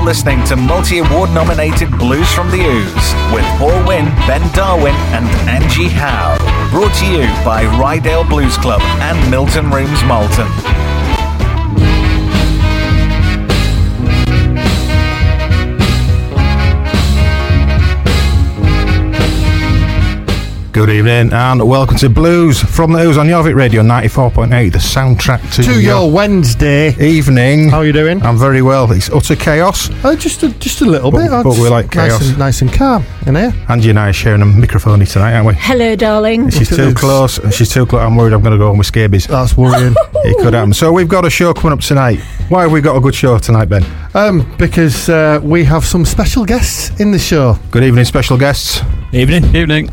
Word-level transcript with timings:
You're 0.00 0.06
listening 0.06 0.42
to 0.44 0.56
multi 0.56 1.00
award 1.00 1.28
nominated 1.34 1.90
Blues 1.98 2.32
from 2.32 2.50
the 2.50 2.62
Ouse 2.62 3.34
with 3.34 3.44
Paul 3.58 3.86
Winn, 3.86 4.06
Ben 4.26 4.40
Darwin, 4.54 4.94
and 5.12 5.26
Angie 5.46 5.88
Howe. 5.90 6.38
Brought 6.70 6.94
to 7.00 7.06
you 7.06 7.26
by 7.44 7.64
Ryedale 7.64 8.26
Blues 8.26 8.56
Club 8.56 8.80
and 8.80 9.30
Milton 9.30 9.70
Rooms 9.70 10.02
Malton. 10.04 10.48
Good 20.72 20.88
evening 20.88 21.32
and 21.32 21.68
welcome 21.68 21.96
to 21.96 22.08
Blues 22.08 22.60
from 22.62 22.92
the 22.92 23.00
Ouse 23.00 23.16
on 23.16 23.26
Jorvik 23.26 23.56
Radio 23.56 23.82
94.8, 23.82 24.70
the 24.70 24.78
soundtrack 24.78 25.54
to, 25.56 25.64
to 25.64 25.82
your 25.82 26.08
Wednesday. 26.08 26.94
evening. 27.04 27.70
How 27.70 27.78
are 27.78 27.84
you 27.86 27.92
doing? 27.92 28.22
I'm 28.22 28.38
very 28.38 28.62
well. 28.62 28.90
It's 28.92 29.10
utter 29.10 29.34
chaos. 29.34 29.90
Oh, 30.04 30.14
just 30.14 30.44
a, 30.44 30.48
just 30.60 30.80
a 30.80 30.84
little 30.84 31.10
But- 31.10 31.22
bit. 31.22 31.30
but 31.42 31.58
we 31.58 31.68
like 31.68 31.92
nice 31.96 32.28
and, 32.28 32.38
nice 32.38 32.62
and 32.62 32.72
calm 32.72 33.04
in 33.26 33.34
here. 33.34 33.52
Angie 33.68 33.90
and 33.90 33.98
I 33.98 34.10
are 34.10 34.12
sharing 34.12 34.42
a 34.42 34.46
microphone 34.46 35.04
tonight, 35.04 35.34
aren't 35.34 35.48
we? 35.48 35.54
Hello, 35.54 35.96
darling. 35.96 36.50
She's 36.50 36.68
too 36.68 36.76
this. 36.76 36.94
close. 36.94 37.38
and 37.38 37.52
She's 37.52 37.68
too 37.72 37.84
close. 37.84 38.02
I'm 38.02 38.14
worried 38.14 38.32
I'm 38.32 38.40
going 38.40 38.52
to 38.52 38.58
go 38.58 38.68
home 38.68 38.78
with 38.78 38.86
scabies. 38.86 39.26
That's 39.26 39.56
worrying. 39.56 39.94
It 40.22 40.36
could 40.36 40.52
happen. 40.52 40.74
So 40.74 40.92
we've 40.92 41.08
got 41.08 41.24
a 41.24 41.30
show 41.30 41.54
coming 41.54 41.72
up 41.72 41.80
tonight. 41.80 42.20
Why 42.50 42.62
have 42.64 42.72
we 42.72 42.82
got 42.82 42.94
a 42.94 43.00
good 43.00 43.14
show 43.14 43.38
tonight, 43.38 43.70
Ben? 43.70 43.82
um, 44.14 44.54
because 44.58 45.08
uh, 45.08 45.40
we 45.42 45.64
have 45.64 45.82
some 45.86 46.04
special 46.04 46.44
guests 46.44 47.00
in 47.00 47.10
the 47.10 47.18
show. 47.18 47.56
Good 47.70 47.84
evening, 47.84 48.04
special 48.04 48.36
guests. 48.36 48.82
Evening. 49.14 49.56
Evening. 49.56 49.90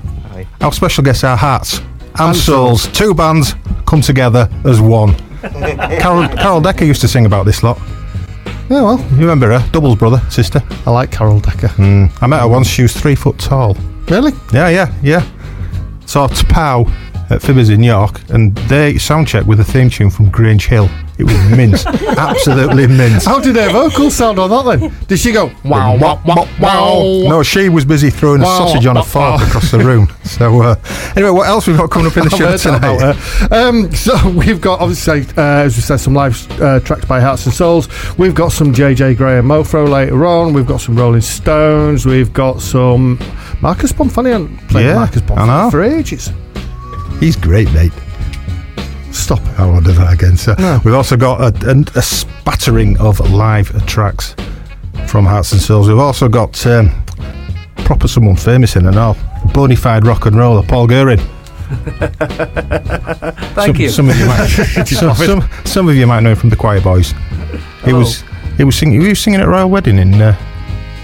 Our 0.62 0.72
special 0.74 1.04
guests 1.04 1.24
are 1.24 1.38
Hearts 1.38 1.80
and 1.80 2.20
And 2.20 2.36
Souls. 2.36 2.88
Two 2.88 3.14
bands 3.14 3.56
come 3.86 4.02
together 4.02 4.50
as 4.66 4.82
one. 4.82 5.16
Carol, 5.42 6.28
Carol 6.30 6.62
Decker 6.62 6.86
used 6.86 7.02
to 7.02 7.08
sing 7.08 7.26
about 7.26 7.46
this 7.46 7.64
lot. 7.64 7.80
Yeah, 8.70 8.82
well, 8.82 9.00
You 9.12 9.22
remember 9.22 9.58
her? 9.58 9.70
Doubles 9.72 9.96
brother, 9.98 10.20
sister. 10.30 10.62
I 10.86 10.92
like 10.92 11.12
Carol 11.12 11.40
Decker. 11.40 11.70
Mm. 11.70 12.12
I 12.22 12.28
met 12.28 12.42
her 12.42 12.48
once. 12.48 12.68
She 12.68 12.82
was 12.82 12.94
three 12.94 13.16
foot 13.16 13.38
tall. 13.40 13.76
Really? 14.10 14.34
Yeah, 14.52 14.70
yeah, 14.70 14.94
yeah. 15.02 15.26
Saw 16.06 16.28
Pow 16.28 16.82
at 17.30 17.42
Fibbers 17.42 17.70
in 17.70 17.84
York, 17.84 18.22
and 18.30 18.56
they 18.70 18.94
soundcheck 18.94 19.46
with 19.46 19.60
a 19.60 19.64
theme 19.64 19.90
tune 19.90 20.10
from 20.10 20.30
Grange 20.30 20.68
Hill. 20.68 20.90
It 21.18 21.24
was 21.24 21.34
mince, 21.58 21.86
absolutely 22.18 22.86
mince. 22.88 23.26
How 23.26 23.40
did 23.40 23.56
her 23.56 23.72
vocals 23.72 24.16
sound 24.16 24.38
on 24.38 24.50
that 24.52 24.80
then? 24.80 24.94
Did 25.08 25.20
she 25.20 25.32
go 25.32 25.52
wow 25.66 25.98
wow 25.98 26.22
wow 26.26 26.48
wow? 26.62 27.30
No, 27.30 27.42
she 27.44 27.70
was 27.70 27.86
busy 27.86 28.10
throwing 28.12 28.42
a 28.42 28.46
sausage 28.46 28.86
on 28.86 28.98
a 28.98 29.00
wow, 29.00 29.06
fork 29.06 29.40
wow. 29.42 29.48
across 29.48 29.72
the 29.72 29.80
room. 29.80 30.08
So, 30.28 30.62
uh, 30.62 30.76
anyway, 31.16 31.32
what 31.32 31.48
else 31.48 31.66
we've 31.68 31.78
got 31.78 31.90
coming 31.90 32.12
up 32.12 32.18
in 32.18 32.26
the 32.26 32.30
show 32.38 32.56
tonight? 32.58 33.18
Um, 33.52 33.92
so 33.96 34.30
we've 34.30 34.60
got 34.62 34.82
obviously, 34.82 35.22
uh, 35.36 35.64
as 35.64 35.78
we 35.78 35.82
said, 35.82 35.98
some 35.98 36.14
live 36.14 36.62
uh, 36.62 36.80
tracks 36.82 37.06
by 37.06 37.22
Hearts 37.22 37.46
and 37.46 37.56
Souls. 37.56 37.88
We've 38.18 38.36
got 38.36 38.52
some 38.52 38.74
JJ 38.74 39.18
Grey 39.18 39.40
and 39.40 39.48
Mofro 39.50 39.90
later 39.90 40.26
on. 40.28 40.54
We've 40.54 40.68
got 40.68 40.82
some 40.82 40.96
Rolling 40.98 41.22
Stones. 41.22 42.06
We've 42.06 42.32
got 42.34 42.62
some 42.62 43.18
Marcus 43.62 43.94
Bonfanti. 43.94 44.34
I 44.36 44.68
played 44.68 44.86
Yeah, 44.86 44.96
Marcus 44.96 45.22
I 45.22 45.26
Bonfanti 45.26 45.48
know. 45.48 45.72
for 45.72 45.82
ages. 45.82 46.32
He's 47.20 47.36
great, 47.36 47.72
mate. 47.74 47.94
Stop. 49.12 49.40
I 49.60 49.66
won't 49.66 49.86
do 49.86 49.92
that 49.94 50.14
again. 50.14 50.38
So 50.38 50.56
No. 50.60 50.80
we've 50.84 50.94
also 50.94 51.18
got 51.18 51.42
a, 51.42 51.70
a, 51.70 51.76
a 51.98 52.02
spattering 52.02 52.98
of 53.00 53.20
live 53.32 53.86
tracks 53.88 54.36
from 55.08 55.26
Hearts 55.26 55.52
and 55.54 55.62
Souls. 55.62 55.88
We've 55.88 55.98
also 55.98 56.28
got 56.30 56.66
um, 56.68 56.92
proper 57.78 58.08
someone 58.08 58.36
famous 58.36 58.76
in 58.76 58.86
and 58.86 58.98
all. 58.98 59.16
Bonafide 59.54 60.04
rock 60.06 60.26
and 60.26 60.36
roller, 60.38 60.64
Paul 60.64 60.88
Goering. 60.88 61.20
Thank 63.58 63.76
some, 63.76 63.76
you. 63.76 63.90
Some 63.90 64.10
of 64.10 64.18
you 64.18 64.26
might, 64.26 64.46
some, 64.88 65.16
some, 65.16 65.50
some 65.66 65.90
of 65.90 65.96
you 65.96 66.08
might 66.08 66.22
know 66.22 66.32
him 66.32 66.36
from 66.38 66.50
the 66.50 66.56
Choir 66.56 66.82
Boys. 66.82 67.14
He 67.84 67.92
Oh. 67.94 68.00
was 68.00 68.24
he 68.58 68.64
was 68.64 68.76
singing. 68.76 69.02
He 69.02 69.10
was 69.10 69.20
singing 69.20 69.40
at 69.40 69.48
Royal 69.48 69.70
Wedding 69.70 70.00
in 70.00 70.14
uh, 70.16 70.36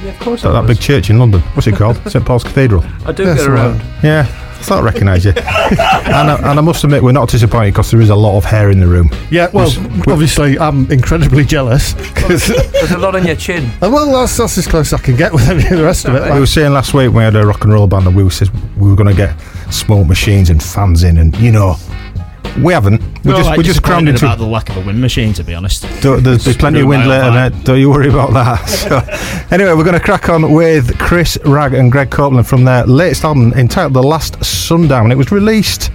yeah, 0.03 0.11
of 0.11 0.19
course. 0.19 0.41
that, 0.41 0.51
that 0.53 0.65
big 0.67 0.79
church 0.79 1.09
in 1.09 1.19
London. 1.19 1.41
What's 1.53 1.67
it 1.67 1.75
called? 1.75 1.97
St 2.09 2.25
Paul's 2.25 2.43
Cathedral. 2.43 2.83
I 3.05 3.11
do 3.11 3.23
get 3.25 3.45
around. 3.47 3.81
Yeah, 4.03 4.25
I 4.64 4.66
thought 4.66 4.79
I 4.79 4.81
recognised 4.85 5.25
you. 5.25 5.31
and, 5.35 6.31
I, 6.31 6.51
and 6.51 6.57
I 6.57 6.62
must 6.62 6.85
admit, 6.85 7.03
we're 7.03 7.12
not 7.12 7.28
disappointed 7.28 7.72
because 7.74 7.91
there 7.91 8.00
is 8.00 8.09
a 8.09 8.16
lot 8.16 8.38
of 8.38 8.46
hair 8.46 8.69
in 8.72 8.79
the 8.79 8.88
room. 8.88 9.09
Yeah, 9.29 9.50
well, 9.51 9.69
Just- 9.69 10.07
obviously, 10.07 10.57
I'm 10.57 10.90
incredibly 10.90 11.44
jealous. 11.44 11.91
'cause- 12.13 12.47
There's 12.72 12.91
a 12.91 12.97
lot 12.97 13.13
on 13.16 13.25
your 13.28 13.35
chin. 13.35 13.69
Well, 13.81 14.09
that's, 14.22 14.38
that's 14.38 14.57
as 14.57 14.66
close 14.68 14.94
as 14.94 15.00
I 15.02 15.03
can 15.03 15.18
get 15.18 15.34
with 15.34 15.50
any 15.50 15.63
of 15.66 15.78
the 15.78 15.84
rest 15.84 16.06
of 16.06 16.16
it. 16.16 16.23
We 16.23 16.29
like- 16.29 16.40
were 16.40 16.46
saying 16.46 16.72
last 16.72 16.94
week 16.94 17.12
we 17.12 17.23
had 17.23 17.35
a 17.35 17.46
rock 17.46 17.66
and 17.66 17.73
roll 17.73 17.88
band 17.88 18.07
and 18.07 18.16
we 18.16 18.28
said 18.29 18.50
we 18.78 18.90
were 18.90 18.96
going 18.96 19.09
to 19.09 19.16
get 19.16 19.38
smoke 19.69 20.07
machines 20.07 20.50
and 20.50 20.63
fans 20.63 21.03
in, 21.03 21.18
and 21.18 21.35
you 21.40 21.52
know, 21.52 21.75
we 22.61 22.73
haven't. 22.73 23.01
We 23.23 23.31
We're 23.31 23.37
just 23.37 23.49
like 23.49 23.57
we 23.57 23.63
just 23.63 23.81
crammed 23.83 24.07
into. 24.09 24.25
about 24.25 24.37
the 24.37 24.45
lack 24.45 24.69
of 24.69 24.77
a 24.77 24.81
wind 24.81 24.99
machine, 25.01 25.33
to 25.33 25.43
be 25.43 25.53
honest. 25.53 25.83
Don't- 26.01 26.23
There's, 26.23 26.43
there's 26.45 26.57
plenty 26.57 26.81
of 26.81 26.87
wind 26.87 27.03
Screw 27.03 27.11
later, 27.13 27.29
my 27.31 27.49
mate. 27.49 27.63
Don't 27.65 27.79
you 27.79 27.89
worry 27.89 28.09
about 28.09 28.33
that. 28.33 28.69
So, 28.69 28.97
anyway, 29.55 29.73
we're 29.73 29.83
going 29.83 29.97
to 29.97 30.03
crack 30.03 30.29
on 30.29 30.51
with 30.51 30.97
Chris 30.99 31.37
Wragg 31.45 31.73
and 31.73 31.91
Greg 31.91 32.09
Copeland 32.11 32.47
from 32.47 32.63
their 32.65 32.85
latest 32.85 33.23
album 33.23 33.53
entitled 33.53 33.93
"The 33.93 34.03
Last 34.03 34.43
Sundown." 34.43 35.11
It 35.11 35.17
was 35.17 35.31
released 35.31 35.89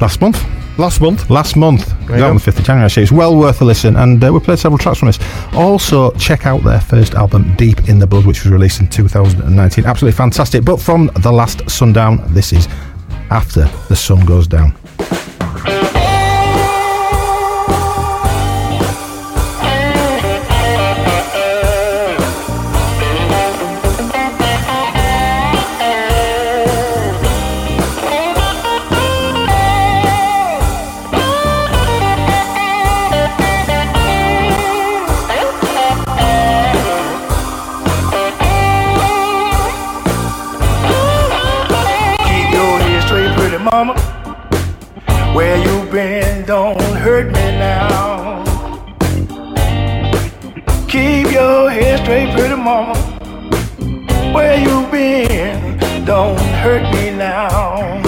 last 0.00 0.20
month. 0.20 0.44
Last 0.78 1.00
month. 1.02 1.28
Last 1.28 1.56
month, 1.56 1.92
There 2.06 2.16
you 2.18 2.24
on 2.24 2.36
the 2.36 2.40
5th 2.40 2.58
of 2.58 2.64
January, 2.64 2.86
actually. 2.86 3.02
It's 3.02 3.12
well 3.12 3.36
worth 3.36 3.60
a 3.60 3.64
listen, 3.66 3.96
and 3.96 4.22
uh, 4.24 4.32
we 4.32 4.40
played 4.40 4.58
several 4.58 4.78
tracks 4.78 4.98
from 4.98 5.08
this. 5.08 5.18
Also, 5.52 6.10
check 6.12 6.46
out 6.46 6.62
their 6.64 6.80
first 6.80 7.12
album, 7.14 7.54
Deep 7.56 7.86
in 7.88 7.98
the 7.98 8.06
Blood, 8.06 8.24
which 8.24 8.44
was 8.44 8.50
released 8.50 8.80
in 8.80 8.88
2019. 8.88 9.84
Absolutely 9.84 10.16
fantastic. 10.16 10.64
But 10.64 10.80
from 10.80 11.10
The 11.16 11.30
Last 11.30 11.68
Sundown, 11.68 12.22
this 12.32 12.54
is 12.54 12.66
After 13.30 13.64
the 13.88 13.96
Sun 13.96 14.24
Goes 14.24 14.46
Down. 14.46 14.74
Mama. 43.70 43.94
Where 45.34 45.56
you 45.56 45.90
been, 45.90 46.44
don't 46.44 46.80
hurt 47.04 47.26
me 47.26 47.46
now. 47.58 48.42
Keep 50.88 51.30
your 51.30 51.70
head 51.70 52.00
straight, 52.00 52.34
pretty 52.34 52.56
mama. 52.56 52.94
Where 54.34 54.58
you 54.58 54.86
been, 54.90 55.78
don't 56.04 56.38
hurt 56.62 56.82
me 56.94 57.10
now. 57.10 58.02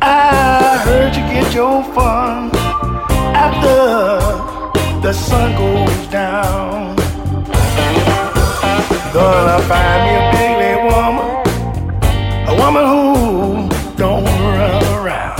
I 0.00 0.78
heard 0.84 1.14
you 1.14 1.22
get 1.34 1.52
your 1.54 1.82
fun 1.94 2.50
after 3.44 3.76
the 5.02 5.12
sun 5.12 5.52
goes 5.60 6.06
down. 6.06 6.96
Gonna 9.12 9.58
find 9.68 10.00
me 10.06 10.12
a 10.20 10.24
big 10.32 10.46
woman. 10.92 11.36
A 12.48 12.54
woman 12.54 12.84
who 12.86 13.65
around. 15.06 15.38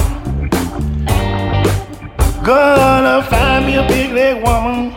Gonna 2.44 3.22
find 3.28 3.66
me 3.66 3.74
a 3.76 3.86
big 3.88 4.12
leg 4.12 4.36
woman. 4.44 4.94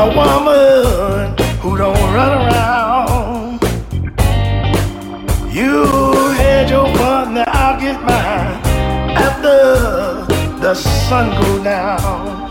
A 0.00 0.04
woman 0.18 1.36
who 1.60 1.76
don't 1.76 2.14
run 2.16 2.32
around. 2.40 3.60
You 5.52 5.84
had 6.40 6.70
your 6.70 6.86
fun, 6.96 7.34
now 7.34 7.44
I'll 7.46 7.78
get 7.80 8.00
mine. 8.02 8.56
After 9.26 9.58
the 10.60 10.74
sun 10.74 11.30
goes 11.40 11.62
down. 11.62 12.46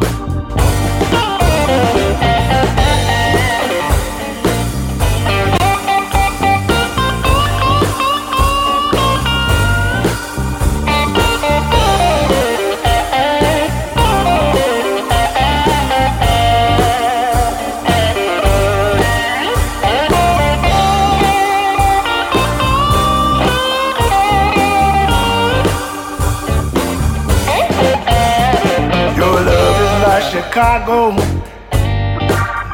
Chicago, 30.55 31.11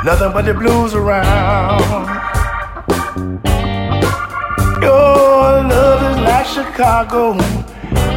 nothing 0.05 0.31
but 0.33 0.45
the 0.45 0.53
blues 0.53 0.93
around. 0.93 1.81
Your 4.83 5.63
love 5.65 6.01
is 6.11 6.17
like 6.21 6.45
Chicago, 6.45 7.33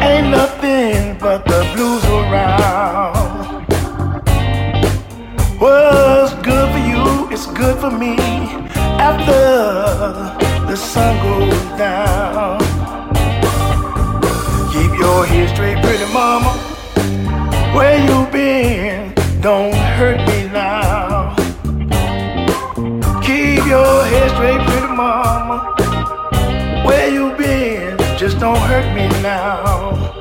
ain't 0.05 0.29
nothing 0.29 1.17
but 1.19 1.47
the 1.47 1.67
blues 1.73 2.05
around. 2.05 3.65
What's 5.59 6.35
good 6.45 6.71
for 6.71 6.85
you 6.87 7.31
is 7.31 7.47
good 7.47 7.79
for 7.79 7.91
me 7.91 8.17
after 9.01 9.41
the 10.69 10.77
sun 10.77 11.17
goes 11.25 11.79
down. 11.79 12.59
Keep 14.75 14.99
your 15.01 15.25
head 15.25 15.49
straight, 15.49 15.83
pretty 15.83 16.13
mama. 16.13 16.53
Where 17.75 17.97
you 18.05 18.31
been? 18.31 19.14
Don't 19.45 19.75
hurt 19.75 20.17
me 20.27 20.49
now. 20.49 21.37
Keep 23.21 23.67
your 23.67 24.05
head 24.11 24.31
straight, 24.31 24.61
pretty 24.67 24.87
mama. 24.87 25.75
Where 26.87 27.11
you 27.11 27.37
been? 27.37 27.99
Just 28.17 28.41
don't 28.41 28.57
hurt 28.57 28.89
me 28.95 29.07
now. 29.21 30.17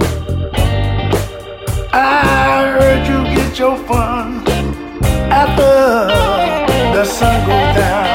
I 1.93 2.67
heard 2.77 3.07
you 3.07 3.23
get 3.33 3.57
your 3.57 3.77
fun 3.87 4.45
after 5.31 5.71
the 6.93 7.05
sun 7.05 7.47
goes 7.47 7.77
down. 7.77 8.12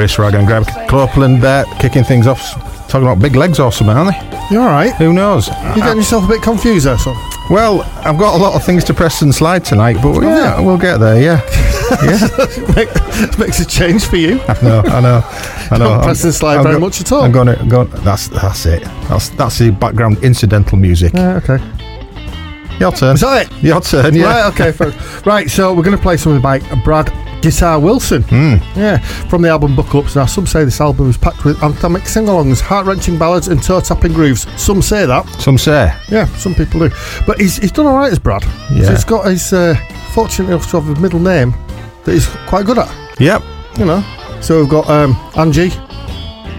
Chris 0.00 0.18
Wragg 0.18 0.32
and 0.32 0.46
Greg 0.46 0.64
Copeland 0.88 1.42
there 1.42 1.66
kicking 1.78 2.04
things 2.04 2.26
off, 2.26 2.40
talking 2.88 3.06
about 3.06 3.18
big 3.18 3.36
legs 3.36 3.60
or 3.60 3.70
something, 3.70 3.94
aren't 3.94 4.16
they? 4.16 4.48
You 4.50 4.62
all 4.62 4.68
right? 4.68 4.94
Who 4.94 5.12
knows? 5.12 5.48
You're 5.48 5.74
getting 5.74 5.98
yourself 5.98 6.24
a 6.24 6.28
bit 6.28 6.40
confused 6.40 6.86
there, 6.86 6.96
son. 6.96 7.14
Well, 7.50 7.82
I've 7.96 8.16
got 8.16 8.34
a 8.34 8.42
lot 8.42 8.54
of 8.54 8.64
things 8.64 8.82
to 8.84 8.94
press 8.94 9.20
and 9.20 9.34
slide 9.34 9.62
tonight, 9.62 9.98
but 10.02 10.22
yeah, 10.22 10.58
you? 10.58 10.64
we'll 10.64 10.78
get 10.78 11.00
there. 11.00 11.20
Yeah, 11.20 11.42
yeah. 12.02 13.36
Makes 13.38 13.60
a 13.60 13.66
change 13.66 14.06
for 14.06 14.16
you. 14.16 14.40
I 14.48 14.62
know, 14.62 14.80
I 14.86 15.00
know, 15.02 15.22
I 15.70 15.76
know. 15.76 15.88
Don't 15.90 16.02
press 16.02 16.24
and 16.24 16.32
slide 16.32 16.62
very 16.62 16.80
much 16.80 17.02
at 17.02 17.12
all. 17.12 17.20
I'm 17.20 17.30
going 17.30 17.54
to 17.54 17.66
go. 17.68 17.84
That's 17.84 18.28
that's 18.28 18.64
it. 18.64 18.82
That's 19.10 19.28
that's 19.28 19.58
the 19.58 19.68
background 19.68 20.24
incidental 20.24 20.78
music. 20.78 21.12
Yeah, 21.12 21.42
okay. 21.44 21.58
Your 22.80 22.92
turn. 22.92 23.16
Is 23.16 23.20
that 23.20 23.52
it? 23.52 23.62
Your 23.62 23.82
turn. 23.82 24.14
Yeah. 24.14 24.24
Right, 24.24 24.52
okay. 24.54 24.72
folks. 24.72 25.26
right, 25.26 25.50
so 25.50 25.74
we're 25.74 25.82
going 25.82 25.94
to 25.94 26.02
play 26.02 26.16
something 26.16 26.40
by 26.40 26.60
Brad 26.82 27.12
Guitar 27.42 27.78
Wilson. 27.80 28.22
Hmm. 28.22 28.56
Yeah, 28.78 28.98
from 29.28 29.42
the 29.42 29.48
album 29.48 29.74
Buckle 29.76 30.00
Ups. 30.00 30.16
Now, 30.16 30.26
some 30.26 30.46
say 30.46 30.64
this 30.64 30.80
album 30.80 31.08
is 31.10 31.16
packed 31.16 31.44
with 31.44 31.56
anthemic 31.58 32.06
sing 32.06 32.26
alongs, 32.26 32.60
heart 32.60 32.86
wrenching 32.86 33.18
ballads, 33.18 33.48
and 33.48 33.62
toe 33.62 33.80
tapping 33.80 34.12
grooves. 34.12 34.46
Some 34.60 34.82
say 34.82 35.06
that. 35.06 35.26
Some 35.40 35.58
say. 35.58 35.94
Yeah, 36.08 36.26
some 36.36 36.54
people 36.54 36.80
do. 36.88 36.94
But 37.26 37.40
he's, 37.40 37.56
he's 37.56 37.72
done 37.72 37.86
all 37.86 37.96
right 37.96 38.12
as 38.12 38.18
Brad. 38.18 38.42
Yeah. 38.72 38.84
So 38.84 38.90
he's 38.92 39.04
got 39.04 39.26
his, 39.26 39.52
uh, 39.52 39.74
fortunate 40.12 40.48
enough 40.48 40.70
to 40.70 40.80
have 40.80 40.96
a 40.96 41.00
middle 41.00 41.20
name 41.20 41.54
that 42.04 42.12
he's 42.12 42.26
quite 42.48 42.66
good 42.66 42.78
at, 42.78 42.90
Yep. 43.20 43.42
you 43.78 43.84
know. 43.84 44.02
So 44.40 44.60
we've 44.60 44.68
got 44.70 44.88
um, 44.88 45.14
Angie, 45.36 45.70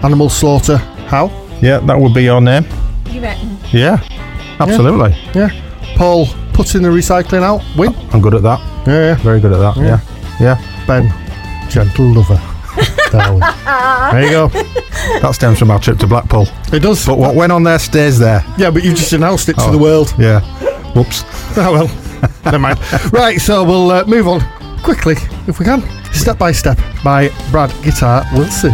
Animal 0.02 0.28
Slaughter, 0.30 0.76
How? 1.06 1.28
Yeah, 1.60 1.78
that 1.80 1.98
would 1.98 2.14
be 2.14 2.24
your 2.24 2.40
name. 2.40 2.64
You 3.10 3.20
reckon? 3.20 3.56
Yeah. 3.70 3.98
Absolutely. 4.58 5.16
Yeah. 5.34 5.50
Paul, 5.96 6.26
putting 6.52 6.82
the 6.82 6.88
recycling 6.88 7.42
out, 7.42 7.62
win. 7.76 7.94
I'm 8.12 8.20
good 8.20 8.34
at 8.34 8.42
that. 8.42 8.60
Yeah, 8.86 8.94
yeah. 8.94 9.14
Very 9.16 9.40
good 9.40 9.52
at 9.52 9.58
that. 9.58 9.76
Yeah. 9.76 10.00
Yeah. 10.40 10.56
Ben, 10.86 11.12
gentle 11.70 12.06
lover. 12.06 12.40
Darwin. 13.10 13.40
There 13.40 14.22
you 14.24 14.30
go. 14.30 14.48
That 15.20 15.32
stems 15.34 15.58
from 15.58 15.70
our 15.70 15.78
trip 15.78 15.98
to 15.98 16.06
Blackpool. 16.06 16.46
It 16.72 16.80
does. 16.80 17.04
But 17.04 17.18
what 17.18 17.34
went 17.34 17.52
on 17.52 17.62
there 17.62 17.78
stays 17.78 18.18
there. 18.18 18.42
Yeah, 18.56 18.70
but 18.70 18.82
you 18.82 18.94
just 18.94 19.12
announced 19.12 19.48
it 19.50 19.54
to 19.56 19.64
Oh. 19.66 19.70
the 19.72 19.78
world. 19.78 20.14
Yeah. 20.18 20.40
Whoops. 20.94 21.24
Oh 21.56 21.70
well. 21.72 21.88
Never 22.46 22.58
mind. 22.58 22.78
Right, 23.12 23.38
so 23.40 23.62
we'll 23.64 23.90
uh, 23.90 24.04
move 24.06 24.26
on 24.26 24.40
quickly, 24.82 25.16
if 25.46 25.58
we 25.58 25.66
can. 25.66 25.82
Step 26.14 26.38
by 26.38 26.50
Step 26.52 26.78
by 27.04 27.28
Brad 27.50 27.70
Guitar 27.82 28.24
Wilson. 28.32 28.72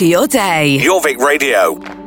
to 0.00 0.06
your 0.06 0.26
day. 0.26 0.78
Jorvik 0.80 1.18
Radio. 1.18 1.99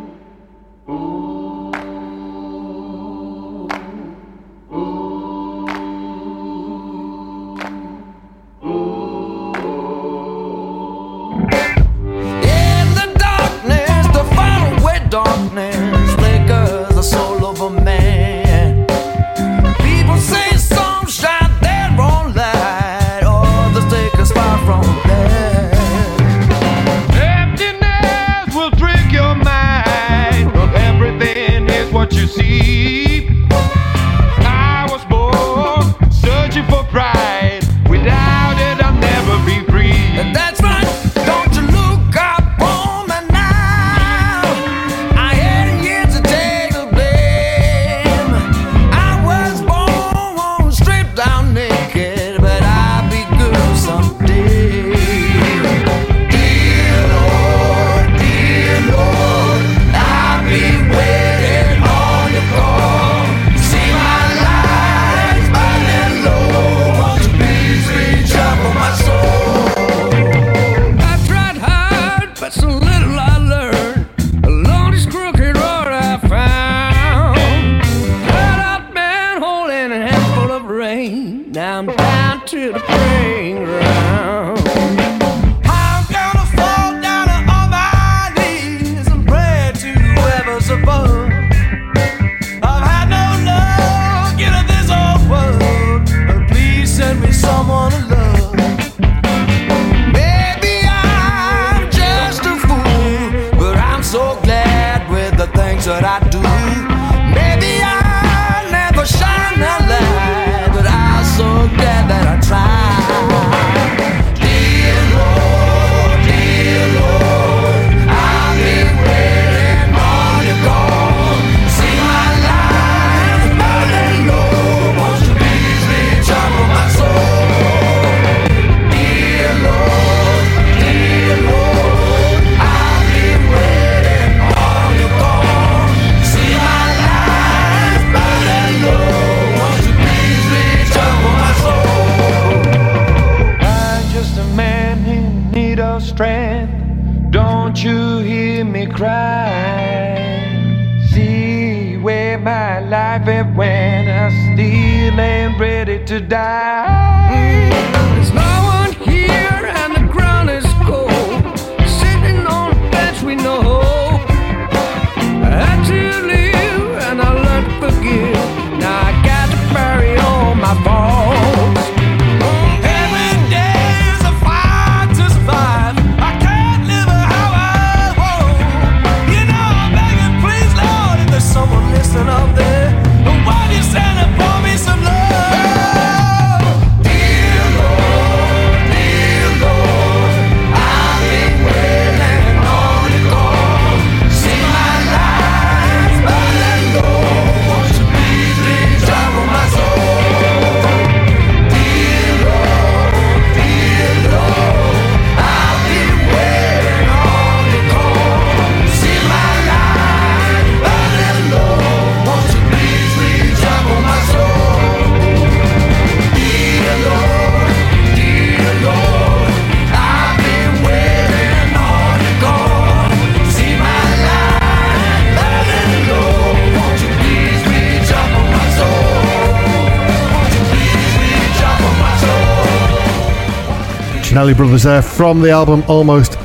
was 234.74 234.82
there 234.82 235.04
from 235.04 235.40
the 235.40 235.52
album 235.52 235.84
Almost. 235.88 236.36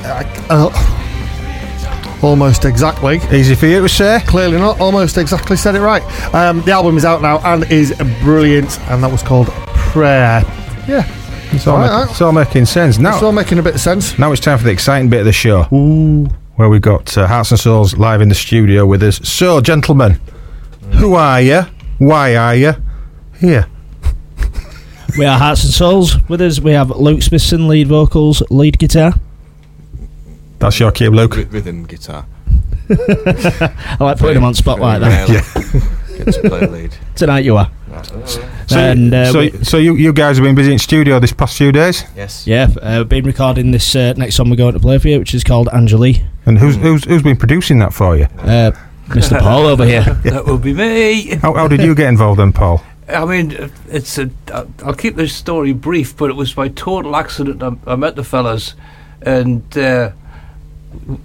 Uh, 0.50 0.70
almost 2.23 2.66
exactly. 2.66 3.20
Easy 3.32 3.54
for 3.54 3.64
you 3.64 3.80
to 3.80 3.88
say. 3.88 4.20
Clearly 4.26 4.58
not. 4.58 4.78
Almost 4.80 5.16
exactly 5.16 5.56
said 5.56 5.75
it 5.75 5.80
right. 5.80 6.02
Um, 6.35 6.61
the 6.61 6.73
album 6.73 6.99
is 6.99 7.06
out 7.06 7.23
now 7.23 7.38
and 7.38 7.64
is 7.73 7.94
brilliant, 8.20 8.78
and 8.82 9.02
that 9.02 9.11
was 9.11 9.23
called 9.23 9.49
Prayer. 9.49 10.42
Yeah. 10.87 11.11
It's 11.52 11.66
all, 11.66 11.76
all 11.76 11.88
right, 11.88 12.11
it's 12.11 12.20
all 12.20 12.32
making 12.32 12.66
sense 12.66 12.99
now. 12.99 13.14
It's 13.14 13.23
all 13.23 13.32
making 13.32 13.61
a 13.61 13.62
bit 13.62 13.76
of 13.76 13.80
sense. 13.80 14.18
Now 14.18 14.30
it's 14.30 14.42
time 14.42 14.58
for 14.58 14.64
the 14.64 14.73
exciting 14.73 15.08
bit 15.08 15.20
of 15.20 15.25
the 15.25 15.32
show. 15.32 15.66
Ooh. 15.73 16.26
Where 16.56 16.68
we've 16.68 16.82
got 16.82 17.16
uh, 17.16 17.26
Hearts 17.26 17.50
and 17.52 17.58
Souls 17.58 17.97
live 17.97 18.20
in 18.20 18.28
the 18.28 18.35
studio 18.35 18.85
with 18.85 19.02
us. 19.02 19.26
So, 19.26 19.62
gentlemen, 19.62 20.20
who 20.97 21.14
are 21.14 21.40
you? 21.40 21.62
Why 21.97 22.37
are 22.37 22.54
you 22.54 22.75
here? 23.40 23.68
We 25.18 25.25
are 25.25 25.37
Hearts 25.37 25.64
and 25.64 25.72
Souls. 25.72 26.16
With 26.28 26.40
us, 26.40 26.60
we 26.60 26.70
have 26.70 26.90
Luke 26.90 27.22
Smithson, 27.22 27.66
lead 27.66 27.88
vocals, 27.88 28.40
lead 28.50 28.78
guitar. 28.78 29.14
That's 30.60 30.78
your 30.78 30.92
cue, 30.92 31.10
Luke. 31.10 31.37
R- 31.37 31.42
rhythm 31.46 31.87
guitar. 31.87 32.25
I 32.88 33.96
like 33.98 34.18
putting 34.18 34.37
him 34.37 34.44
on 34.44 34.54
spot 34.54 34.78
like 34.78 35.00
that. 35.00 35.28
Yeah. 35.28 36.18
Get 36.25 36.34
to 36.34 36.48
play 36.48 36.66
lead. 36.68 36.96
Tonight 37.16 37.44
you 37.44 37.56
are. 37.56 37.68
So, 38.68 38.78
and, 38.78 39.12
uh, 39.12 39.32
so, 39.32 39.48
so 39.62 39.76
you, 39.78 39.96
you 39.96 40.12
guys 40.12 40.37
have 40.37 40.44
been 40.44 40.54
busy 40.54 40.72
in 40.72 40.78
studio 40.78 41.18
this 41.18 41.32
past 41.32 41.58
few 41.58 41.72
days. 41.72 42.04
Yes. 42.14 42.46
Yeah, 42.46 42.68
uh, 42.80 43.02
been 43.02 43.25
recording 43.25 43.72
this 43.72 43.96
uh, 43.96 44.12
next 44.16 44.37
song 44.37 44.50
we're 44.50 44.56
going 44.56 44.75
to 44.75 44.80
play 44.80 44.98
for 44.98 45.08
you, 45.08 45.18
which 45.18 45.34
is 45.34 45.42
called 45.42 45.66
Angelie. 45.68 46.25
And 46.46 46.58
who's 46.58 46.76
who's 46.76 47.02
who's 47.04 47.25
been 47.25 47.37
producing 47.37 47.80
that 47.80 47.92
for 47.92 48.16
you? 48.16 48.26
Uh, 48.38 48.70
Mr. 49.08 49.40
Paul 49.40 49.66
over 49.66 49.84
here. 49.84 50.04
Yeah. 50.06 50.14
That 50.30 50.46
will 50.46 50.58
be 50.58 50.75
me. 50.75 51.34
How, 51.37 51.54
how 51.54 51.66
did 51.66 51.82
you 51.82 51.96
get 51.96 52.08
involved 52.08 52.38
then, 52.38 52.52
Paul? 52.52 52.84
I 53.09 53.25
mean, 53.25 53.71
it's 53.88 54.19
a. 54.19 54.31
I'll 54.85 54.95
keep 54.95 55.17
this 55.17 55.35
story 55.35 55.73
brief, 55.73 56.17
but 56.17 56.31
it 56.31 56.37
was 56.37 56.53
by 56.53 56.69
total 56.69 57.17
accident 57.17 57.62
I, 57.62 57.93
I 57.93 57.97
met 57.97 58.17
the 58.17 58.25
fellas, 58.25 58.75
and 59.23 59.77
uh, 59.77 60.12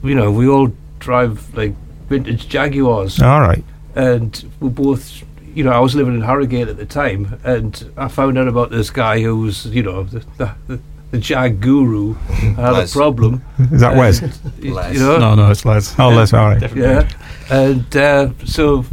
you 0.04 0.16
know 0.16 0.32
we 0.32 0.48
all 0.48 0.72
drive 1.00 1.54
like 1.56 1.74
vintage 2.08 2.48
Jaguars. 2.48 3.22
All 3.22 3.42
right. 3.42 3.64
And 3.96 4.52
we 4.60 4.70
both, 4.70 5.24
you 5.54 5.64
know, 5.64 5.72
I 5.72 5.80
was 5.80 5.96
living 5.96 6.16
in 6.16 6.22
Harrogate 6.22 6.68
at 6.68 6.78
the 6.78 6.86
time, 6.86 7.40
and 7.44 7.92
I 7.98 8.08
found 8.08 8.38
out 8.38 8.48
about 8.48 8.72
this 8.72 8.90
guy 8.90 9.22
who 9.22 9.38
was, 9.38 9.68
you 9.68 9.84
know, 9.84 10.04
the, 10.04 10.26
the, 10.38 10.80
the 11.12 11.18
Jag 11.20 11.62
guru 11.62 12.14
had 12.14 12.72
Les. 12.72 12.92
a 12.92 12.98
problem. 12.98 13.44
Is 13.72 13.82
that 13.82 13.96
Wes? 13.96 14.22
You 14.60 14.74
know? 14.74 15.18
No, 15.18 15.36
no, 15.36 15.52
it's 15.52 15.66
Les. 15.66 15.94
Oh, 16.00 16.10
Les, 16.10 16.34
all 16.34 16.50
right. 16.50 16.76
Yeah. 16.76 17.08
And 17.52 17.96
uh, 17.96 18.30
so 18.46 18.86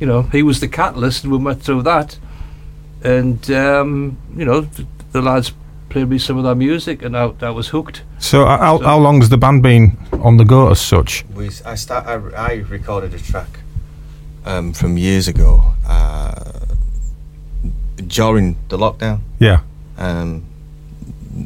you 0.00 0.06
know, 0.06 0.22
he 0.22 0.42
was 0.42 0.58
the 0.60 0.68
catalyst, 0.68 1.22
and 1.24 1.32
we 1.32 1.38
went 1.38 1.62
through 1.62 1.82
that, 1.82 2.18
and 3.04 3.50
um, 3.50 4.16
you 4.36 4.44
know, 4.44 4.62
th- 4.62 4.88
the 5.12 5.20
lads 5.22 5.52
played 5.90 6.08
me 6.08 6.18
some 6.18 6.38
of 6.38 6.44
their 6.44 6.54
music, 6.54 7.02
and 7.02 7.16
I, 7.16 7.32
I 7.40 7.50
was 7.50 7.68
hooked. 7.68 8.02
So, 8.18 8.44
uh, 8.46 8.58
how, 8.58 8.78
how 8.78 8.98
long 8.98 9.20
has 9.20 9.28
the 9.28 9.36
band 9.36 9.62
been 9.62 9.96
on 10.12 10.36
the 10.36 10.44
go 10.44 10.70
as 10.70 10.80
such? 10.80 11.24
We, 11.34 11.48
s- 11.48 11.62
I 11.64 11.74
start. 11.74 12.06
I, 12.06 12.14
I 12.36 12.52
recorded 12.68 13.12
a 13.14 13.18
track 13.18 13.48
um, 14.46 14.72
from 14.72 14.96
years 14.96 15.28
ago 15.28 15.74
uh, 15.86 16.60
during 18.06 18.56
the 18.68 18.78
lockdown. 18.78 19.20
Yeah. 19.38 19.60
Um, 19.98 20.44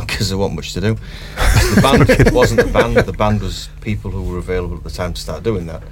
because 0.00 0.28
there 0.28 0.38
wasn't 0.38 0.56
much 0.56 0.72
to 0.74 0.80
do. 0.80 0.96
The 1.74 1.80
band 1.80 2.32
wasn't 2.34 2.66
the 2.66 2.72
band. 2.72 2.96
The 2.96 3.12
band 3.12 3.40
was 3.40 3.68
people 3.80 4.10
who 4.10 4.22
were 4.24 4.38
available 4.38 4.76
at 4.76 4.84
the 4.84 4.90
time 4.90 5.14
to 5.14 5.20
start 5.20 5.42
doing 5.42 5.66
that. 5.66 5.82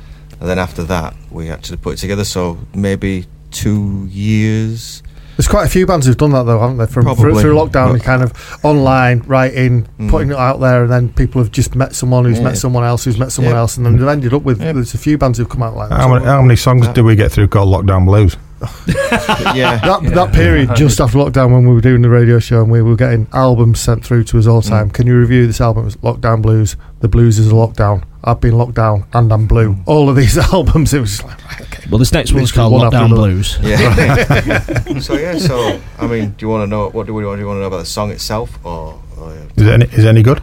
And 0.41 0.49
then 0.49 0.59
after 0.59 0.83
that, 0.85 1.15
we 1.31 1.51
actually 1.51 1.77
put 1.79 1.95
it 1.95 1.97
together. 1.99 2.25
So 2.25 2.59
maybe 2.75 3.27
two 3.51 4.07
years. 4.11 5.03
There's 5.37 5.49
quite 5.49 5.67
a 5.67 5.71
few 5.71 5.87
bands 5.87 6.07
who've 6.07 6.17
done 6.17 6.33
that 6.33 6.43
though, 6.43 6.59
haven't 6.61 6.77
they? 6.79 6.87
From 6.87 7.05
through, 7.05 7.15
Probably. 7.15 7.43
through 7.43 7.55
lockdown, 7.55 7.93
But- 7.93 8.03
kind 8.03 8.23
of 8.23 8.33
online 8.63 9.23
writing, 9.27 9.87
Mm. 9.99 10.11
putting 10.11 10.31
it 10.31 10.37
out 10.37 10.61
there, 10.61 10.83
and 10.83 10.93
then 10.93 11.09
people 11.11 11.43
have 11.43 11.51
just 11.51 11.75
met 11.75 11.95
someone 11.95 12.25
who's 12.27 12.39
Yeah. 12.39 12.45
met 12.45 12.59
someone 12.59 12.85
else 12.85 13.05
who's 13.05 13.19
met 13.19 13.33
someone 13.33 13.55
Yeah. 13.55 13.61
else, 13.61 13.77
and 13.79 13.87
then 13.87 13.97
they've 13.97 14.07
ended 14.09 14.35
up 14.35 14.43
with. 14.43 14.61
Yeah. 14.61 14.73
There's 14.73 14.93
a 14.93 14.99
few 14.99 15.17
bands 15.17 15.39
who've 15.39 15.49
come 15.49 15.63
out 15.63 15.77
like 15.77 15.89
that. 15.91 15.99
How 16.01 16.13
many, 16.13 16.25
how 16.27 16.43
many 16.43 16.57
songs 16.57 16.89
do 16.89 17.05
we 17.05 17.17
get 17.17 17.33
through 17.33 17.49
called 17.49 17.69
Lockdown 17.73 18.05
Blues? 18.05 18.37
Yeah. 18.61 19.79
that 19.79 20.01
Yeah. 20.03 20.11
that 20.11 20.33
period 20.33 20.75
just 20.75 21.01
after 21.01 21.19
lockdown 21.19 21.53
when 21.53 21.67
we 21.67 21.75
were 21.75 21.81
doing 21.81 22.03
the 22.03 22.11
radio 22.11 22.39
show 22.39 22.61
and 22.63 22.71
we 22.71 22.83
were 22.83 22.97
getting 22.97 23.27
albums 23.33 23.81
sent 23.81 24.05
through 24.05 24.25
to 24.25 24.39
us 24.39 24.47
all 24.47 24.61
the 24.61 24.67
Mm. 24.67 24.71
time. 24.71 24.91
Can 24.91 25.07
you 25.07 25.19
review 25.19 25.47
this 25.47 25.61
album? 25.61 25.83
It 25.83 25.87
was 25.87 25.97
Lockdown 25.97 26.43
Blues. 26.43 26.77
The 27.01 27.09
blues 27.09 27.39
is 27.39 27.49
a 27.49 27.55
lockdown. 27.55 28.03
I've 28.23 28.41
been 28.41 28.57
locked 28.59 28.75
down 28.75 29.05
and 29.15 29.33
I'm 29.33 29.47
blue. 29.47 29.71
Mm. 29.75 29.83
All 29.87 30.09
of 30.11 30.17
these 30.17 30.37
albums, 30.53 30.93
it 30.93 31.01
was 31.01 31.23
like, 31.25 31.39
okay. 31.63 31.85
Well, 31.91 31.99
this 31.99 32.13
next 32.13 32.33
one's 32.33 32.53
called 32.53 32.73
one 32.73 32.91
Lockdown. 32.91 33.09
Blues. 33.11 33.59
Yeah. 33.63 34.99
so 35.01 35.15
yeah. 35.15 35.39
So 35.39 35.81
I 35.99 36.07
mean, 36.07 36.35
do 36.37 36.45
you 36.47 36.49
want 36.51 36.63
to 36.63 36.67
know 36.67 36.91
what 36.91 37.07
do 37.07 37.15
we 37.15 37.25
want? 37.25 37.39
Do 37.39 37.43
you 37.43 37.47
want 37.47 37.57
to 37.57 37.61
know 37.63 37.67
about 37.69 37.79
the 37.79 37.87
song 37.87 38.11
itself, 38.11 38.59
or? 38.65 39.01
or 39.19 39.33
Is 39.57 39.67
it 39.67 39.73
any, 39.73 39.85
is 39.87 40.05
it 40.05 40.09
any 40.09 40.23
good? 40.23 40.43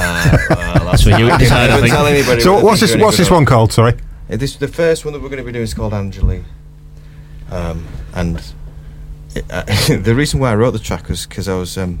uh, 0.00 0.38
well, 0.50 0.84
That's 0.86 1.02
for 1.02 1.10
you 1.10 1.26
to 1.26 1.32
I 1.32 1.38
decide, 1.38 1.70
I 1.70 1.80
think. 1.80 1.92
tell 1.92 2.06
anybody 2.06 2.40
So, 2.40 2.62
what's 2.64 2.80
this? 2.80 2.96
What's 2.96 3.16
this 3.18 3.30
one 3.30 3.44
called? 3.44 3.72
Sorry. 3.72 3.94
This 4.28 4.56
the 4.56 4.68
first 4.68 5.04
one 5.04 5.14
that 5.14 5.20
we're 5.22 5.28
going 5.30 5.38
to 5.38 5.44
be 5.44 5.52
doing 5.52 5.64
is 5.64 5.72
called 5.74 5.94
Angeli, 5.94 6.44
um, 7.50 7.86
and 8.14 8.42
it, 9.34 9.44
uh, 9.50 9.62
the 10.02 10.14
reason 10.14 10.40
why 10.40 10.52
I 10.52 10.56
wrote 10.56 10.72
the 10.72 10.78
track 10.78 11.08
was 11.08 11.26
because 11.26 11.48
I 11.48 11.54
was 11.54 11.76
um, 11.78 12.00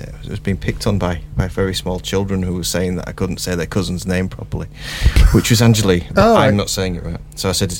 I 0.00 0.28
was 0.28 0.40
being 0.40 0.56
picked 0.56 0.86
on 0.86 0.98
by 0.98 1.22
by 1.36 1.48
very 1.48 1.74
small 1.74 2.00
children 2.00 2.42
who 2.42 2.54
were 2.54 2.64
saying 2.64 2.96
that 2.96 3.08
I 3.08 3.12
couldn't 3.12 3.38
say 3.38 3.54
their 3.54 3.66
cousin's 3.66 4.06
name 4.06 4.28
properly, 4.28 4.68
which 5.32 5.50
was 5.50 5.62
Angeli. 5.62 6.06
Oh. 6.16 6.36
I'm 6.36 6.56
not 6.56 6.70
saying 6.70 6.96
it 6.96 7.04
right, 7.04 7.20
so 7.34 7.48
I 7.48 7.52
said, 7.52 7.72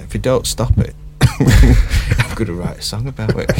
if 0.00 0.14
you 0.14 0.20
don't 0.20 0.46
stop 0.46 0.76
it. 0.78 0.94
I'm 1.40 2.34
going 2.34 2.46
to 2.46 2.54
write 2.54 2.78
a 2.78 2.82
song 2.82 3.06
about 3.08 3.32
it. 3.36 3.50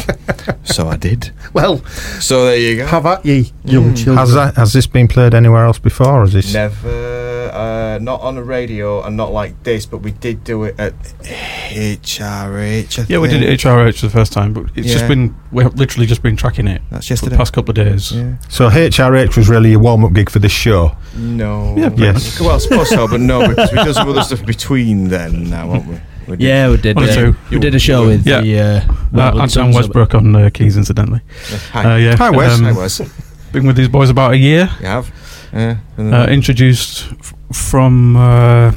so 0.65 0.89
I 0.89 0.97
did. 0.97 1.31
Well, 1.53 1.85
So 2.21 2.45
there 2.47 2.57
you 2.59 2.77
go. 2.79 2.87
have 2.87 3.07
at 3.07 3.25
ye, 3.25 3.53
young 3.65 3.93
Mm. 3.93 3.97
children. 3.97 4.17
Has 4.19 4.35
that 4.35 4.55
has 4.57 4.73
this 4.73 4.87
been 4.87 5.09
played 5.09 5.35
anywhere 5.35 5.65
else 5.65 5.79
before? 5.79 6.21
Or 6.21 6.25
is 6.25 6.33
this? 6.33 6.53
Never, 6.53 7.51
uh, 7.53 7.99
not 8.03 8.21
on 8.21 8.37
a 8.37 8.43
radio 8.43 9.03
and 9.03 9.17
not 9.17 9.33
like 9.33 9.62
this, 9.62 9.87
but 9.87 9.99
we 9.99 10.11
did 10.12 10.45
do 10.45 10.65
it 10.65 10.75
at 10.79 10.95
HRH. 11.23 12.99
I 13.01 13.07
Yeah, 13.09 13.19
we 13.19 13.29
did 13.29 13.41
think. 13.41 13.51
it 13.53 13.61
HRH 13.61 13.99
for 14.01 14.07
the 14.07 14.12
first 14.12 14.33
time, 14.33 14.53
but 14.53 14.67
it's 14.75 14.91
just 14.93 15.09
been 15.09 15.35
we've 15.53 15.73
literally 15.75 16.07
just 16.07 16.23
been 16.23 16.37
tracking 16.37 16.67
it 16.67 16.83
That's 16.91 17.09
for 17.09 17.29
the 17.31 17.37
past 17.37 17.53
couple 17.53 17.71
of 17.71 17.77
days. 17.77 18.12
Yeah. 18.12 18.35
So 18.49 18.69
HRH 18.69 19.37
was 19.37 19.49
really 19.49 19.71
your 19.71 19.81
warm 19.81 20.05
up 20.05 20.12
gig 20.12 20.31
for 20.31 20.39
this 20.39 20.53
show. 20.53 20.97
No. 21.17 21.75
Yeah, 21.77 21.91
Yes. 21.97 22.41
Well, 22.41 22.51
I 22.51 22.59
suppose 22.59 22.89
so, 22.91 23.09
but 23.09 23.21
no, 23.21 23.49
because 23.49 23.73
we 23.73 23.85
did 23.85 23.95
some 23.95 24.09
other 24.09 24.23
stuff 24.23 24.45
between 24.45 25.09
then 25.09 25.49
now, 25.51 25.69
won't 25.69 25.87
we? 25.87 25.97
We. 26.29 26.37
Yeah, 26.39 26.71
we 26.71 26.77
did. 26.77 26.97
One 26.97 27.05
or 27.07 27.11
Uh, 27.11 27.15
two. 27.15 27.37
we 27.51 27.59
did 27.59 27.75
a 27.75 27.79
show 27.79 28.07
with 28.07 28.27
Yeah. 28.27 28.41
the. 28.41 28.59
Uh, 28.59 28.65
Uh, 28.67 28.83
Wimbledon 29.12 29.41
Anton 29.41 29.73
Westbrook 29.73 30.15
on 30.15 30.37
uh, 30.37 30.51
keys, 30.53 30.77
incidentally. 30.77 31.21
Hi. 31.73 31.85
Uh, 31.95 31.97
yeah. 31.97 32.17
Hi, 32.17 32.31
Wes. 32.31 32.61
Hi, 32.61 32.73
Wes. 32.73 33.01
Been 33.53 33.67
with 33.67 33.77
these 33.77 33.89
boys 33.89 34.11
about 34.11 34.33
a 34.33 34.37
year. 34.37 34.69
You 34.81 34.87
have? 34.87 35.11
Yeah. 35.53 35.77
Uh, 35.99 36.27
introduced 36.29 37.07
f- 37.21 37.35
from 37.53 38.17
uh, 38.17 38.73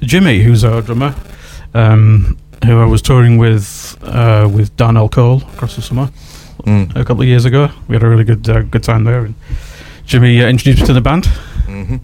Jimmy, 0.00 0.42
who's 0.42 0.64
our 0.64 0.80
drummer, 0.80 1.14
um, 1.74 2.36
who 2.64 2.80
I 2.80 2.86
was 2.86 3.02
touring 3.02 3.36
with 3.38 3.96
uh, 4.02 4.48
with 4.50 4.74
Dan 4.76 4.96
L. 4.96 5.08
Cole 5.08 5.42
across 5.54 5.74
the 5.76 5.82
summer 5.82 6.08
Mm. 6.66 6.96
a 6.96 7.04
couple 7.04 7.20
of 7.22 7.28
years 7.28 7.44
ago. 7.44 7.68
We 7.88 7.94
had 7.96 8.02
a 8.02 8.08
really 8.08 8.24
good 8.24 8.48
uh, 8.48 8.62
good 8.62 8.82
time 8.82 9.04
there. 9.04 9.24
And 9.26 9.34
Jimmy 10.06 10.40
uh, 10.42 10.48
introduced 10.48 10.80
me 10.80 10.86
to 10.86 10.92
the 10.94 11.00
band. 11.02 11.28
Mhm. 11.66 12.00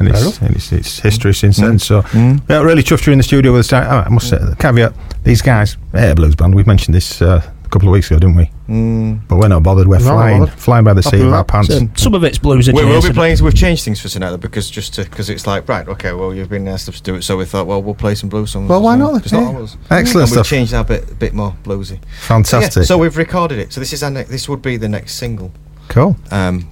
And 0.00 0.08
it's, 0.08 0.38
and 0.40 0.56
it's, 0.56 0.72
it's 0.72 0.98
history 0.98 1.34
since 1.34 1.58
then. 1.58 1.74
Mm. 1.74 1.80
So, 1.80 2.02
Mm. 2.02 2.40
yeah, 2.48 2.62
really 2.62 2.82
chuffed 2.82 3.06
you 3.06 3.12
in 3.12 3.18
the 3.18 3.22
studio 3.22 3.52
with 3.52 3.70
us. 3.70 3.72
I 3.72 4.08
must 4.08 4.30
say, 4.30 4.38
the 4.38 4.56
caveat: 4.56 4.94
these 5.24 5.42
guys, 5.42 5.76
Air 5.94 6.14
Blues 6.14 6.34
Band. 6.34 6.54
We 6.54 6.64
mentioned 6.64 6.94
this 6.94 7.20
uh, 7.20 7.42
a 7.64 7.68
couple 7.68 7.86
of 7.88 7.92
weeks 7.92 8.10
ago, 8.10 8.18
didn't 8.18 8.36
we? 8.36 8.50
Mm. 8.68 9.20
But 9.28 9.36
we're 9.36 9.48
not 9.48 9.62
bothered. 9.62 9.86
We're 9.88 9.98
No, 9.98 10.04
not 10.06 10.12
flying, 10.14 10.40
bothered. 10.40 10.58
flying 10.58 10.84
by 10.84 10.94
the 10.94 11.02
seat 11.02 11.20
of 11.20 11.32
our 11.34 11.44
pants. 11.44 11.68
So 11.68 11.86
some 11.96 12.14
of 12.14 12.24
it's 12.24 12.38
blues 12.38 12.66
We 12.72 12.82
will 12.82 13.02
be 13.02 13.12
playing. 13.12 13.36
We've 13.44 13.54
changed 13.54 13.84
things 13.84 14.00
for 14.00 14.08
tonight 14.08 14.30
though, 14.30 14.38
because 14.38 14.70
just 14.70 14.96
because 14.96 15.28
it's 15.28 15.46
like 15.46 15.68
right, 15.68 15.86
okay. 15.86 16.12
Well, 16.14 16.32
you've 16.34 16.48
been 16.48 16.66
asked 16.66 16.88
us 16.88 16.96
to 16.96 17.02
do 17.02 17.14
it, 17.16 17.22
so 17.22 17.36
we 17.36 17.44
thought, 17.44 17.66
well, 17.66 17.82
we'll 17.82 17.94
play 17.94 18.14
some 18.14 18.30
blues 18.30 18.52
songs. 18.52 18.70
Well, 18.70 18.80
why 18.80 18.96
not? 18.96 19.20
Just 19.22 19.34
Yeah. 19.34 19.40
not 19.42 19.54
ours. 19.56 19.76
Excellent 19.90 20.06
and 20.08 20.14
we've 20.14 20.28
stuff. 20.30 20.46
changed 20.48 20.72
that 20.72 20.86
bit, 20.88 21.18
bit 21.18 21.34
more 21.34 21.54
bluesy. 21.62 21.88
So, 21.88 21.94
yeah, 22.00 22.26
Fantastic. 22.28 22.84
so 22.84 22.96
we've 22.96 23.16
recorded 23.18 23.58
it. 23.58 23.72
So 23.74 23.80
this 23.80 23.92
is 23.92 24.02
our 24.02 24.10
ne- 24.10 24.22
this 24.24 24.48
would 24.48 24.62
be 24.62 24.78
the 24.78 24.88
next 24.88 25.16
single. 25.16 25.52
cool. 25.88 26.16
Um, 26.30 26.66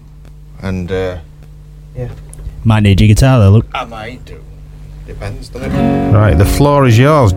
and 0.62 0.91
uh, 0.91 1.19
Might 2.64 2.81
need 2.83 3.01
your 3.01 3.09
guitar 3.09 3.38
though. 3.38 3.51
Look. 3.51 3.66
I 3.75 3.85
might 3.85 4.25
do. 4.25 4.42
Depends, 5.07 5.49
doesn't 5.49 5.71
it? 5.73 6.12
Right, 6.12 6.35
the 6.37 6.44
floor 6.44 6.87
is 6.87 6.99
yours. 6.99 7.33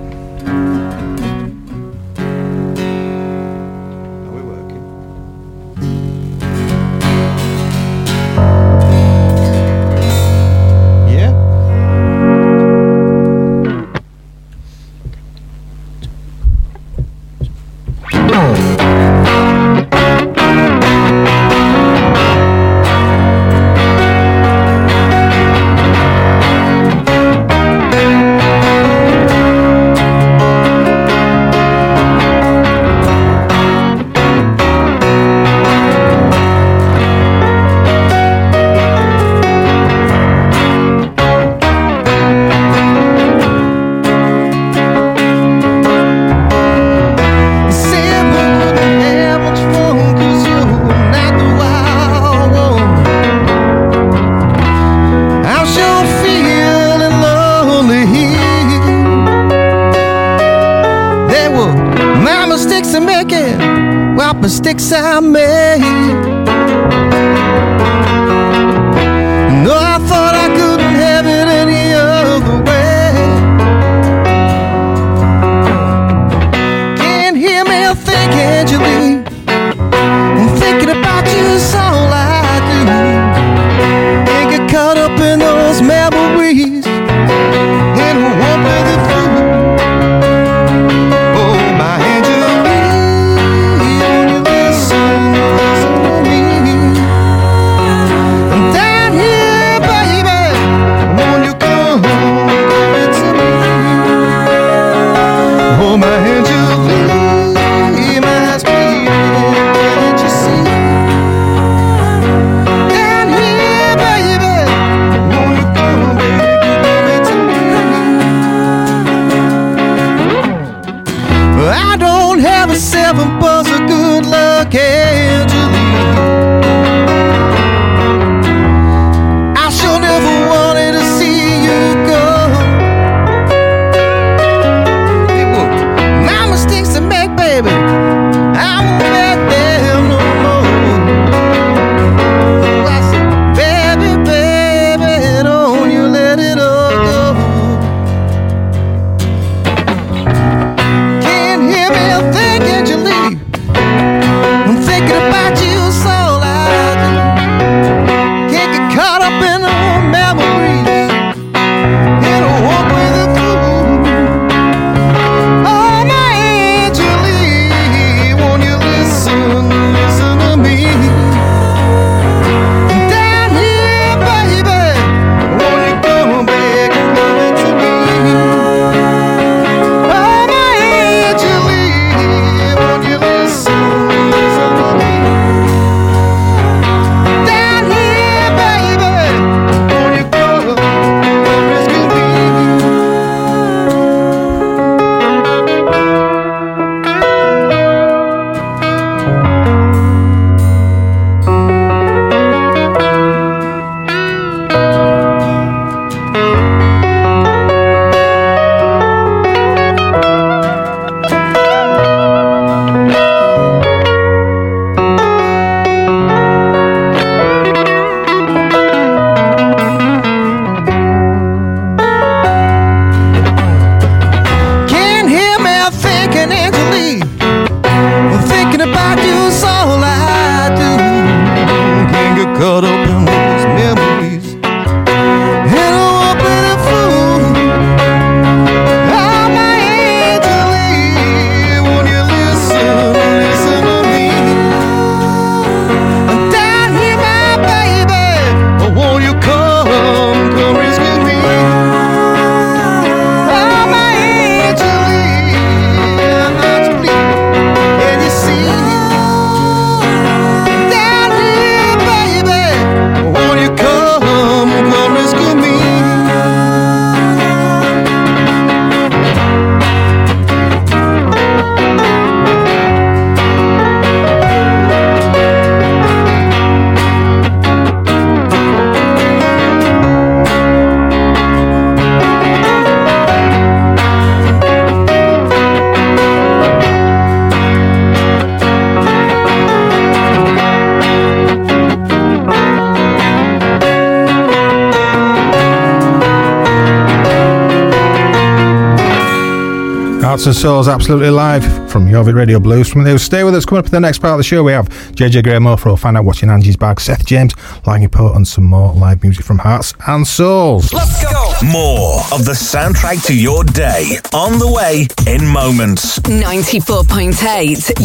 Hearts 300.51 300.63
Souls, 300.63 300.87
absolutely 300.89 301.29
live 301.29 301.63
from 301.89 302.07
Jorvik 302.09 302.35
Radio 302.35 302.59
Blues. 302.59 302.89
From 302.89 303.05
there, 303.05 303.17
stay 303.17 303.45
with 303.45 303.55
us. 303.55 303.63
Coming 303.63 303.79
up 303.79 303.85
in 303.85 303.91
the 303.91 304.01
next 304.01 304.17
part 304.17 304.33
of 304.33 304.37
the 304.37 304.43
show, 304.43 304.63
we 304.63 304.73
have 304.73 304.89
JJ 304.89 305.43
Grey 305.43 305.53
Mofro, 305.53 305.97
find 305.97 306.17
out 306.17 306.25
what's 306.25 306.43
in 306.43 306.49
Angie's 306.49 306.75
bag, 306.75 306.99
Seth 306.99 307.25
James, 307.25 307.53
Larkin 307.85 308.09
Poe, 308.09 308.33
and 308.33 308.45
some 308.45 308.65
more 308.65 308.91
live 308.91 309.23
music 309.23 309.45
from 309.45 309.59
Hearts 309.59 309.93
and 310.07 310.27
Souls. 310.27 310.91
Let's 310.91 311.23
go. 311.23 311.53
More 311.71 312.19
of 312.33 312.43
the 312.43 312.51
soundtrack 312.51 313.25
to 313.27 313.33
your 313.33 313.63
day 313.63 314.17
on 314.33 314.59
the 314.59 314.69
way 314.69 315.07
in 315.25 315.47
moments. 315.47 316.19
94.8 316.19 317.31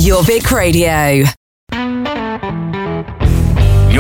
Jorvik 0.07 0.53
Radio. 0.53 1.27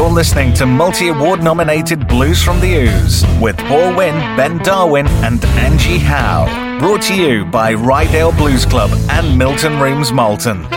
You're 0.06 0.14
listening 0.14 0.54
to 0.54 0.66
multi 0.66 1.08
award 1.08 1.42
nominated 1.42 2.06
Blues 2.06 2.40
from 2.40 2.60
the 2.60 2.88
Ouse 2.88 3.24
with 3.40 3.56
Paul 3.56 3.96
Winn, 3.96 4.14
Ben 4.36 4.58
Darwin, 4.58 5.08
and 5.24 5.44
Angie 5.58 5.98
Howe. 5.98 6.78
Brought 6.78 7.02
to 7.02 7.14
you 7.16 7.44
by 7.44 7.74
Ryedale 7.74 8.36
Blues 8.38 8.64
Club 8.64 8.92
and 9.10 9.36
Milton 9.36 9.80
Rooms 9.80 10.12
Malton. 10.12 10.75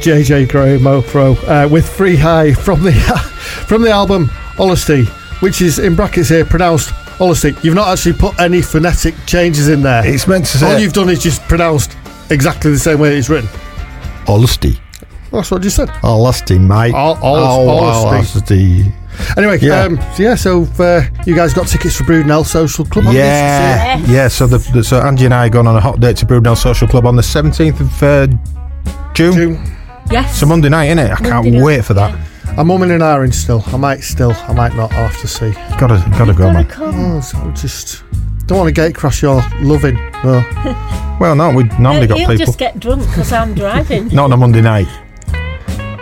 JJ 0.00 0.48
Grey 0.50 0.78
Mofro 0.78 1.36
uh, 1.48 1.68
with 1.68 1.88
Free 1.88 2.16
High 2.16 2.52
from 2.52 2.82
the 2.82 2.92
from 3.66 3.82
the 3.82 3.90
album 3.90 4.30
Honesty, 4.58 5.04
which 5.40 5.60
is 5.60 5.78
in 5.78 5.94
brackets 5.94 6.28
here 6.28 6.44
pronounced 6.44 6.92
Honesty. 7.20 7.54
You've 7.62 7.74
not 7.74 7.88
actually 7.88 8.14
put 8.14 8.38
any 8.40 8.62
phonetic 8.62 9.14
changes 9.26 9.68
in 9.68 9.82
there. 9.82 10.06
It's 10.06 10.26
meant 10.26 10.46
to 10.46 10.58
say. 10.58 10.72
All 10.72 10.78
you've 10.80 10.92
done 10.92 11.08
is 11.08 11.22
just 11.22 11.42
pronounced 11.42 11.96
exactly 12.30 12.70
the 12.70 12.78
same 12.78 12.98
way 13.00 13.16
it's 13.16 13.28
written. 13.28 13.48
Honesty. 14.26 14.78
That's 15.32 15.50
what 15.50 15.62
you 15.62 15.70
said. 15.70 15.90
Honesty, 16.02 16.58
mate. 16.58 16.92
Hol- 16.94 17.18
Oh, 17.22 18.06
honesty. 18.08 18.92
Anyway, 19.36 19.58
Yeah. 19.60 19.82
um, 19.82 19.96
so 20.14 20.22
yeah, 20.22 20.34
so 20.36 20.62
uh, 20.78 21.02
you 21.26 21.34
guys 21.34 21.52
got 21.52 21.66
tickets 21.66 21.96
for 21.96 22.04
Brudenell 22.04 22.46
Social 22.46 22.84
Club 22.84 23.08
on 23.08 23.14
Yeah, 23.14 23.98
this? 23.98 24.08
yeah. 24.10 24.28
So 24.28 24.46
the, 24.46 24.58
the 24.72 24.84
so 24.84 25.00
Angie 25.00 25.24
and 25.24 25.34
I 25.34 25.46
are 25.46 25.50
going 25.50 25.66
on 25.66 25.76
a 25.76 25.80
hot 25.80 25.98
date 26.00 26.16
to 26.18 26.26
Brudenell 26.26 26.56
Social 26.56 26.86
Club 26.86 27.04
on 27.04 27.16
the 27.16 27.22
seventeenth 27.22 27.80
of 27.80 28.02
uh, 28.02 28.28
June. 29.14 29.56
Yes. 30.10 30.32
It's 30.32 30.42
a 30.42 30.46
Monday 30.46 30.68
night, 30.68 30.86
isn't 30.86 30.98
it? 30.98 31.10
I 31.12 31.16
can't 31.16 31.30
Monday 31.44 31.50
night, 31.52 31.62
wait 31.64 31.84
for 31.84 31.94
that. 31.94 32.14
I'm 32.58 32.68
umming 32.68 32.90
and 32.92 33.02
ahhing 33.02 33.32
still. 33.32 33.62
I 33.66 33.76
might 33.76 34.00
still, 34.00 34.32
I 34.32 34.52
might 34.54 34.74
not. 34.74 34.92
I'll 34.94 35.08
have 35.08 35.20
to 35.20 35.28
see. 35.28 35.52
Gotta, 35.78 36.02
gotta 36.18 36.32
go, 36.34 36.50
man. 36.52 36.66
Oh, 36.78 37.20
so 37.20 37.38
just 37.52 38.02
don't 38.46 38.58
want 38.58 38.68
to 38.68 38.72
gate 38.72 38.94
crash 38.94 39.22
your 39.22 39.42
loving. 39.60 39.96
No. 40.24 40.94
Well, 41.18 41.34
no, 41.34 41.50
we 41.50 41.64
normally 41.80 42.06
got 42.06 42.16
He'll 42.18 42.28
people. 42.28 42.46
just 42.46 42.58
get 42.60 42.78
drunk 42.78 43.02
because 43.02 43.32
I'm 43.32 43.52
driving. 43.52 44.06
Not 44.14 44.26
on 44.26 44.32
a 44.34 44.36
Monday 44.36 44.60
night. 44.60 44.86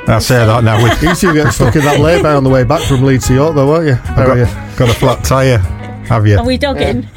I 0.06 0.18
say 0.18 0.44
that 0.44 0.62
now. 0.62 0.76
We 0.76 0.90
You 1.08 1.14
two 1.14 1.32
get 1.32 1.52
stuck 1.54 1.74
in 1.74 1.80
that 1.86 2.00
lay-by 2.00 2.34
on 2.34 2.44
the 2.44 2.50
way 2.50 2.64
back 2.64 2.82
from 2.82 3.02
Leeds 3.02 3.26
to 3.28 3.34
York, 3.34 3.54
though, 3.54 3.66
won't 3.66 3.86
you? 3.86 3.94
How 3.94 4.26
are 4.28 4.36
you? 4.36 4.44
got, 4.44 4.76
got 4.78 4.90
a 4.90 4.92
flat 4.94 5.24
tyre, 5.24 5.56
have 6.06 6.26
you? 6.26 6.36
Are 6.36 6.44
we 6.44 6.58
dogging? 6.58 7.08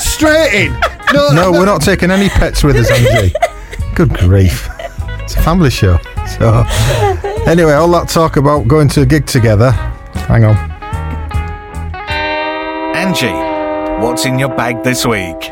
Straight 0.00 0.54
in. 0.66 0.72
No, 1.12 1.28
No, 1.32 1.52
we're 1.52 1.66
not 1.66 1.82
taking 1.82 2.10
any 2.10 2.30
pets 2.30 2.64
with 2.64 2.76
us, 2.76 2.90
Angie. 2.90 3.34
Good 3.94 4.14
grief. 4.14 4.66
It's 5.46 5.52
a 5.52 5.54
family 5.54 5.70
show. 5.70 5.98
So, 6.38 6.64
anyway, 7.46 7.74
all 7.74 7.90
that 7.92 8.08
talk 8.08 8.36
about 8.36 8.66
going 8.66 8.88
to 8.88 9.02
a 9.02 9.06
gig 9.06 9.26
together. 9.26 9.70
Hang 10.26 10.44
on. 10.44 10.56
Angie, 12.96 13.56
What's 14.02 14.26
in 14.26 14.38
your 14.38 14.54
bag 14.54 14.82
this 14.82 15.06
week? 15.06 15.50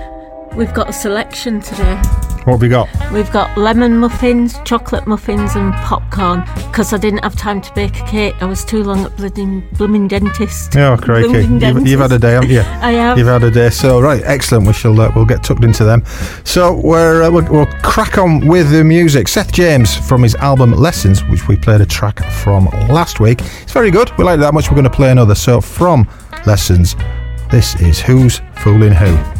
We've 0.54 0.74
got 0.74 0.90
a 0.90 0.92
selection 0.92 1.60
today. 1.60 1.94
What 2.44 2.54
have 2.54 2.60
we 2.60 2.68
got? 2.68 2.88
We've 3.10 3.30
got 3.30 3.56
lemon 3.56 3.96
muffins, 3.96 4.58
chocolate 4.64 5.06
muffins, 5.06 5.56
and 5.56 5.72
popcorn. 5.76 6.40
Because 6.74 6.92
I 6.92 6.96
didn't 6.96 7.22
have 7.22 7.36
time 7.36 7.60
to 7.60 7.72
bake 7.72 8.00
a 8.00 8.04
cake, 8.04 8.34
I 8.40 8.46
was 8.46 8.64
too 8.64 8.82
long 8.82 9.04
at 9.04 9.16
blooming, 9.16 9.60
blooming 9.74 10.08
dentist. 10.08 10.76
Oh, 10.76 10.96
crikey. 10.96 11.28
Blooming 11.28 11.60
You've, 11.60 11.86
you've 11.86 12.00
had 12.00 12.10
a 12.10 12.18
day, 12.18 12.32
haven't 12.32 12.50
you? 12.50 12.60
I 12.66 12.90
have. 12.94 13.16
You've 13.16 13.28
had 13.28 13.44
a 13.44 13.50
day. 13.52 13.70
So, 13.70 14.00
right, 14.00 14.20
excellent. 14.24 14.66
We 14.66 14.72
shall 14.72 15.00
uh, 15.00 15.12
we'll 15.14 15.24
get 15.24 15.44
tucked 15.44 15.62
into 15.62 15.84
them. 15.84 16.04
So, 16.42 16.74
we're, 16.74 17.22
uh, 17.22 17.30
we'll, 17.30 17.48
we'll 17.48 17.72
crack 17.84 18.18
on 18.18 18.48
with 18.48 18.72
the 18.72 18.82
music. 18.82 19.28
Seth 19.28 19.52
James 19.52 19.96
from 19.96 20.24
his 20.24 20.34
album 20.34 20.72
Lessons, 20.72 21.22
which 21.26 21.46
we 21.46 21.54
played 21.54 21.80
a 21.80 21.86
track 21.86 22.18
from 22.42 22.64
last 22.88 23.20
week. 23.20 23.40
It's 23.62 23.72
very 23.72 23.92
good. 23.92 24.10
We 24.18 24.24
like 24.24 24.38
it 24.38 24.40
that 24.40 24.52
much. 24.52 24.68
We're 24.68 24.74
going 24.74 24.82
to 24.82 24.90
play 24.90 25.12
another. 25.12 25.36
So, 25.36 25.60
from 25.60 26.10
Lessons, 26.44 26.96
this 27.52 27.80
is 27.80 28.00
Who's 28.00 28.40
Fooling 28.56 28.94
Who? 28.94 29.33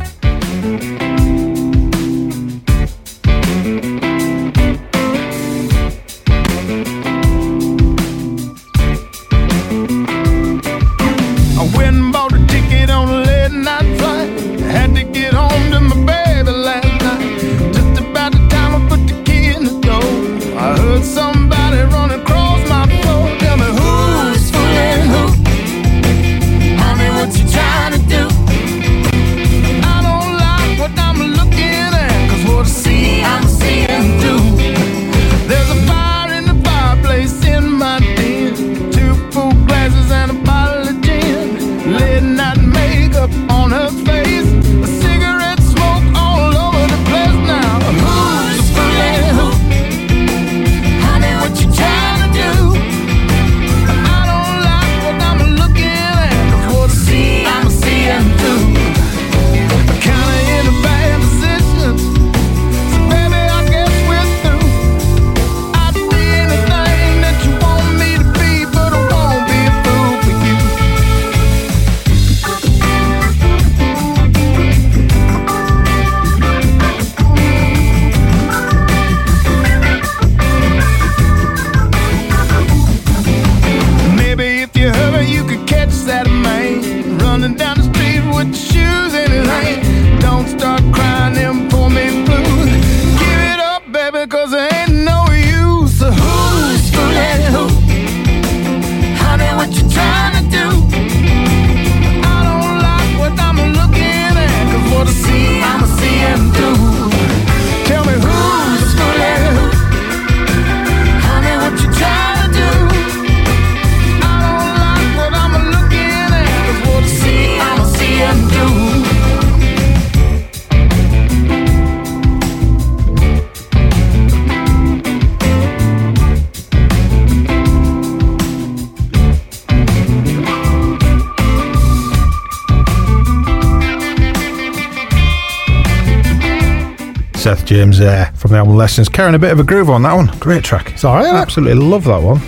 James 137.95 137.99
there 137.99 138.33
from 138.37 138.51
the 138.53 138.59
album 138.59 138.77
Lessons. 138.77 139.09
Carrying 139.09 139.35
a 139.35 139.39
bit 139.39 139.53
of 139.53 139.61
a 139.61 139.63
groove 139.65 139.89
on 139.91 140.03
that 140.03 140.15
one. 140.15 140.27
Great 140.39 140.65
track. 140.65 140.93
It's 140.93 141.05
all 141.05 141.15
right. 141.15 141.27
Absolutely 141.27 141.75
love 141.75 142.05
that 142.05 142.21
one. 142.23 142.41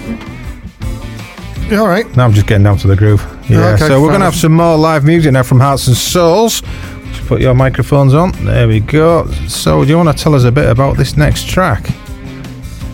You 1.70 1.78
all 1.80 1.88
right? 1.88 2.06
Now 2.16 2.24
I'm 2.24 2.32
just 2.32 2.46
getting 2.46 2.64
down 2.64 2.78
to 2.78 2.86
the 2.88 2.96
groove. 2.96 3.20
Yeah. 3.48 3.74
Okay, 3.74 3.86
so 3.88 4.00
we're 4.00 4.08
going 4.08 4.20
to 4.20 4.24
have 4.26 4.34
some 4.34 4.52
more 4.52 4.76
live 4.76 5.04
music 5.04 5.32
now 5.32 5.42
from 5.42 5.60
Hearts 5.60 5.86
and 5.88 5.96
Souls. 5.96 6.62
Just 6.62 7.26
put 7.28 7.40
your 7.40 7.54
microphones 7.54 8.14
on. 8.14 8.32
There 8.44 8.68
we 8.68 8.80
go. 8.80 9.26
So, 9.48 9.84
do 9.84 9.90
you 9.90 9.96
want 9.96 10.16
to 10.16 10.22
tell 10.22 10.34
us 10.34 10.44
a 10.44 10.52
bit 10.52 10.68
about 10.68 10.96
this 10.96 11.16
next 11.16 11.48
track? 11.48 11.88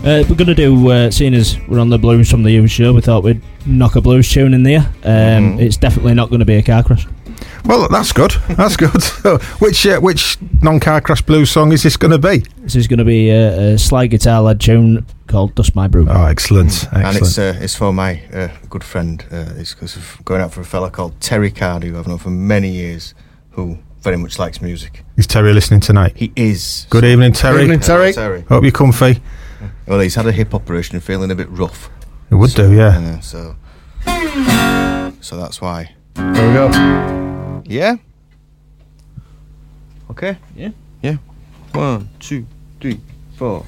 Uh, 0.04 0.24
we're 0.28 0.34
going 0.34 0.46
to 0.48 0.54
do, 0.54 0.90
uh, 0.90 1.10
seeing 1.10 1.34
as 1.34 1.58
we're 1.68 1.78
on 1.78 1.88
the 1.90 1.98
Blues 1.98 2.30
from 2.30 2.42
the 2.42 2.58
Ouse 2.58 2.70
show, 2.70 2.92
we 2.92 3.00
thought 3.02 3.22
we'd 3.22 3.40
knock 3.66 3.94
a 3.94 4.00
blues 4.00 4.30
tune 4.30 4.52
in 4.52 4.62
there. 4.64 4.80
Um, 5.04 5.56
Mhm. 5.56 5.60
It's 5.60 5.76
definitely 5.76 6.14
not 6.14 6.28
going 6.28 6.40
to 6.40 6.44
be 6.46 6.56
a 6.56 6.62
car 6.62 6.82
crash. 6.82 7.06
Well, 7.64 7.86
that's 7.88 8.10
good. 8.12 8.32
That's 8.50 8.76
good. 8.76 9.00
So, 9.22 9.38
which 9.60 9.86
uh, 9.86 10.00
which 10.00 10.36
non-car 10.62 11.00
crash 11.00 11.22
blues 11.22 11.50
song 11.50 11.72
is 11.72 11.82
this 11.82 11.96
going 11.96 12.12
to 12.12 12.18
be? 12.18 12.44
This 12.58 12.76
is 12.76 12.86
going 12.86 12.98
to 12.98 13.04
be 13.04 13.30
a, 13.30 13.74
a 13.74 13.78
slide 13.78 14.08
guitar 14.08 14.40
led 14.40 14.60
tune 14.60 15.04
called 15.26 15.54
Dust 15.54 15.74
My 15.74 15.88
Broom. 15.88 16.08
Oh, 16.08 16.26
excellent. 16.26 16.68
excellent. 16.84 17.04
And 17.06 17.16
it's 17.16 17.38
uh, 17.38 17.58
it's 17.60 17.74
for 17.74 17.92
my 17.92 18.22
uh, 18.32 18.48
good 18.70 18.84
friend. 18.84 19.24
Uh, 19.30 19.54
it's 19.56 19.74
because 19.74 19.96
of 19.96 20.20
going 20.24 20.40
out 20.40 20.52
for 20.52 20.60
a 20.60 20.64
fella 20.64 20.90
called 20.90 21.20
Terry 21.20 21.50
Cardy, 21.50 21.88
who 21.88 21.98
I've 21.98 22.06
known 22.06 22.18
for 22.18 22.30
many 22.30 22.70
years, 22.70 23.14
who 23.50 23.78
very 24.00 24.16
much 24.16 24.38
likes 24.38 24.60
music. 24.60 25.04
Is 25.16 25.26
Terry 25.26 25.52
listening 25.52 25.80
tonight? 25.80 26.16
He 26.16 26.32
is. 26.36 26.86
Good 26.90 27.04
evening, 27.04 27.32
Terry. 27.32 27.54
Good 27.54 27.62
Evening, 27.64 27.80
Terry. 27.80 28.12
Terry. 28.12 28.40
Hope 28.42 28.62
you're 28.62 28.72
comfy. 28.72 29.20
Well, 29.86 30.00
he's 30.00 30.14
had 30.14 30.26
a 30.26 30.32
hip 30.32 30.54
operation, 30.54 30.96
and 30.96 31.04
feeling 31.04 31.30
a 31.30 31.34
bit 31.34 31.48
rough. 31.50 31.88
It 32.30 32.34
would 32.34 32.50
do, 32.50 32.72
yeah. 32.72 32.98
Uh, 32.98 33.20
so, 33.20 33.56
so 35.20 35.36
that's 35.36 35.60
why. 35.60 35.94
There 36.14 36.48
we 36.48 36.54
go. 36.54 37.62
Yeah. 37.66 37.96
Okay. 40.12 40.36
Yeah. 40.54 40.72
Yeah. 41.00 41.16
One, 41.72 42.10
two, 42.20 42.46
three, 42.82 43.00
four. 43.38 43.64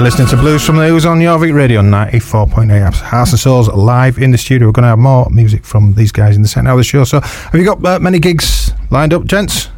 You're 0.00 0.06
listening 0.06 0.28
to 0.28 0.36
Blues 0.38 0.64
from 0.64 0.78
the 0.78 0.90
Ouse 0.90 1.04
on 1.04 1.18
Jorvik 1.18 1.54
Radio 1.54 1.82
94.8 1.82 2.94
Hearts 2.94 3.32
and 3.32 3.38
Souls 3.38 3.68
live 3.68 4.16
in 4.16 4.30
the 4.30 4.38
studio. 4.38 4.66
We're 4.68 4.72
going 4.72 4.84
to 4.84 4.88
have 4.88 4.98
more 4.98 5.28
music 5.28 5.62
from 5.62 5.92
these 5.92 6.10
guys 6.10 6.36
in 6.36 6.40
the 6.40 6.48
second 6.48 6.68
hour 6.68 6.72
of 6.72 6.78
the 6.78 6.84
show. 6.84 7.04
So, 7.04 7.20
have 7.20 7.54
you 7.54 7.66
got 7.66 7.84
uh, 7.84 7.98
many 7.98 8.18
gigs 8.18 8.72
lined 8.90 9.12
up, 9.12 9.26
gents? 9.26 9.68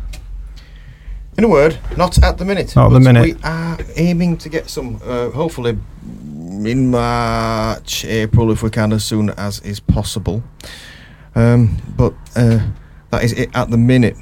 In 1.36 1.42
a 1.42 1.48
word, 1.48 1.76
not 1.96 2.22
at 2.22 2.38
the 2.38 2.44
minute. 2.44 2.76
Not 2.76 2.86
at 2.86 2.92
the 2.92 3.00
minute. 3.00 3.36
We 3.36 3.42
are 3.42 3.78
aiming 3.96 4.36
to 4.36 4.48
get 4.48 4.70
some, 4.70 5.00
uh, 5.04 5.30
hopefully 5.30 5.76
in 6.00 6.92
March, 6.92 8.04
April, 8.04 8.52
if 8.52 8.62
we 8.62 8.70
can, 8.70 8.92
as 8.92 9.02
soon 9.02 9.30
as 9.30 9.58
is 9.62 9.80
possible. 9.80 10.44
Um, 11.34 11.78
but 11.96 12.14
uh, 12.36 12.60
that 13.10 13.24
is 13.24 13.32
it 13.32 13.50
at 13.56 13.70
the 13.70 13.76
minute. 13.76 14.16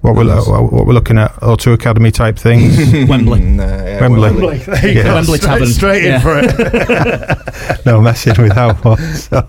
What 0.00 0.16
we're, 0.16 0.24
lo- 0.24 0.42
what 0.44 0.72
what 0.72 0.86
we're 0.86 0.92
looking 0.92 1.18
at, 1.18 1.32
O2 1.34 1.74
Academy 1.74 2.10
type 2.10 2.36
things. 2.36 2.76
Wembley. 3.08 3.40
Nah, 3.56 3.64
yeah, 3.96 4.00
Wembley. 4.00 4.20
Wembley. 4.30 4.58
There 4.58 4.86
you 4.88 4.92
Yeah. 4.98 5.02
go. 5.04 5.14
Wembley 5.14 5.38
Straight- 5.38 5.50
Tavern. 5.50 5.66
Straight 5.68 6.04
in 6.04 6.12
Yeah. 6.12 6.20
for 6.20 6.38
it. 6.38 7.86
no 7.86 8.00
messing 8.00 8.34
with 8.42 8.54
that 8.54 8.84
one. 8.84 8.98
So, 9.14 9.46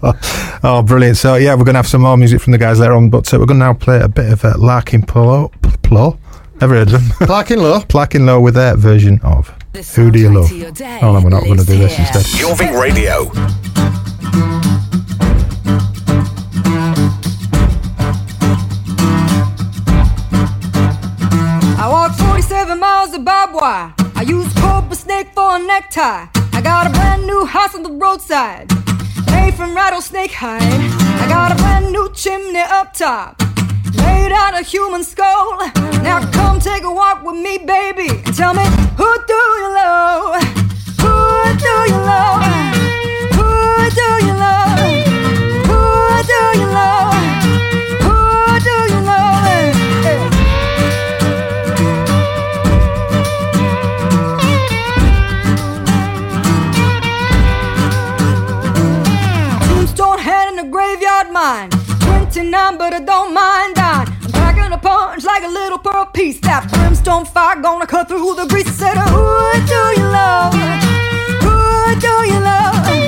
oh, 0.64 0.82
brilliant. 0.84 1.18
So, 1.18 1.36
yeah, 1.36 1.54
we're 1.54 1.64
going 1.66 1.74
to 1.76 1.80
have 1.80 1.88
some 1.88 2.02
more 2.02 2.18
music 2.18 2.41
from 2.41 2.52
the 2.52 2.58
guys 2.58 2.80
later 2.80 2.93
on, 2.93 3.10
but 3.10 3.32
uh, 3.34 3.39
we're 3.39 3.45
going 3.45 3.60
to 3.60 3.66
now 3.66 3.74
play 3.74 4.00
a 4.02 4.08
bit 4.08 4.32
of 4.32 4.43
uh, 4.45 4.54
Larkin 4.58 5.04
Polo. 5.04 5.50
Plo? 5.62 6.18
Never 6.60 6.74
heard 6.76 6.88
of 6.91 6.93
them. 6.93 7.02
Clarkin 7.28 7.58
Low. 7.58 7.84
Larkin 7.93 8.26
Low 8.26 8.39
with 8.41 8.56
their 8.56 8.76
version 8.76 9.20
of 9.24 9.50
Who 9.95 10.10
Do 10.12 10.20
You 10.20 10.32
Love? 10.34 10.52
Oh, 11.04 11.14
no, 11.14 11.22
we're 11.24 11.30
not 11.30 11.43
going 11.43 11.58
to 11.60 11.66
do 11.66 11.78
this 11.78 11.98
instead. 12.00 12.24
Jorvik 12.26 12.80
Radio. 12.80 13.32
I 21.80 21.88
walked 21.89 22.20
47 22.20 22.80
miles 22.80 23.14
of 23.14 23.24
barbed 23.24 23.54
wire. 23.54 23.93
A 25.50 25.60
necktie. 25.60 26.28
I 26.54 26.62
got 26.62 26.88
a 26.88 26.89
brand 26.89 27.26
new 27.26 27.45
house 27.45 27.74
on 27.74 27.82
the 27.82 27.89
roadside, 27.89 28.70
made 29.32 29.54
from 29.56 29.74
rattlesnake 29.74 30.32
hide. 30.32 30.62
I 30.62 31.28
got 31.28 31.52
a 31.54 31.56
brand 31.56 31.91
new 31.91 32.12
chimney 32.14 32.60
up 32.60 32.93
top, 32.93 33.41
made 33.95 34.34
out 34.34 34.60
of 34.60 34.68
human 34.68 35.04
skull. 35.04 35.58
Now 36.04 36.20
come 36.32 36.60
take 36.60 36.84
a 36.84 36.91
walk 36.93 37.24
with 37.24 37.38
me, 37.38 37.58
baby, 37.60 38.10
and 38.26 38.36
tell 38.36 38.54
me 38.54 38.66
who 38.98 39.10
do 39.26 39.41
you 39.62 39.70
love? 39.74 40.43
Who 41.02 41.16
do 41.66 41.76
you 41.91 42.00
love? 42.12 42.43
Who 43.38 43.89
do 44.00 44.26
you 44.28 44.34
love? 44.34 44.66
29, 62.38 62.78
but 62.78 62.94
I 62.94 63.00
don't 63.00 63.34
mind 63.34 63.74
dying. 63.74 64.08
I'm 64.22 64.32
packing 64.32 64.72
a 64.72 64.78
punch 64.78 65.26
like 65.26 65.42
a 65.42 65.48
little 65.48 65.80
pearl 65.80 66.06
piece. 66.06 66.40
That 66.42 66.72
brimstone 66.72 67.26
fire 67.26 67.60
gonna 67.60 67.88
cut 67.88 68.10
through 68.10 68.36
the 68.36 68.46
grease. 68.46 68.72
Said, 68.78 68.96
Who 68.96 69.26
do 69.66 69.82
you 70.00 70.08
love? 70.08 70.54
Who 71.42 72.00
do 72.00 72.14
you 72.32 72.40
love? 72.40 73.07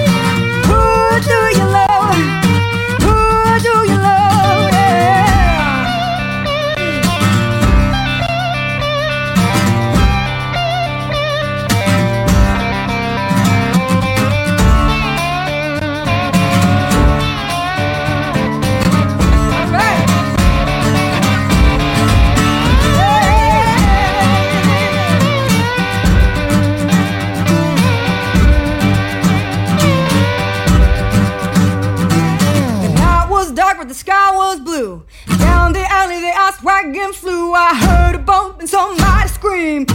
The 33.90 33.96
sky 33.96 34.36
was 34.36 34.60
blue. 34.60 35.04
Down 35.40 35.74
the 35.74 35.84
alley, 35.92 36.20
the 36.20 36.32
ice 36.38 36.62
wagon 36.62 37.12
flew. 37.12 37.54
I 37.54 37.74
heard 37.74 38.16
a 38.16 38.20
bump 38.20 38.60
and 38.60 38.70
somebody 38.70 39.28
scream. 39.28 39.88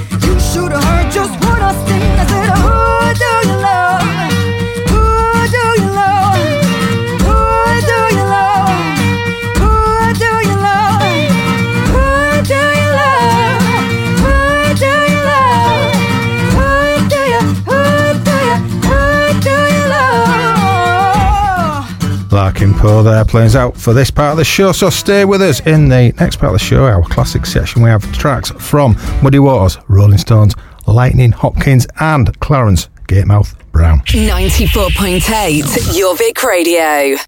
Larkin 22.64 22.80
Poe 22.80 23.02
there 23.02 23.24
playing 23.26 23.48
us 23.48 23.56
out 23.56 23.76
for 23.76 23.92
this 23.92 24.10
part 24.10 24.32
of 24.32 24.38
the 24.38 24.44
show. 24.44 24.72
So 24.72 24.88
stay 24.88 25.26
with 25.26 25.42
us 25.42 25.60
in 25.66 25.90
the 25.90 26.14
next 26.18 26.36
part 26.36 26.54
of 26.54 26.58
the 26.58 26.64
show, 26.64 26.86
our 26.86 27.02
classic 27.02 27.44
section. 27.44 27.82
We 27.82 27.90
have 27.90 28.10
tracks 28.16 28.50
from 28.52 28.96
Muddy 29.22 29.38
Waters, 29.38 29.76
Rolling 29.88 30.16
Stones, 30.16 30.54
Lightning 30.86 31.32
Hopkins, 31.32 31.86
and 32.00 32.38
Clarence 32.40 32.88
Gatemouth 33.06 33.54
Brown. 33.72 34.00
94.8 34.00 35.62
Jorvik 35.92 36.42
Radio. 36.42 37.18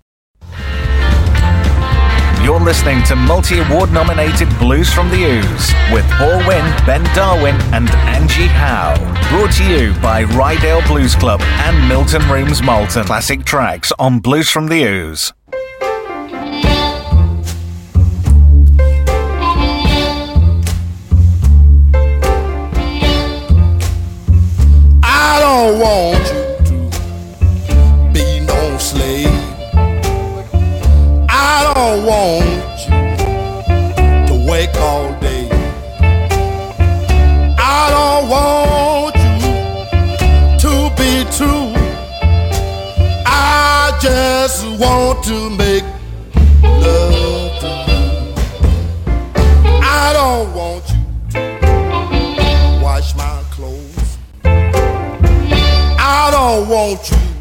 You're 2.47 2.61
listening 2.61 3.03
to 3.07 3.17
multi 3.17 3.59
award 3.59 3.93
nominated 3.93 4.49
Blues 4.61 4.89
from 4.93 5.11
the 5.11 5.25
Ouse 5.25 5.73
with 5.93 6.09
Paul 6.13 6.39
Winn, 6.47 6.65
Ben 6.87 7.03
Darwin, 7.13 7.57
and 7.75 7.91
Angie 7.91 8.47
Howe. 8.47 8.95
Brought 9.31 9.51
to 9.55 9.65
you 9.65 9.93
by 10.01 10.23
Ryedale 10.23 10.87
Blues 10.87 11.17
Club 11.17 11.41
and 11.43 11.89
Milton 11.89 12.23
Rooms 12.31 12.63
Malton. 12.63 13.05
Classic 13.05 13.45
tracks 13.45 13.91
on 13.99 14.21
Blues 14.21 14.49
from 14.49 14.69
the 14.69 14.85
Ouse. 14.87 15.33
I 25.03 25.41
don't 25.41 25.81
want 25.81 26.25
you 26.29 26.55
to 26.67 28.13
be 28.13 28.39
no 28.47 28.79
slave. 28.79 29.36
I 32.07 32.09
don't 32.09 32.47
want 32.47 32.79
you 34.29 34.29
to 34.29 34.35
wake 34.49 34.77
all 34.77 35.13
day. 35.19 35.49
I 37.59 37.91
don't 37.91 38.29
want 38.31 39.17
you 39.17 39.51
to 40.63 40.73
be 40.95 41.25
true. 41.37 41.73
I 43.27 43.99
just 44.01 44.65
want 44.79 45.25
to 45.25 45.51
make 45.51 45.83
love 46.63 47.59
to 47.59 47.71
you. 47.91 48.05
I 49.83 50.13
don't 50.13 50.55
want 50.55 50.89
you 50.89 51.03
to 51.33 52.81
wash 52.85 53.17
my 53.17 53.43
clothes. 53.51 54.19
I 54.45 56.31
don't 56.31 56.69
want 56.69 57.11
you 57.11 57.36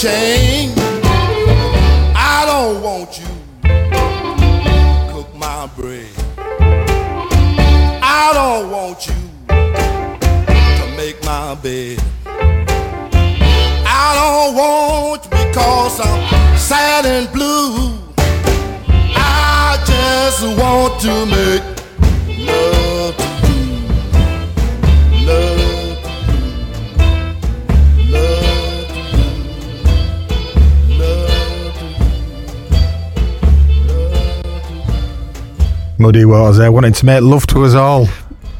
shame. 0.00 0.72
I 2.16 2.44
don't 2.46 2.82
want 2.82 3.18
you 3.18 3.26
cook 5.12 5.28
my 5.36 5.68
bread. 5.76 6.08
I 8.02 8.30
don't 8.32 8.70
want 8.70 9.06
you 9.06 9.12
to 10.78 10.96
make 10.96 11.22
my 11.22 11.54
bed. 11.56 11.98
I 13.86 14.08
don't 14.20 14.54
want 14.56 15.22
you 15.24 15.30
because 15.32 16.00
I'm 16.00 16.56
sad 16.56 17.04
and 17.04 17.30
blue. 17.30 17.92
I 19.16 19.76
just 19.84 20.42
want 20.58 20.98
to 21.02 21.26
make 21.26 21.69
Muddy 36.00 36.24
Waters 36.24 36.56
there, 36.56 36.72
wanting 36.72 36.94
to 36.94 37.06
make 37.06 37.22
love 37.22 37.46
to 37.48 37.62
us 37.64 37.74
all. 37.74 38.08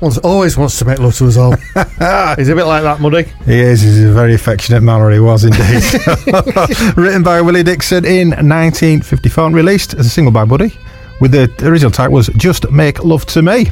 Wants, 0.01 0.19
always 0.19 0.57
wants 0.57 0.79
to 0.79 0.85
make 0.85 0.99
love 0.99 1.15
to 1.17 1.27
us 1.27 1.37
all. 1.37 1.53
He's 2.37 2.49
a 2.49 2.55
bit 2.55 2.65
like 2.65 2.83
that, 2.83 2.99
Muddy. 3.01 3.25
He 3.45 3.61
is. 3.61 3.81
He's 3.81 4.05
a 4.05 4.13
very 4.13 4.35
affectionate 4.35 4.83
man, 4.83 5.13
he 5.13 5.21
was 5.21 5.45
indeed. 5.45 5.83
Written 6.97 7.23
by 7.23 7.41
Willie 7.41 7.63
Dixon 7.63 8.05
in 8.05 8.29
1954 8.29 9.47
and 9.47 9.55
released 9.55 9.95
as 9.95 10.07
a 10.07 10.11
single 10.11 10.33
by 10.33 10.45
Buddy. 10.45 10.73
With 11.21 11.33
the 11.33 11.51
original 11.67 11.91
title 11.91 12.15
was 12.15 12.29
"Just 12.37 12.71
Make 12.71 13.05
Love 13.05 13.27
to 13.27 13.43
Me." 13.43 13.67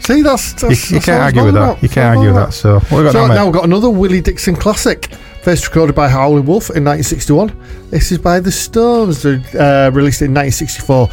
See, 0.00 0.22
that's, 0.22 0.60
You, 0.62 0.68
that's 0.68 0.90
you 0.90 0.96
that's 0.96 1.06
can't 1.06 1.06
what 1.06 1.08
I 1.08 1.24
was 1.24 1.24
argue 1.24 1.44
with 1.44 1.54
that. 1.54 1.82
You 1.82 1.88
can't 1.88 2.16
argue 2.16 2.34
with 2.34 2.36
that. 2.36 2.52
So 2.52 2.74
what 2.74 2.82
have 2.82 2.98
we 2.98 3.04
got 3.04 3.12
So 3.12 3.26
now, 3.28 3.34
now 3.34 3.44
we've 3.46 3.54
got 3.54 3.64
another 3.64 3.90
Willie 3.90 4.20
Dixon 4.20 4.56
classic. 4.56 5.06
First 5.42 5.66
recorded 5.66 5.94
by 5.94 6.08
Howlin' 6.08 6.44
Wolf 6.46 6.70
in 6.70 6.84
1961. 6.84 7.88
This 7.90 8.12
is 8.12 8.18
by 8.18 8.38
The 8.38 8.52
Stones, 8.52 9.24
uh, 9.26 9.90
released 9.92 10.22
in 10.22 10.32
1964. 10.32 11.08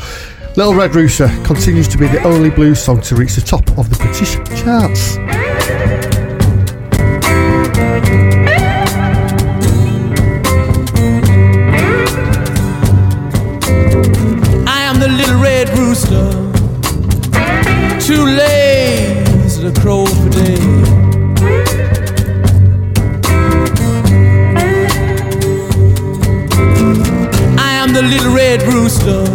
Little 0.55 0.73
Red 0.73 0.93
Rooster 0.93 1.27
continues 1.45 1.87
to 1.87 1.97
be 1.97 2.07
the 2.07 2.21
only 2.23 2.49
blues 2.49 2.83
song 2.83 2.99
to 3.01 3.15
reach 3.15 3.35
the 3.35 3.41
top 3.41 3.65
of 3.77 3.89
the 3.89 3.95
British 3.95 4.35
charts. 4.61 5.15
I 14.67 14.81
am 14.81 14.99
the 14.99 15.07
little 15.07 15.39
red 15.41 15.69
rooster, 15.77 16.31
too 18.01 18.25
lazy 18.25 19.61
to 19.61 19.71
crow 19.79 20.05
for 20.05 20.29
day. 20.29 20.57
I 27.57 27.71
am 27.75 27.93
the 27.93 28.01
little 28.01 28.33
red 28.35 28.61
rooster, 28.63 29.28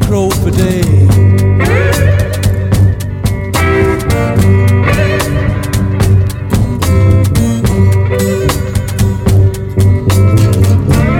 crow 0.00 0.30
for 0.30 0.50
day. 0.50 0.82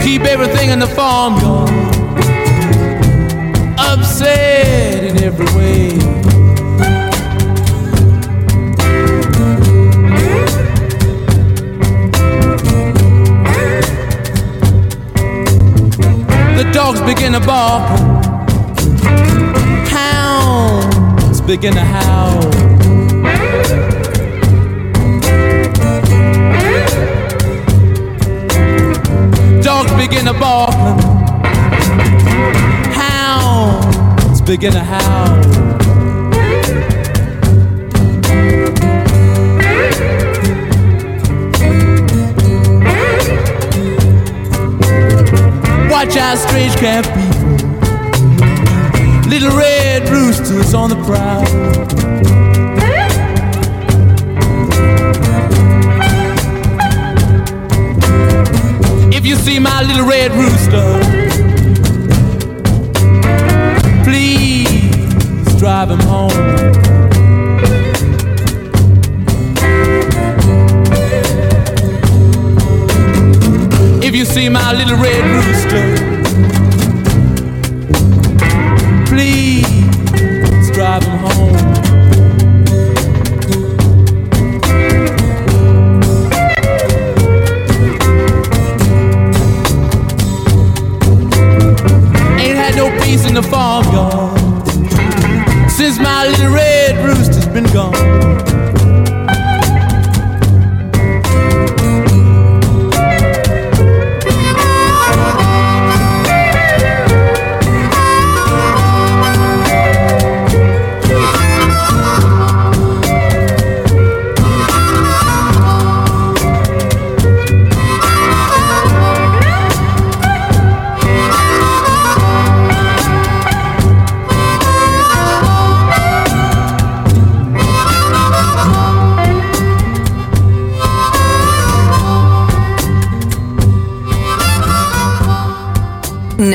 Keep 0.03 0.23
everything 0.23 0.71
in 0.71 0.79
the 0.79 0.87
farmyard 0.95 1.69
upset 3.79 5.05
in 5.05 5.23
every 5.23 5.47
way. 5.57 5.89
The 16.57 16.71
dogs 16.73 17.01
begin 17.03 17.33
to 17.33 17.41
bark, 17.41 18.08
begin 21.49 21.73
to 21.73 21.81
howl. 21.81 22.43
Dogs 29.63 29.93
begin 29.95 30.27
to 30.27 30.35
bark, 30.35 30.75
hounds 32.93 34.43
begin 34.43 34.73
to 34.73 34.81
howl. 34.81 35.39
Watch 45.91 46.15
out, 46.19 46.37
strange 46.37 46.77
camp 46.77 47.07
people. 47.07 47.38
Little 49.29 49.57
red 49.57 50.09
roosters 50.09 50.73
on 50.73 50.89
the 50.89 50.97
prowl. 51.05 51.45
If 59.13 59.27
you 59.27 59.37
see 59.37 59.59
my 59.59 59.83
little 59.83 60.07
red 60.07 60.33
rooster, 60.33 60.99
please 64.03 65.55
drive 65.59 65.91
him 65.91 66.01
home. 66.01 66.33
If 74.03 74.15
you 74.17 74.25
see 74.25 74.49
my 74.49 74.73
little 74.73 74.97
red 74.97 75.23
rooster, 75.31 76.08
please 79.19 80.71
drive 80.71 81.03
him 81.03 81.19
home. 81.19 81.57
Ain't 92.39 92.57
had 92.57 92.77
no 92.77 92.97
peace 93.03 93.27
in 93.27 93.35
the 93.35 93.43
farmyard 93.43 94.39
since 95.69 95.99
my 95.99 96.29
little 96.29 96.53
red 96.55 97.05
rooster's 97.05 97.49
been 97.49 97.67
gone. 97.73 98.38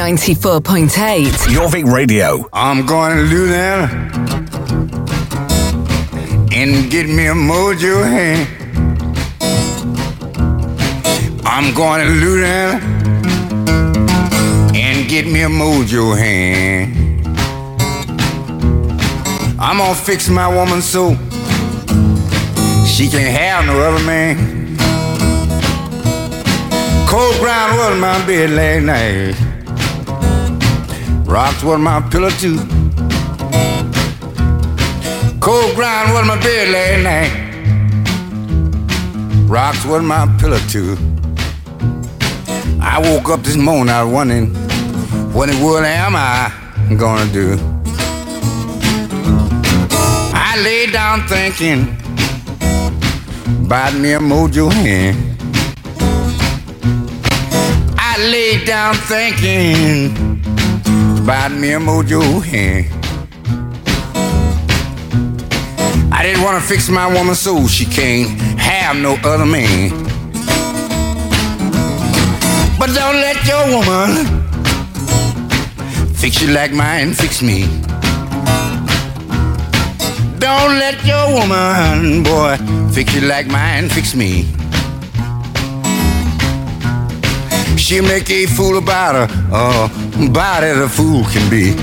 Ninety-four 0.04 0.60
point 0.60 1.00
eight. 1.00 1.32
Jorvik 1.56 1.86
Radio. 1.86 2.50
I'm 2.52 2.86
going 2.86 3.16
to 3.16 3.24
Louisiana 3.24 3.88
and 6.52 6.92
get 6.92 7.08
me 7.08 7.28
a 7.28 7.34
mojo 7.34 8.04
hand. 8.04 8.46
I'm 11.46 11.74
going 11.74 12.06
to 12.06 12.12
Louisiana 12.12 12.82
and 14.76 15.08
get 15.08 15.26
me 15.26 15.44
a 15.44 15.48
mojo 15.48 16.18
hand. 16.18 17.26
I'm 19.58 19.78
gonna 19.78 19.96
fix 19.96 20.28
my 20.28 20.54
woman 20.54 20.82
so 20.82 21.16
she 22.86 23.08
can't 23.08 23.34
have 23.40 23.66
no 23.66 23.80
other 23.80 24.04
man. 24.04 24.36
Cold 27.08 27.40
ground 27.40 27.78
was 27.78 28.02
my 28.02 28.26
bed 28.28 28.50
last 28.50 28.84
night. 28.84 29.43
Rocks 31.34 31.64
was 31.64 31.80
my 31.80 32.00
pillow 32.12 32.30
too. 32.30 32.58
Cold 35.40 35.76
ground 35.76 36.14
was 36.14 36.28
my 36.28 36.40
bed 36.40 36.70
last 36.70 37.02
night. 37.10 37.34
Rocks 39.50 39.84
was 39.84 40.04
my 40.04 40.28
pillow 40.40 40.60
too. 40.70 40.96
I 42.80 43.00
woke 43.00 43.30
up 43.30 43.42
this 43.42 43.56
morning, 43.58 43.90
I 43.90 44.04
was 44.04 44.14
wondering 44.14 44.54
what 45.34 45.50
in 45.50 45.58
the 45.58 45.66
world 45.66 45.86
am 45.86 46.16
I 46.16 46.52
gonna 47.00 47.26
do? 47.34 47.58
I 50.36 50.56
lay 50.64 50.86
down 50.86 51.28
thinking, 51.28 51.98
bought 53.68 53.96
me 53.96 54.14
a 54.14 54.20
mojo 54.20 54.72
hand. 54.72 55.18
I 57.98 58.18
laid 58.20 58.68
down 58.68 58.94
thinking, 58.94 60.33
bought 61.26 61.52
me 61.52 61.72
a 61.72 61.80
mojo 61.80 62.44
hand. 62.44 62.86
I 66.12 66.22
didn't 66.22 66.44
want 66.44 66.62
to 66.62 66.68
fix 66.68 66.90
my 66.90 67.08
woman 67.08 67.36
so 67.36 67.66
she 67.68 67.86
can't 67.86 68.30
have 68.60 68.98
no 68.98 69.16
other 69.24 69.46
man. 69.46 69.92
But 72.78 72.94
don't 72.94 73.20
let 73.26 73.38
your 73.48 73.64
woman 73.76 74.10
fix 76.14 76.42
you 76.42 76.50
like 76.50 76.74
mine 76.74 77.14
fix 77.14 77.42
me. 77.42 77.68
Don't 80.40 80.78
let 80.78 81.06
your 81.06 81.26
woman, 81.40 82.24
boy, 82.24 82.58
fix 82.92 83.16
you 83.16 83.22
like 83.22 83.48
mine 83.48 83.88
fix 83.88 84.14
me. 84.14 84.46
She'll 87.84 88.02
make 88.02 88.30
a 88.30 88.46
fool 88.46 88.78
about 88.78 89.30
her, 89.30 89.50
oh, 89.52 90.28
about 90.30 90.64
it 90.64 90.78
a 90.78 90.88
fool 90.88 91.26
can 91.26 91.50
be. 91.50 91.76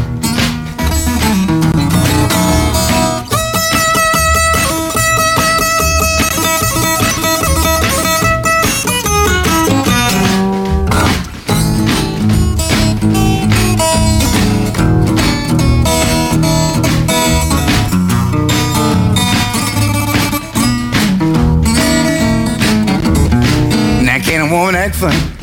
Woman 24.51 24.75
act 24.75 24.97
funny 24.97 25.40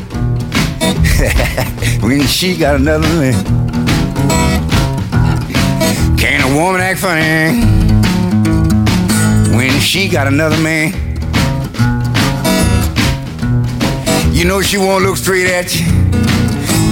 when 2.08 2.26
she 2.26 2.56
got 2.56 2.76
another 2.76 3.06
man? 3.06 3.34
Can 6.16 6.40
a 6.40 6.58
woman 6.58 6.80
act 6.80 7.00
funny 7.00 7.60
when 9.54 9.78
she 9.78 10.08
got 10.08 10.26
another 10.26 10.56
man? 10.56 10.94
You 14.32 14.46
know 14.46 14.62
she 14.62 14.78
won't 14.78 15.04
look 15.04 15.18
straight 15.18 15.50
at 15.50 15.78
you. 15.78 15.84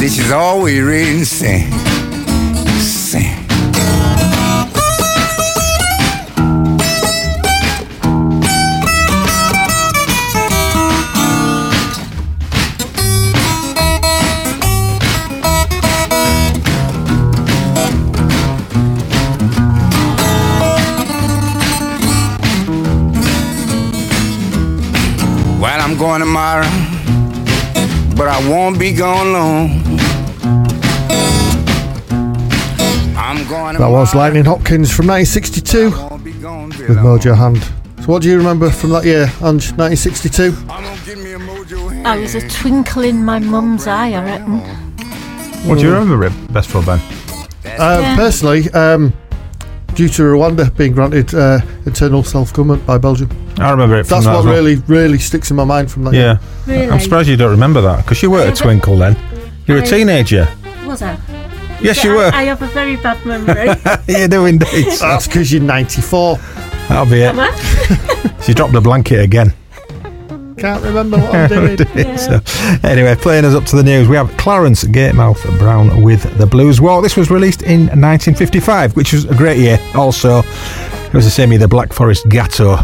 This 0.00 0.18
is 0.18 0.30
always 0.30 0.82
ready 0.82 1.20
to. 1.20 1.24
Sing. 1.24 1.75
I'm 25.96 26.02
going 26.02 26.20
tomorrow, 26.20 26.66
but 28.18 28.28
I 28.28 28.46
won't 28.50 28.78
be 28.78 28.92
gone 28.92 29.32
long. 29.32 29.70
I'm 33.16 33.48
going 33.48 33.78
That 33.78 33.88
was 33.88 34.14
Lightning 34.14 34.44
Hopkins 34.44 34.94
from 34.94 35.06
1962 35.06 35.88
with 36.86 36.98
Mojo 36.98 37.34
Hand. 37.34 37.62
So, 38.04 38.12
what 38.12 38.20
do 38.20 38.28
you 38.28 38.36
remember 38.36 38.68
from 38.68 38.90
that 38.90 39.06
year, 39.06 39.22
Ange? 39.42 39.72
1962? 39.72 40.54
I 42.04 42.18
was 42.18 42.34
a 42.34 42.46
twinkle 42.50 43.02
in 43.02 43.24
my 43.24 43.38
mum's 43.38 43.86
eye, 43.86 44.12
I 44.12 44.22
reckon. 44.22 44.58
What 45.66 45.78
do 45.78 45.84
you 45.86 45.92
remember, 45.94 46.18
Rib? 46.18 46.52
Best 46.52 46.68
for 46.68 46.82
Ben? 46.82 46.98
Uh, 46.98 48.00
Yeah. 48.02 48.16
Personally, 48.16 48.70
um, 48.72 49.14
due 49.94 50.10
to 50.10 50.22
Rwanda 50.24 50.76
being 50.76 50.92
granted 50.92 51.34
uh, 51.34 51.60
internal 51.86 52.22
self 52.22 52.52
government 52.52 52.84
by 52.84 52.98
Belgium. 52.98 53.30
I 53.58 53.70
remember 53.70 53.96
it 53.96 54.04
from 54.04 54.16
That's 54.16 54.26
that 54.26 54.34
what 54.34 54.44
well. 54.44 54.54
really, 54.54 54.76
really 54.86 55.18
sticks 55.18 55.50
in 55.50 55.56
my 55.56 55.64
mind 55.64 55.90
from 55.90 56.04
that. 56.04 56.14
Yeah. 56.14 56.38
Really? 56.66 56.90
I'm 56.90 57.00
surprised 57.00 57.28
you 57.28 57.36
don't 57.36 57.50
remember 57.50 57.80
that 57.80 58.04
because 58.04 58.22
you 58.22 58.30
were 58.30 58.46
a 58.46 58.52
twinkle 58.52 58.96
then. 58.98 59.16
You 59.66 59.74
were 59.74 59.80
a 59.80 59.82
I- 59.82 59.86
teenager. 59.86 60.48
Was 60.84 61.02
I? 61.02 61.18
Yes, 61.80 62.02
Yeah, 62.04 62.10
you 62.10 62.16
were. 62.16 62.24
I, 62.32 62.40
I 62.40 62.42
have 62.44 62.62
a 62.62 62.66
very 62.68 62.96
bad 62.96 63.24
memory. 63.26 63.68
you 64.08 64.28
do 64.28 64.46
indeed. 64.46 64.86
That's 65.00 65.26
because 65.26 65.52
you're 65.52 65.62
94. 65.62 66.36
That'll 66.88 67.06
be 67.06 67.22
it. 67.22 67.34
She 68.42 68.54
dropped 68.54 68.74
the 68.74 68.80
blanket 68.80 69.20
again. 69.20 69.52
Can't 70.56 70.82
remember 70.84 71.18
what 71.18 71.34
I'm 71.34 71.48
doing. 71.76 72.16
So, 72.16 72.40
anyway, 72.84 73.14
playing 73.16 73.44
us 73.44 73.54
up 73.54 73.64
to 73.66 73.76
the 73.76 73.82
news, 73.82 74.06
we 74.08 74.14
have 74.16 74.34
Clarence 74.36 74.84
Gatemouth 74.84 75.58
Brown 75.58 76.02
with 76.02 76.38
The 76.38 76.46
Blues 76.46 76.80
Walk. 76.80 77.02
This 77.02 77.16
was 77.16 77.28
released 77.30 77.62
in 77.62 77.80
1955, 77.88 78.94
which 78.96 79.12
was 79.12 79.24
a 79.24 79.34
great 79.34 79.58
year. 79.58 79.78
Also, 79.96 80.38
it 80.38 81.12
was 81.12 81.24
the 81.24 81.30
same 81.30 81.50
year 81.50 81.58
the 81.58 81.66
Black 81.68 81.92
Forest 81.92 82.28
Gateau 82.28 82.76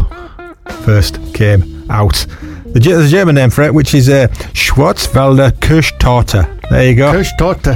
first 0.83 1.19
came 1.33 1.85
out. 1.89 2.25
The, 2.65 3.03
a 3.05 3.07
German 3.07 3.35
name 3.35 3.49
for 3.49 3.61
it, 3.63 3.73
which 3.73 3.93
is 3.93 4.09
uh, 4.09 4.27
Schwarzwälder 4.53 5.51
Kirschtorte. 5.51 6.47
There 6.69 6.89
you 6.89 6.95
go. 6.95 7.11
Kirschtorte. 7.13 7.75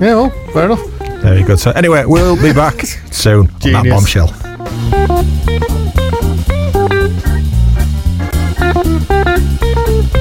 Yeah, 0.00 0.14
well, 0.14 0.30
fair 0.52 0.64
enough. 0.66 0.86
Very 1.22 1.42
good. 1.42 1.58
So, 1.58 1.70
anyway, 1.72 2.04
we'll 2.04 2.40
be 2.40 2.52
back 2.52 2.80
soon 3.10 3.40
on 3.40 3.46
that 3.46 3.60
Genius. 3.62 3.94
bombshell. 3.94 5.36
listening 9.86 10.15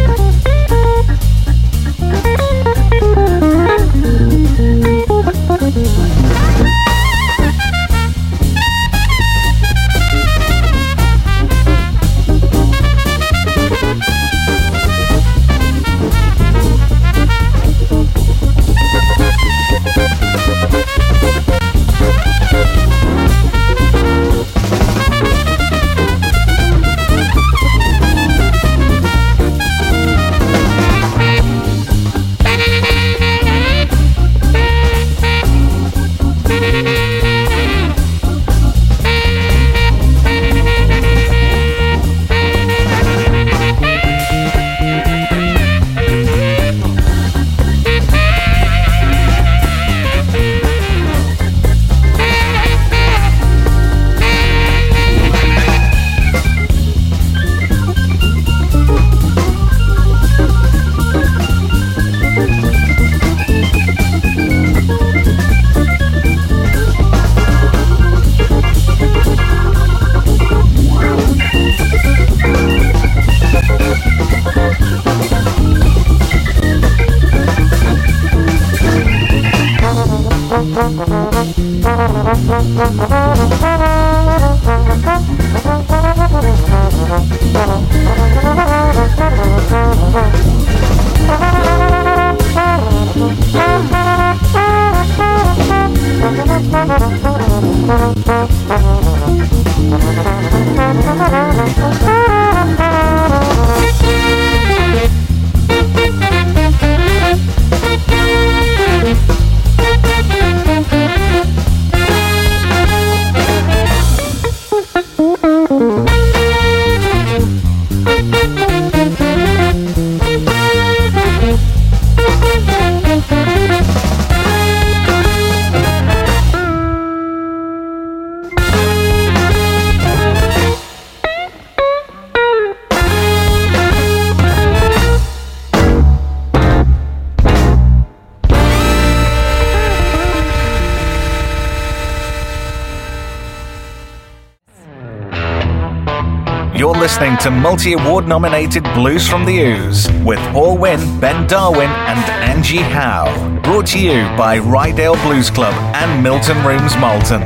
to 147.45 147.51
multi 147.51 147.93
award 147.93 148.27
nominated 148.27 148.83
Blues 148.95 149.29
from 149.29 149.45
the 149.45 149.59
Ouse 149.71 150.09
with 150.23 150.39
Paul 150.51 150.79
Winn, 150.79 151.19
Ben 151.19 151.45
Darwin, 151.45 151.91
and 151.91 152.19
Angie 152.49 152.77
Howe. 152.77 153.59
Brought 153.61 153.85
to 153.87 153.99
you 153.99 154.23
by 154.35 154.57
Ryedale 154.57 155.21
Blues 155.21 155.51
Club 155.51 155.75
and 155.93 156.23
Milton 156.23 156.57
Rooms 156.65 156.97
Malton. 156.97 157.43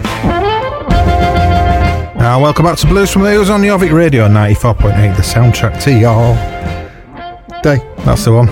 Uh, 2.16 2.38
welcome 2.42 2.64
back 2.64 2.78
to 2.78 2.88
Blues 2.88 3.12
from 3.12 3.24
the 3.24 3.38
Ouse 3.38 3.50
on 3.50 3.60
Jorvik 3.60 3.92
Radio 3.92 4.30
94.8, 4.30 5.18
the 5.18 5.22
soundtrack 5.22 5.84
to 5.84 5.92
your 5.92 6.34
day. 7.62 7.86
That's 8.06 8.24
the 8.24 8.32
one. 8.32 8.48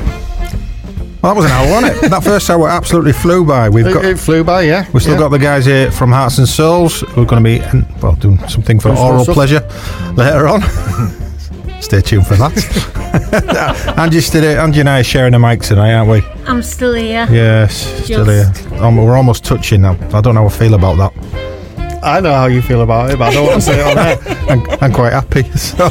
Well, 1.24 1.34
that 1.34 1.36
was 1.38 1.45
an 1.45 1.52
hour, 1.52 1.70
wasn't 1.82 2.04
it? 2.04 2.10
that 2.10 2.24
first 2.26 2.50
hour 2.50 2.68
absolutely 2.68 3.14
flew 3.14 3.45
by. 3.45 3.70
We've 3.70 3.88
It- 3.88 3.93
got 3.93 4.04
it 4.04 4.20
flew 4.20 4.43
by, 4.43 4.64
yeah. 4.64 4.84
We've 4.91 5.02
still 5.02 5.14
Yeah. 5.14 5.20
got 5.22 5.30
the 5.32 5.39
guys 5.39 5.66
here 5.66 5.91
from 5.91 6.12
Hearts 6.12 6.39
and 6.39 6.48
Souls 6.50 7.00
who 7.00 7.22
are 7.22 7.26
going 7.26 7.41
to 7.41 7.50
be 7.50 7.86
well 8.02 8.16
doing 8.16 8.38
something 8.50 8.82
for 8.82 8.89
Doing 8.89 9.00
oral 9.02 9.26
pleasure 9.26 9.64
later 10.18 10.50
on. 10.50 10.62
Stay 11.82 12.01
tuned 12.01 12.28
for 12.28 12.36
that. 12.36 13.95
Angie, 13.97 14.21
still 14.21 14.41
here. 14.41 14.59
Angie 14.59 14.82
and 14.82 14.89
I 14.89 14.99
are 14.99 15.03
sharing 15.03 15.34
a 15.34 15.39
mic 15.39 15.61
tonight, 15.61 15.93
aren't 15.93 16.09
we? 16.11 16.21
I'm 16.45 16.61
still 16.61 16.93
here. 16.93 17.28
Yes, 17.32 18.03
still 18.03 18.25
here. 18.25 18.51
Um, 18.80 18.97
we're 18.97 19.15
almost 19.15 19.45
touching 19.45 19.82
now. 19.82 19.97
I 20.13 20.21
don't 20.21 20.36
know 20.36 20.41
how 20.41 20.45
I 20.47 20.49
feel 20.49 20.73
about 20.73 20.97
that. 20.97 22.03
I 22.03 22.19
know 22.19 22.34
how 22.34 22.45
you 22.45 22.61
feel 22.61 22.82
about 22.82 23.11
it, 23.11 23.19
but 23.19 23.30
I 23.30 23.34
don't 23.34 23.47
want 23.47 23.61
to 23.61 23.61
say 23.61 23.80
it 23.80 23.97
on 23.97 23.97
air. 23.97 24.17
I'm, 24.49 24.84
I'm 24.84 24.93
quite 24.93 25.13
happy. 25.13 25.43
So, 25.57 25.89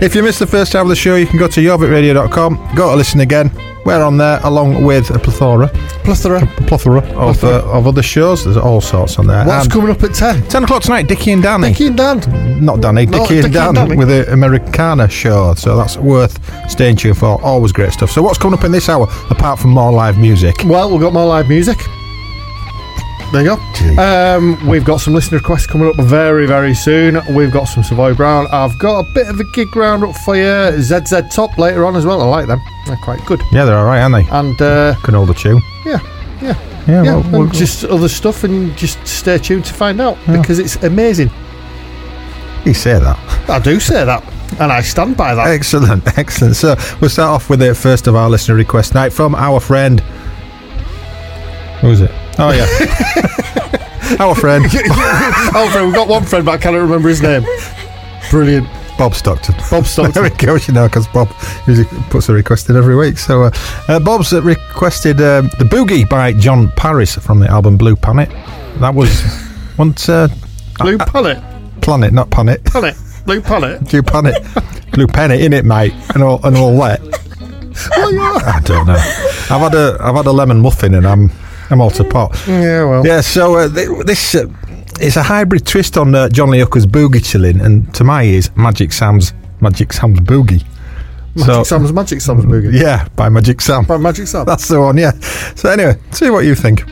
if 0.00 0.14
you 0.14 0.22
missed 0.22 0.38
the 0.38 0.46
first 0.46 0.72
half 0.72 0.82
of 0.82 0.88
the 0.88 0.96
show, 0.96 1.16
you 1.16 1.26
can 1.26 1.38
go 1.38 1.48
to 1.48 1.60
jorvikradio.com, 1.60 2.74
go 2.74 2.90
to 2.90 2.96
listen 2.96 3.20
again. 3.20 3.50
We're 3.84 4.02
on 4.02 4.16
there 4.16 4.38
along 4.44 4.84
with 4.84 5.10
a 5.10 5.18
plethora, 5.18 5.68
plethora, 6.04 6.46
plethora 6.68 7.00
of, 7.16 7.42
uh, 7.42 7.64
of 7.68 7.86
other 7.88 8.02
shows. 8.02 8.44
There's 8.44 8.56
all 8.56 8.80
sorts 8.80 9.18
on 9.18 9.26
there. 9.26 9.44
What's 9.44 9.64
And 9.64 9.72
coming 9.72 9.90
up 9.90 10.02
at 10.04 10.14
10? 10.14 10.46
10 10.46 10.64
o'clock 10.64 10.82
tonight, 10.82 11.08
Dickie 11.08 11.32
and 11.32 11.42
Danny. 11.42 11.68
Dickie 11.68 11.88
and 11.88 11.96
Dan. 11.96 12.64
Not 12.64 12.80
Danny, 12.80 13.06
No, 13.06 13.18
Dickie 13.26 13.40
and 13.40 13.52
Dan 13.52 13.68
and 13.68 13.76
Danny. 13.76 13.96
with 13.96 14.08
the 14.08 14.32
Americana 14.32 15.08
show. 15.08 15.54
So 15.54 15.76
that's 15.76 15.96
worth 15.96 16.38
staying 16.70 16.96
tuned 16.96 17.18
for. 17.18 17.42
Always 17.42 17.72
great 17.72 17.92
stuff. 17.92 18.10
So 18.12 18.22
what's 18.22 18.38
coming 18.38 18.56
up 18.58 18.64
in 18.64 18.70
this 18.70 18.88
hour 18.88 19.08
apart 19.30 19.58
from 19.58 19.70
more 19.70 19.90
live 19.92 20.16
music? 20.16 20.54
Well, 20.64 20.90
we've 20.90 21.00
got 21.00 21.12
more 21.12 21.26
live 21.26 21.48
music. 21.48 21.78
There 23.32 23.42
you 23.42 23.56
go. 23.56 24.02
Um, 24.02 24.68
we've 24.68 24.84
got 24.84 24.98
some 25.00 25.14
listener 25.14 25.38
requests 25.38 25.66
coming 25.66 25.88
up 25.88 25.96
very, 25.96 26.46
very 26.46 26.74
soon. 26.74 27.18
We've 27.34 27.50
got 27.50 27.64
some 27.64 27.82
Savoy 27.82 28.12
Brown. 28.14 28.46
I've 28.52 28.78
got 28.78 29.06
a 29.08 29.12
bit 29.14 29.26
of 29.28 29.40
a 29.40 29.44
gig 29.52 29.74
roundup 29.74 30.14
for 30.16 30.36
you. 30.36 30.82
ZZ 30.82 31.14
Top 31.34 31.56
later 31.56 31.86
on 31.86 31.96
as 31.96 32.04
well. 32.04 32.20
I 32.20 32.26
like 32.26 32.46
them. 32.46 32.60
They're 32.86 32.96
quite 32.98 33.24
good. 33.24 33.40
Yeah, 33.50 33.64
they're 33.64 33.78
all 33.78 33.86
right, 33.86 34.00
aren't 34.02 34.14
they? 34.26 34.30
And 34.36 34.60
uh, 34.60 34.94
Can 35.02 35.14
hold 35.14 35.30
the 35.30 35.34
tune. 35.34 35.62
yeah, 35.86 35.98
yeah, 36.42 36.84
Yeah, 36.86 37.02
well, 37.02 37.20
and 37.22 37.32
we'll- 37.32 37.46
just 37.48 37.84
other 37.84 38.08
stuff, 38.08 38.44
and 38.44 38.76
just 38.76 39.04
stay 39.06 39.38
tuned 39.38 39.64
to 39.64 39.72
find 39.72 39.98
out 39.98 40.18
because 40.26 40.58
it's 40.58 40.76
amazing. 40.82 41.30
You 42.66 42.74
say 42.74 42.98
that. 42.98 43.18
I 43.48 43.58
do 43.60 43.80
say 43.80 44.04
that, 44.04 44.22
and 44.60 44.70
I 44.70 44.82
stand 44.82 45.16
by 45.16 45.34
that. 45.34 45.46
Excellent, 45.48 46.06
excellent. 46.18 46.54
So 46.56 46.76
we'll 47.00 47.08
start 47.10 47.30
off 47.30 47.48
with 47.48 47.60
the 47.60 47.74
first 47.74 48.06
of 48.08 48.14
our 48.14 48.28
listener 48.28 48.56
request 48.56 48.94
night 48.94 49.10
from 49.12 49.34
our 49.34 49.58
friend. 49.58 50.00
Who 51.80 51.88
is 51.88 52.02
it? 52.02 52.10
Oh 52.38 52.50
yeah, 52.50 52.66
our 54.18 54.34
friend 54.34 54.64
oh, 54.72 55.68
friend, 55.72 55.86
we've 55.86 55.94
got 55.94 56.08
one 56.08 56.24
friend, 56.24 56.44
but 56.44 56.52
I 56.52 56.58
cannot 56.58 56.78
remember 56.78 57.08
his 57.08 57.22
name. 57.22 57.44
Brilliant. 58.30 58.68
Bob 58.98 59.14
Stockton. 59.14 59.54
Bob 59.70 59.84
Stockton. 59.84 60.12
there 60.22 60.22
we 60.22 60.30
go. 60.36 60.54
You 60.54 60.74
know, 60.74 60.86
because 60.86 61.06
Bob 61.08 61.28
usually 61.66 61.86
puts 62.10 62.28
a 62.28 62.32
request 62.32 62.70
in 62.70 62.76
every 62.76 62.96
week. 62.96 63.18
So 63.18 63.44
uh, 63.44 63.50
uh, 63.88 63.98
Bob's 64.00 64.32
requested 64.32 65.20
um, 65.20 65.50
the 65.58 65.64
Boogie 65.64 66.08
by 66.08 66.32
Jon 66.32 66.70
Paris 66.72 67.16
from 67.16 67.40
the 67.40 67.48
album 67.48 67.76
Blue 67.76 67.96
Planet. 67.96 68.28
That 68.80 68.94
was 68.94 69.22
once 69.78 70.08
uh, 70.08 70.28
Blue 70.78 70.98
Planet. 70.98 71.42
Planet, 71.80 72.12
not 72.12 72.30
Planet. 72.30 72.64
Planet. 72.64 72.96
Blue 73.24 73.40
Planet. 73.40 73.84
Blue 73.88 74.02
Planet. 74.02 74.42
Blue 74.92 75.06
Planet 75.06 75.40
in 75.40 75.52
it, 75.52 75.64
mate, 75.64 75.94
and 76.14 76.22
all 76.22 76.40
and 76.44 76.56
all 76.56 76.78
that. 76.78 77.00
I 77.96 78.60
don't 78.64 78.86
know. 78.86 78.94
I've 78.94 79.72
had 79.72 79.74
a 79.74 79.96
I've 80.00 80.14
had 80.14 80.26
a 80.26 80.32
lemon 80.32 80.60
muffin 80.60 80.94
and 80.94 81.06
I'm 81.06 81.30
I'm 81.70 81.80
all 81.80 81.90
to 81.90 82.04
pot. 82.04 82.36
Yeah, 82.46 82.84
well. 82.84 83.06
Yeah, 83.06 83.20
so 83.20 83.56
uh, 83.56 83.68
th- 83.72 84.06
this 84.06 84.34
uh, 84.34 84.46
is 85.00 85.16
a 85.16 85.22
hybrid 85.22 85.66
twist 85.66 85.96
on 85.96 86.14
uh, 86.14 86.28
John 86.28 86.50
Lee 86.50 86.58
Hooker's 86.60 86.86
Boogie 86.86 87.20
Chillin', 87.20 87.64
and 87.64 87.92
to 87.94 88.04
my 88.04 88.24
ears, 88.24 88.50
Magic 88.56 88.92
Sam's 88.92 89.32
Magic 89.60 89.92
Sam's 89.92 90.20
Boogie. 90.20 90.64
Magic 91.34 91.66
Sam's 91.66 91.92
Magic 91.92 92.20
Sam's 92.20 92.44
Boogie. 92.44 92.72
Yeah, 92.78 93.08
by 93.16 93.28
Magic 93.28 93.60
Sam. 93.60 93.84
By 93.84 93.96
Magic 93.96 94.26
Sam. 94.26 94.44
That's 94.44 94.68
the 94.68 94.80
one. 94.80 94.98
Yeah. 94.98 95.12
So 95.54 95.70
anyway, 95.70 95.94
see 96.10 96.30
what 96.30 96.44
you 96.44 96.54
think. 96.54 96.84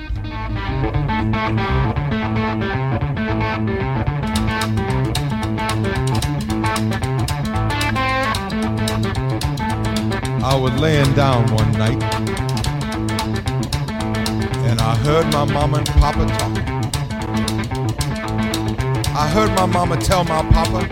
I 10.42 10.56
was 10.60 10.74
laying 10.80 11.12
down 11.14 11.52
one 11.54 11.70
night 11.72 11.98
and 14.70 14.80
I 14.80 14.94
heard 14.98 15.26
my 15.32 15.44
mama 15.44 15.78
and 15.78 15.86
papa 15.88 16.24
talking. 16.38 16.64
I 19.16 19.28
heard 19.34 19.50
my 19.56 19.66
mama 19.66 19.96
tell 19.96 20.22
my 20.22 20.42
papa, 20.52 20.86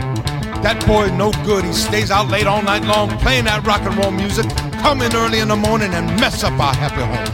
that 0.62 0.84
boy 0.84 1.14
no 1.16 1.30
good. 1.44 1.64
He 1.64 1.72
stays 1.72 2.10
out 2.10 2.28
late 2.28 2.48
all 2.48 2.60
night 2.60 2.82
long 2.82 3.08
playing 3.18 3.44
that 3.44 3.64
rock 3.64 3.82
and 3.82 3.96
roll 3.96 4.10
music, 4.10 4.46
come 4.82 5.00
in 5.00 5.14
early 5.14 5.38
in 5.38 5.46
the 5.46 5.56
morning 5.56 5.94
and 5.94 6.06
mess 6.18 6.42
up 6.42 6.58
our 6.58 6.74
happy 6.74 7.02
home. 7.02 7.24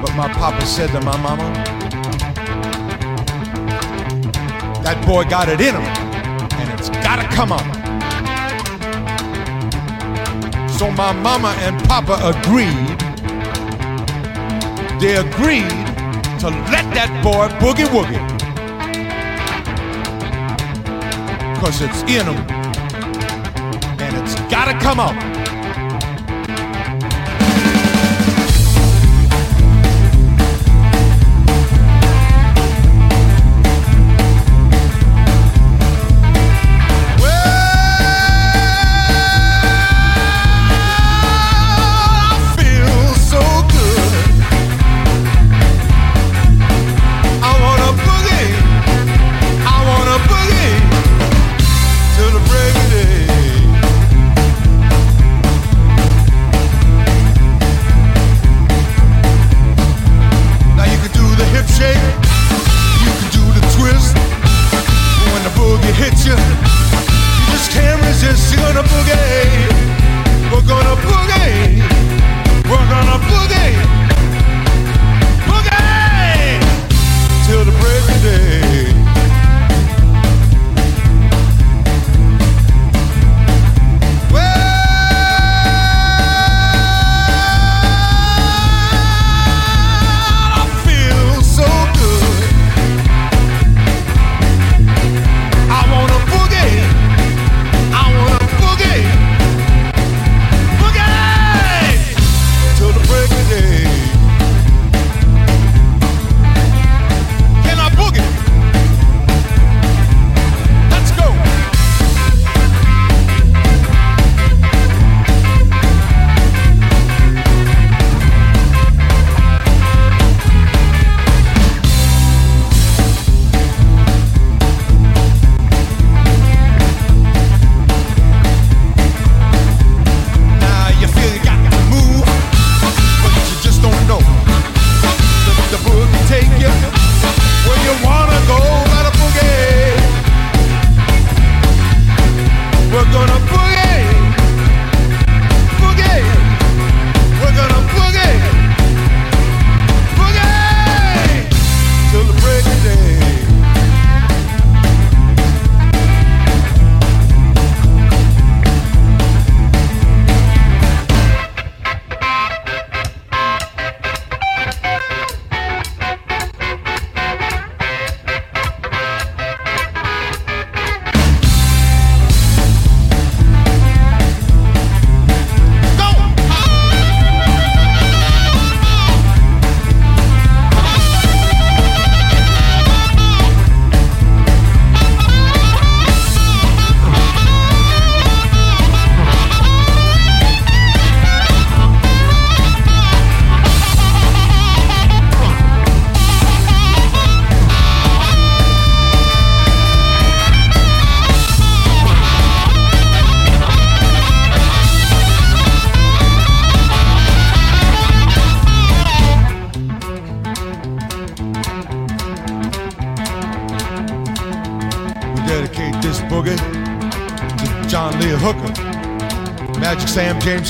But 0.00 0.14
my 0.14 0.32
papa 0.32 0.64
said 0.64 0.90
to 0.90 1.00
my 1.00 1.16
mama, 1.16 1.52
that 4.84 5.04
boy 5.04 5.24
got 5.24 5.48
it 5.48 5.60
in 5.60 5.74
him 5.74 5.82
and 5.82 6.78
it's 6.78 6.90
gotta 6.90 7.24
come 7.34 7.50
out. 7.50 7.85
So 10.78 10.90
my 10.90 11.10
mama 11.12 11.54
and 11.60 11.82
papa 11.88 12.18
agreed. 12.22 12.98
They 15.00 15.16
agreed 15.16 15.70
to 16.40 16.50
let 16.70 16.84
that 16.92 17.08
boy 17.24 17.48
boogie 17.56 17.86
woogie. 17.86 18.20
Cause 21.58 21.80
it's 21.80 22.02
in 22.02 22.26
him. 22.26 22.36
And 23.98 24.16
it's 24.22 24.34
gotta 24.50 24.78
come 24.78 25.00
out. 25.00 25.45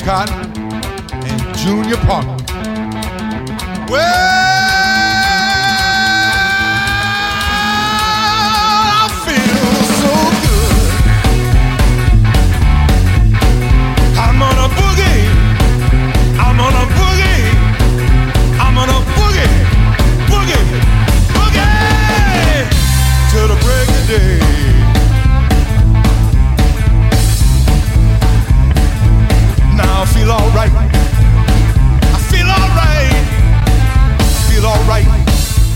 Cotton, 0.07 0.46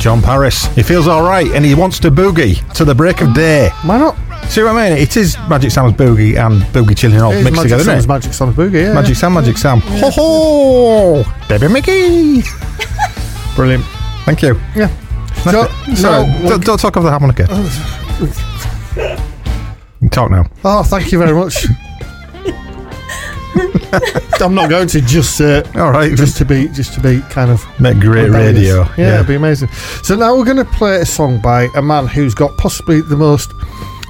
Jon 0.01 0.21
Paris. 0.21 0.65
He 0.75 0.81
feels 0.83 1.07
all 1.07 1.21
right 1.23 1.47
and 1.51 1.63
he 1.63 1.75
wants 1.75 1.99
to 1.99 2.09
boogie 2.11 2.57
to 2.73 2.83
the 2.83 2.95
break 2.95 3.21
of 3.21 3.33
day. 3.35 3.69
Why 3.83 3.99
not? 3.99 4.15
See 4.49 4.63
what 4.63 4.75
I 4.75 4.89
mean? 4.89 4.97
It 4.97 5.15
is 5.15 5.37
Magic 5.47 5.69
Sam's 5.71 5.93
boogie 5.93 6.37
and 6.43 6.61
boogie 6.73 6.97
chilling 6.97 7.21
all 7.21 7.31
mixed 7.31 7.43
Magic 7.51 7.61
together, 7.63 7.83
Sam's 7.83 7.97
isn't 7.99 8.09
it? 8.11 8.13
Magic 8.13 8.33
Sam's 8.33 8.55
boogie, 8.55 8.83
yeah. 8.87 8.93
Magic 8.93 9.15
Sam, 9.15 9.33
Magic 9.33 9.57
Sam. 9.57 9.79
Ho 9.81 10.09
ho! 11.23 11.23
Baby 11.47 11.67
Mickey! 11.67 12.41
Brilliant. 13.55 13.85
Thank 14.25 14.41
you. 14.41 14.59
Yeah. 14.75 14.87
So, 15.43 15.51
So- 15.51 15.93
sorry, 15.95 16.25
now- 16.27 16.49
don't, 16.49 16.63
don't 16.65 16.79
talk 16.79 16.95
of 16.95 17.03
the 17.03 17.09
harmonica. 17.11 17.47
You 20.01 20.09
talk 20.09 20.31
now. 20.31 20.45
Oh, 20.65 20.81
thank 20.81 21.11
you 21.11 21.19
very 21.19 21.33
much. 21.33 21.67
I'm 24.41 24.55
not 24.55 24.69
going 24.69 24.87
to 24.89 25.01
just 25.01 25.39
uh, 25.41 25.63
all 25.75 25.91
right, 25.91 26.15
just 26.15 26.37
to 26.37 26.45
be 26.45 26.67
just 26.69 26.93
to 26.95 26.99
be 27.01 27.21
kind 27.29 27.51
of 27.51 27.63
Make 27.79 27.99
great 27.99 28.25
rebellious. 28.25 28.55
radio. 28.57 28.81
Yeah, 28.83 28.93
Yeah. 28.97 29.13
it'd 29.15 29.27
be 29.27 29.35
amazing. 29.35 29.69
So 30.03 30.15
now 30.15 30.35
we're 30.35 30.45
going 30.45 30.57
to 30.57 30.65
play 30.65 30.99
a 31.01 31.05
song 31.05 31.39
by 31.39 31.67
a 31.75 31.81
man 31.81 32.07
who's 32.07 32.33
got 32.33 32.57
possibly 32.57 33.01
the 33.01 33.17
most. 33.17 33.51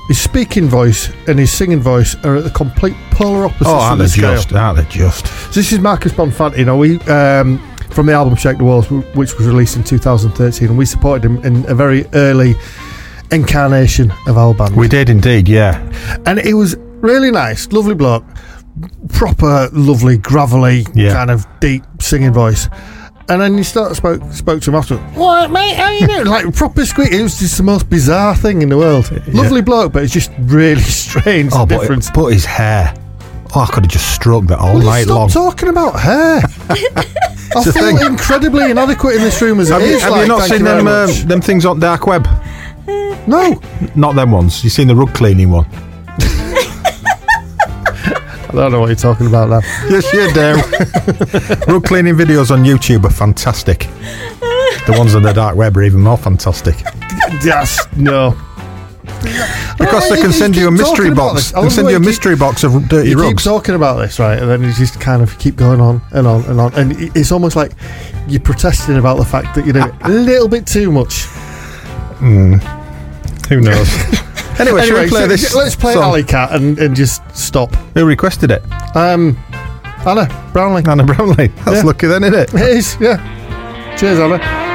His 0.08 0.20
speaking 0.20 0.68
voice 0.68 1.10
and 1.28 1.40
his 1.40 1.52
singing 1.54 1.80
voice 1.80 2.16
are 2.26 2.36
at 2.38 2.44
the 2.44 2.50
complete 2.50 2.96
polar 3.12 3.46
opposites 3.46 3.68
Oh, 3.70 3.76
of 3.76 3.82
aren't 3.82 3.98
the 4.00 4.04
they 4.06 4.10
scale. 4.10 4.34
just? 4.36 4.52
Aren't 4.54 4.78
they 4.78 4.86
just? 4.86 5.28
So 5.28 5.52
this 5.60 5.72
is 5.72 5.80
Marcus 5.80 6.12
Bonfanti. 6.12 6.58
You 6.58 6.66
know, 6.66 6.76
we 6.78 7.00
um, 7.02 7.60
from 7.92 8.08
the 8.08 8.14
album 8.14 8.36
"Shake 8.36 8.58
the 8.58 8.64
Walls," 8.66 8.90
which 8.90 9.38
was 9.38 9.48
released 9.48 9.78
in 9.78 9.84
2013, 9.84 10.68
and 10.70 10.78
we 10.78 10.86
supported 10.86 11.24
him 11.24 11.38
in 11.46 11.66
a 11.70 11.76
very 11.76 12.06
early 12.14 12.56
incarnation 13.32 14.12
of 14.28 14.38
our 14.38 14.54
band. 14.54 14.76
We 14.76 14.88
did 14.88 15.10
indeed, 15.10 15.48
yeah. 15.48 15.80
and 16.26 16.40
it 16.40 16.54
was 16.56 16.76
really 17.02 17.32
nice, 17.32 17.72
lovely 17.72 17.96
bloke, 17.96 18.26
proper 19.10 19.70
lovely 19.74 20.18
gravelly 20.18 20.86
Yeah. 20.94 21.14
kind 21.14 21.32
of 21.32 21.46
deep 21.60 21.84
singing 22.00 22.32
voice. 22.34 22.68
And 23.30 23.40
then 23.42 23.58
you 23.58 23.64
start 23.64 23.96
spoke 23.96 24.22
spoke 24.34 24.62
to 24.64 24.72
him 24.72 24.76
after. 24.76 24.98
What 24.98 25.52
mate? 25.52 25.76
How 25.76 25.90
you 25.92 26.06
doing? 26.08 26.26
like 26.26 26.54
proper 26.54 26.86
squeak. 26.86 27.12
It 27.14 27.22
was 27.22 27.40
just 27.40 27.56
the 27.58 27.64
most 27.64 27.90
bizarre 27.90 28.36
thing 28.36 28.62
in 28.62 28.70
the 28.70 28.78
world. 28.78 29.10
Lovely 29.28 29.62
bloke, 29.62 29.94
but 29.94 30.04
it's 30.04 30.12
just 30.14 30.32
really 30.40 30.82
strange. 30.82 31.52
Oh, 31.54 31.66
but, 31.66 31.80
difference. 31.80 32.10
but 32.12 32.26
his 32.28 32.44
hair. 32.46 32.94
Oh, 33.56 33.62
I 33.62 33.66
could 33.68 33.84
have 33.86 33.92
just 33.92 34.14
stroked 34.16 34.48
that 34.48 34.60
all 34.60 34.80
you 34.80 34.86
night 34.86 35.04
stop 35.04 35.18
long. 35.18 35.30
talking 35.30 35.70
about 35.70 36.00
hair. 36.00 36.42
I 37.54 37.64
feel 37.64 37.72
thing. 37.74 37.98
incredibly 38.06 38.72
inadequate 38.72 39.16
in 39.16 39.22
this 39.22 39.42
room 39.42 39.60
as 39.60 39.70
have 39.70 39.82
it 39.82 39.90
you, 39.90 39.96
is. 39.96 40.02
have 40.02 40.12
like, 40.12 40.22
you 40.22 40.28
not 40.30 40.42
seen 40.44 40.64
very 40.64 40.84
them 40.84 40.88
um, 40.88 41.28
them 41.28 41.42
things 41.42 41.66
on 41.66 41.80
dark 41.80 42.08
web? 42.08 42.28
No, 43.28 43.62
Not 43.96 44.16
them 44.16 44.32
ones. 44.32 44.64
You've 44.64 44.74
seen 44.74 44.88
the 44.88 44.96
rug 44.96 45.14
cleaning 45.14 45.52
one. 45.52 45.66
I 48.52 48.56
don't 48.56 48.72
know 48.74 48.80
what 48.82 48.88
you're 48.88 48.96
talking 48.96 49.28
about 49.28 49.50
now. 49.50 49.62
Yes, 49.90 50.12
you 50.14 50.32
do. 50.34 51.72
rug 51.74 51.86
cleaning 51.86 52.16
videos 52.16 52.52
on 52.52 52.64
YouTube 52.64 53.06
are 53.06 53.10
fantastic. 53.10 53.88
The 54.88 54.96
ones 54.98 55.16
on 55.16 55.24
the 55.24 55.32
dark 55.34 55.56
web 55.56 55.78
are 55.78 55.84
even 55.84 56.02
more 56.02 56.18
fantastic 56.18 56.76
Yes, 57.44 57.80
no. 57.96 58.36
because 59.78 60.10
they 60.10 60.20
can 60.20 60.32
send 60.34 60.56
you 60.56 60.68
a 60.68 60.72
mystery 60.72 61.14
box. 61.14 61.54
I 61.54 61.58
They 61.58 61.64
love 61.64 61.72
send 61.74 61.90
you 61.90 61.96
a 61.96 62.00
mystery 62.00 62.36
box 62.36 62.64
of 62.64 62.88
dirty 62.90 63.10
you 63.10 63.16
keep 63.16 63.24
rugs. 63.26 63.44
talking 63.44 63.76
about 63.76 63.98
this, 63.98 64.20
right? 64.20 64.38
And 64.40 64.50
then 64.50 64.64
you 64.64 64.74
just 64.74 65.00
kind 65.00 65.22
of 65.22 65.38
keep 65.40 65.56
going 65.56 65.80
on 65.80 66.02
and 66.12 66.26
on 66.28 66.44
and 66.46 66.60
on. 66.60 66.74
And 66.74 66.92
it- 66.94 67.12
it's 67.16 67.32
almost 67.32 67.56
like 67.56 67.72
you're 68.28 68.42
protesting 68.42 68.98
about 68.98 69.18
the 69.18 69.26
fact 69.26 69.56
that 69.56 69.66
you 69.66 69.74
do 69.74 69.80
it 69.86 69.94
a 70.02 70.10
little 70.10 70.48
bit 70.48 70.66
too 70.66 70.92
much. 70.92 71.26
Hmm. 72.20 72.56
Who 73.50 73.62
knows? 73.62 73.90
anyway, 74.62 74.82
Anyway, 74.82 75.08
play 75.10 75.22
so 75.22 75.28
this? 75.28 75.56
let's 75.56 75.76
play 75.76 75.94
song? 75.94 76.04
Alley 76.04 76.24
Cat 76.24 76.52
and, 76.54 76.78
and 76.80 76.96
just 76.96 77.22
stop. 77.36 77.74
Who 77.96 78.06
requested 78.06 78.52
it? 78.52 78.62
Um, 78.96 79.38
Anna 80.06 80.28
Brownlee. 80.54 80.84
Anna 80.88 81.04
Brownlee. 81.04 81.48
That's 81.66 81.78
Yeah. 81.78 81.84
lucky 81.84 82.08
then, 82.08 82.24
isn't 82.24 82.40
it? 82.40 82.54
It 82.54 82.78
is, 82.78 82.98
yeah. 83.00 83.96
Cheers, 83.98 84.20
Anna. 84.20 84.71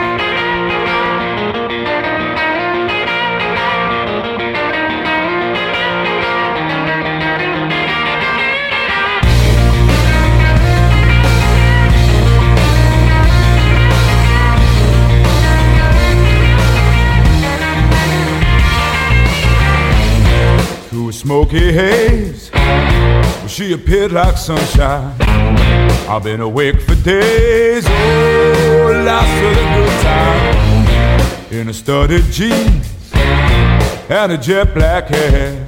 Smoky 21.27 21.73
haze. 21.73 22.53
She 23.49 23.73
appeared 23.73 24.13
like 24.13 24.39
sunshine. 24.39 25.13
I've 26.09 26.23
been 26.23 26.41
awake 26.41 26.81
for 26.83 26.95
days, 26.95 27.85
oh, 27.85 28.93
to 28.93 29.49
the 29.59 29.65
good 29.75 30.03
time. 30.03 31.53
In 31.53 31.69
a 31.69 31.75
studded 31.75 32.23
jeans 32.31 32.87
and 34.09 34.31
a 34.31 34.39
jet 34.39 34.73
black 34.73 35.09
hair. 35.09 35.67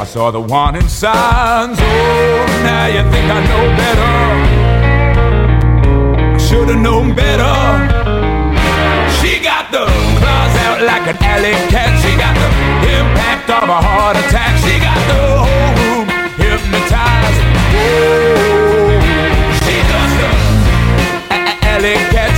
I 0.00 0.04
saw 0.04 0.32
the 0.32 0.40
warning 0.40 0.88
signs, 0.88 1.78
oh, 1.80 2.46
now 2.64 2.86
you 2.86 3.02
think 3.12 3.30
I 3.30 3.40
know 3.50 3.64
better. 3.82 4.14
I 6.34 6.38
should've 6.38 6.80
known 6.80 7.14
better. 7.14 7.54
She 9.20 9.38
got 9.38 9.70
the 9.70 9.86
claws 10.18 10.56
out 10.66 10.82
like 10.82 11.06
an 11.06 11.16
alley 11.22 11.54
cat. 11.70 12.02
She 12.02 12.16
got 12.18 12.35
impact 13.00 13.50
of 13.50 13.68
a 13.68 13.80
heart 13.88 14.16
attack. 14.16 14.52
She 14.64 14.74
got 14.80 15.00
the 15.10 15.22
whole 15.44 15.72
room 15.80 16.06
hypnotized. 16.40 17.40
Whoa. 17.74 19.00
She 19.64 19.76
does 19.90 20.12
the 21.82 21.94
cat. 22.12 22.35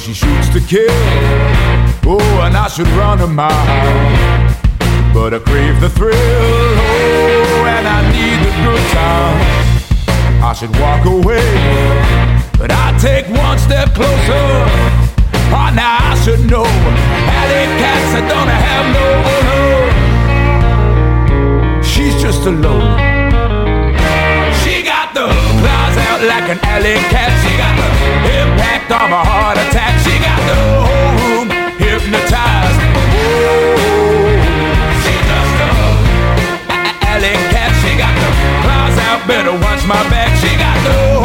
She 0.00 0.14
shoots 0.14 0.48
to 0.48 0.60
kill. 0.60 0.88
Oh, 2.06 2.40
and 2.42 2.56
I 2.56 2.68
should 2.68 2.88
run 2.88 3.20
a 3.20 3.26
mile. 3.26 3.52
But 5.12 5.34
I 5.34 5.38
crave 5.40 5.78
the 5.80 5.90
thrill. 5.90 6.14
Oh, 6.14 7.64
and 7.66 7.86
I 7.86 8.00
need 8.10 8.38
the 8.46 8.52
good 8.64 8.84
times. 8.96 9.44
I 10.42 10.54
should 10.54 10.74
walk 10.80 11.04
away. 11.04 11.44
But 12.58 12.70
I 12.72 12.96
take 12.98 13.28
one 13.28 13.58
step 13.58 13.92
closer. 13.94 14.64
Oh, 15.52 15.70
now 15.74 15.98
I 16.00 16.14
should 16.24 16.48
know. 16.50 16.64
Alley 16.64 17.66
cats 17.80 18.12
that 18.14 18.26
don't 18.32 18.48
have 18.48 18.86
no 18.96 19.06
owner. 21.76 21.84
She's 21.84 22.14
just 22.22 22.46
alone. 22.46 23.09
Out 26.20 26.26
like 26.28 26.48
an 26.50 26.58
alley 26.64 26.94
cat. 27.08 27.30
She 27.42 27.52
got 27.56 27.74
the 27.76 27.88
impact 28.40 28.90
of 28.92 29.08
a 29.10 29.22
heart 29.24 29.56
attack. 29.56 29.94
She 30.04 30.14
got 30.20 30.40
the 30.48 30.56
whole 30.84 31.12
room 31.20 31.48
hypnotized. 31.78 32.80
Whoa. 33.14 34.36
She 35.02 35.14
just 35.28 35.60
a- 35.64 35.96
alley 37.08 37.34
cat. 37.52 37.72
She 37.82 37.92
got 37.96 38.14
the 38.22 38.30
claws 38.64 38.96
out. 39.08 39.26
Better 39.26 39.52
watch 39.52 39.82
my 39.86 40.02
back. 40.10 40.30
She 40.40 40.50
got 40.56 40.76
the 40.84 41.19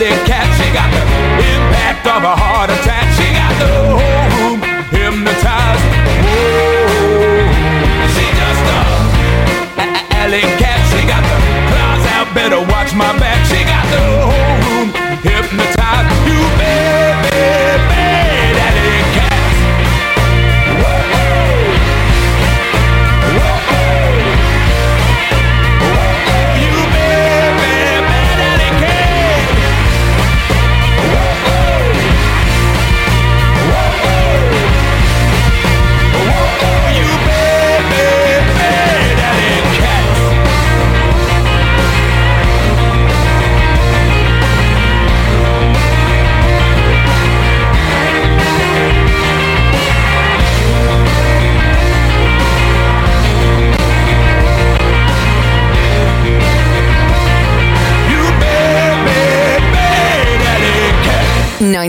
alley 0.00 0.16
cat. 0.26 0.48
She 0.56 0.66
got 0.72 0.88
the 0.92 1.02
impact 1.52 2.06
of 2.06 2.22
a 2.24 2.34
heart 2.36 2.70
attack. 2.70 3.06
She 3.16 3.26
got 3.36 3.52
the 3.60 3.68
whole 4.00 4.28
room 4.40 4.60
hypnotized. 4.88 5.84
Whoa, 6.24 7.44
she 8.14 8.24
just 8.40 8.64
a, 8.64 8.80
a 9.80 9.84
a- 9.84 10.06
alley 10.24 10.44
cat. 10.60 10.80
She 10.90 11.00
got 11.06 11.22
the 11.28 11.38
claws 11.68 12.04
out. 12.16 12.26
Better 12.34 12.60
watch 12.72 12.94
my 12.94 13.12
back. 13.18 13.44
She 13.46 13.60
got 13.64 13.84
the 13.92 14.00
whole 14.24 14.56
room 14.64 14.88
hypnotized. 15.20 15.69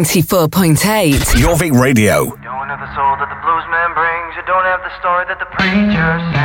94.8. 0.03 1.13
Jorvik 1.37 1.79
Radio. 1.79 2.23
You 2.23 2.37
don't 2.41 2.67
have 2.67 2.79
the 2.79 2.89
soul 2.95 3.13
that 3.21 3.29
the 3.29 3.37
blues 3.45 3.65
man 3.69 3.93
brings. 3.93 4.35
You 4.35 4.41
don't 4.49 4.65
have 4.65 4.81
the 4.81 4.89
story 4.99 5.25
that 5.29 5.37
the 5.37 5.45
preacher 5.45 6.09
says. 6.33 6.40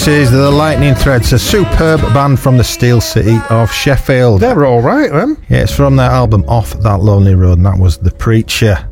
This 0.00 0.08
is 0.08 0.30
the 0.30 0.50
Lightning 0.50 0.94
Threads, 0.94 1.30
a 1.34 1.38
superb 1.38 2.00
band 2.14 2.40
from 2.40 2.56
the 2.56 2.64
Steel 2.64 3.02
City 3.02 3.36
of 3.50 3.70
Sheffield. 3.70 4.40
They're 4.40 4.64
all 4.64 4.80
right, 4.80 5.12
then. 5.12 5.36
Yeah, 5.50 5.64
it's 5.64 5.76
from 5.76 5.96
their 5.96 6.10
album 6.10 6.42
Off 6.48 6.72
That 6.80 7.00
Lonely 7.00 7.34
Road, 7.34 7.58
and 7.58 7.66
that 7.66 7.78
was 7.78 7.98
The 7.98 8.10
Preacher. 8.10 8.90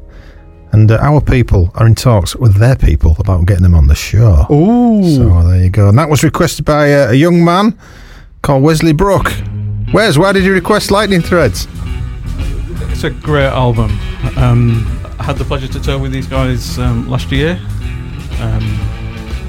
And 0.72 0.90
uh, 0.90 0.98
our 1.00 1.22
people 1.22 1.70
are 1.76 1.86
in 1.86 1.94
talks 1.94 2.36
with 2.36 2.56
their 2.56 2.76
people 2.76 3.16
about 3.20 3.46
getting 3.46 3.62
them 3.62 3.74
on 3.74 3.86
the 3.86 3.94
show. 3.94 4.44
Ooh. 4.52 5.02
So 5.16 5.48
there 5.48 5.62
you 5.62 5.70
go. 5.70 5.88
And 5.88 5.98
that 5.98 6.10
was 6.10 6.22
requested 6.22 6.66
by 6.66 6.92
uh, 6.92 7.12
a 7.12 7.14
young 7.14 7.42
man 7.42 7.78
called 8.42 8.62
Wesley 8.62 8.92
Brook. 8.92 9.32
Wes, 9.94 10.18
why 10.18 10.32
did 10.32 10.44
you 10.44 10.52
request 10.52 10.90
Lightning 10.90 11.22
Threads? 11.22 11.66
It's 12.90 13.04
a 13.04 13.10
great 13.10 13.46
album. 13.46 13.98
Um, 14.36 14.84
I 15.18 15.22
had 15.22 15.38
the 15.38 15.46
pleasure 15.46 15.68
to 15.68 15.80
tour 15.80 15.98
with 15.98 16.12
these 16.12 16.26
guys 16.26 16.78
um, 16.78 17.08
last 17.08 17.32
year. 17.32 17.58
Um, 18.40 18.97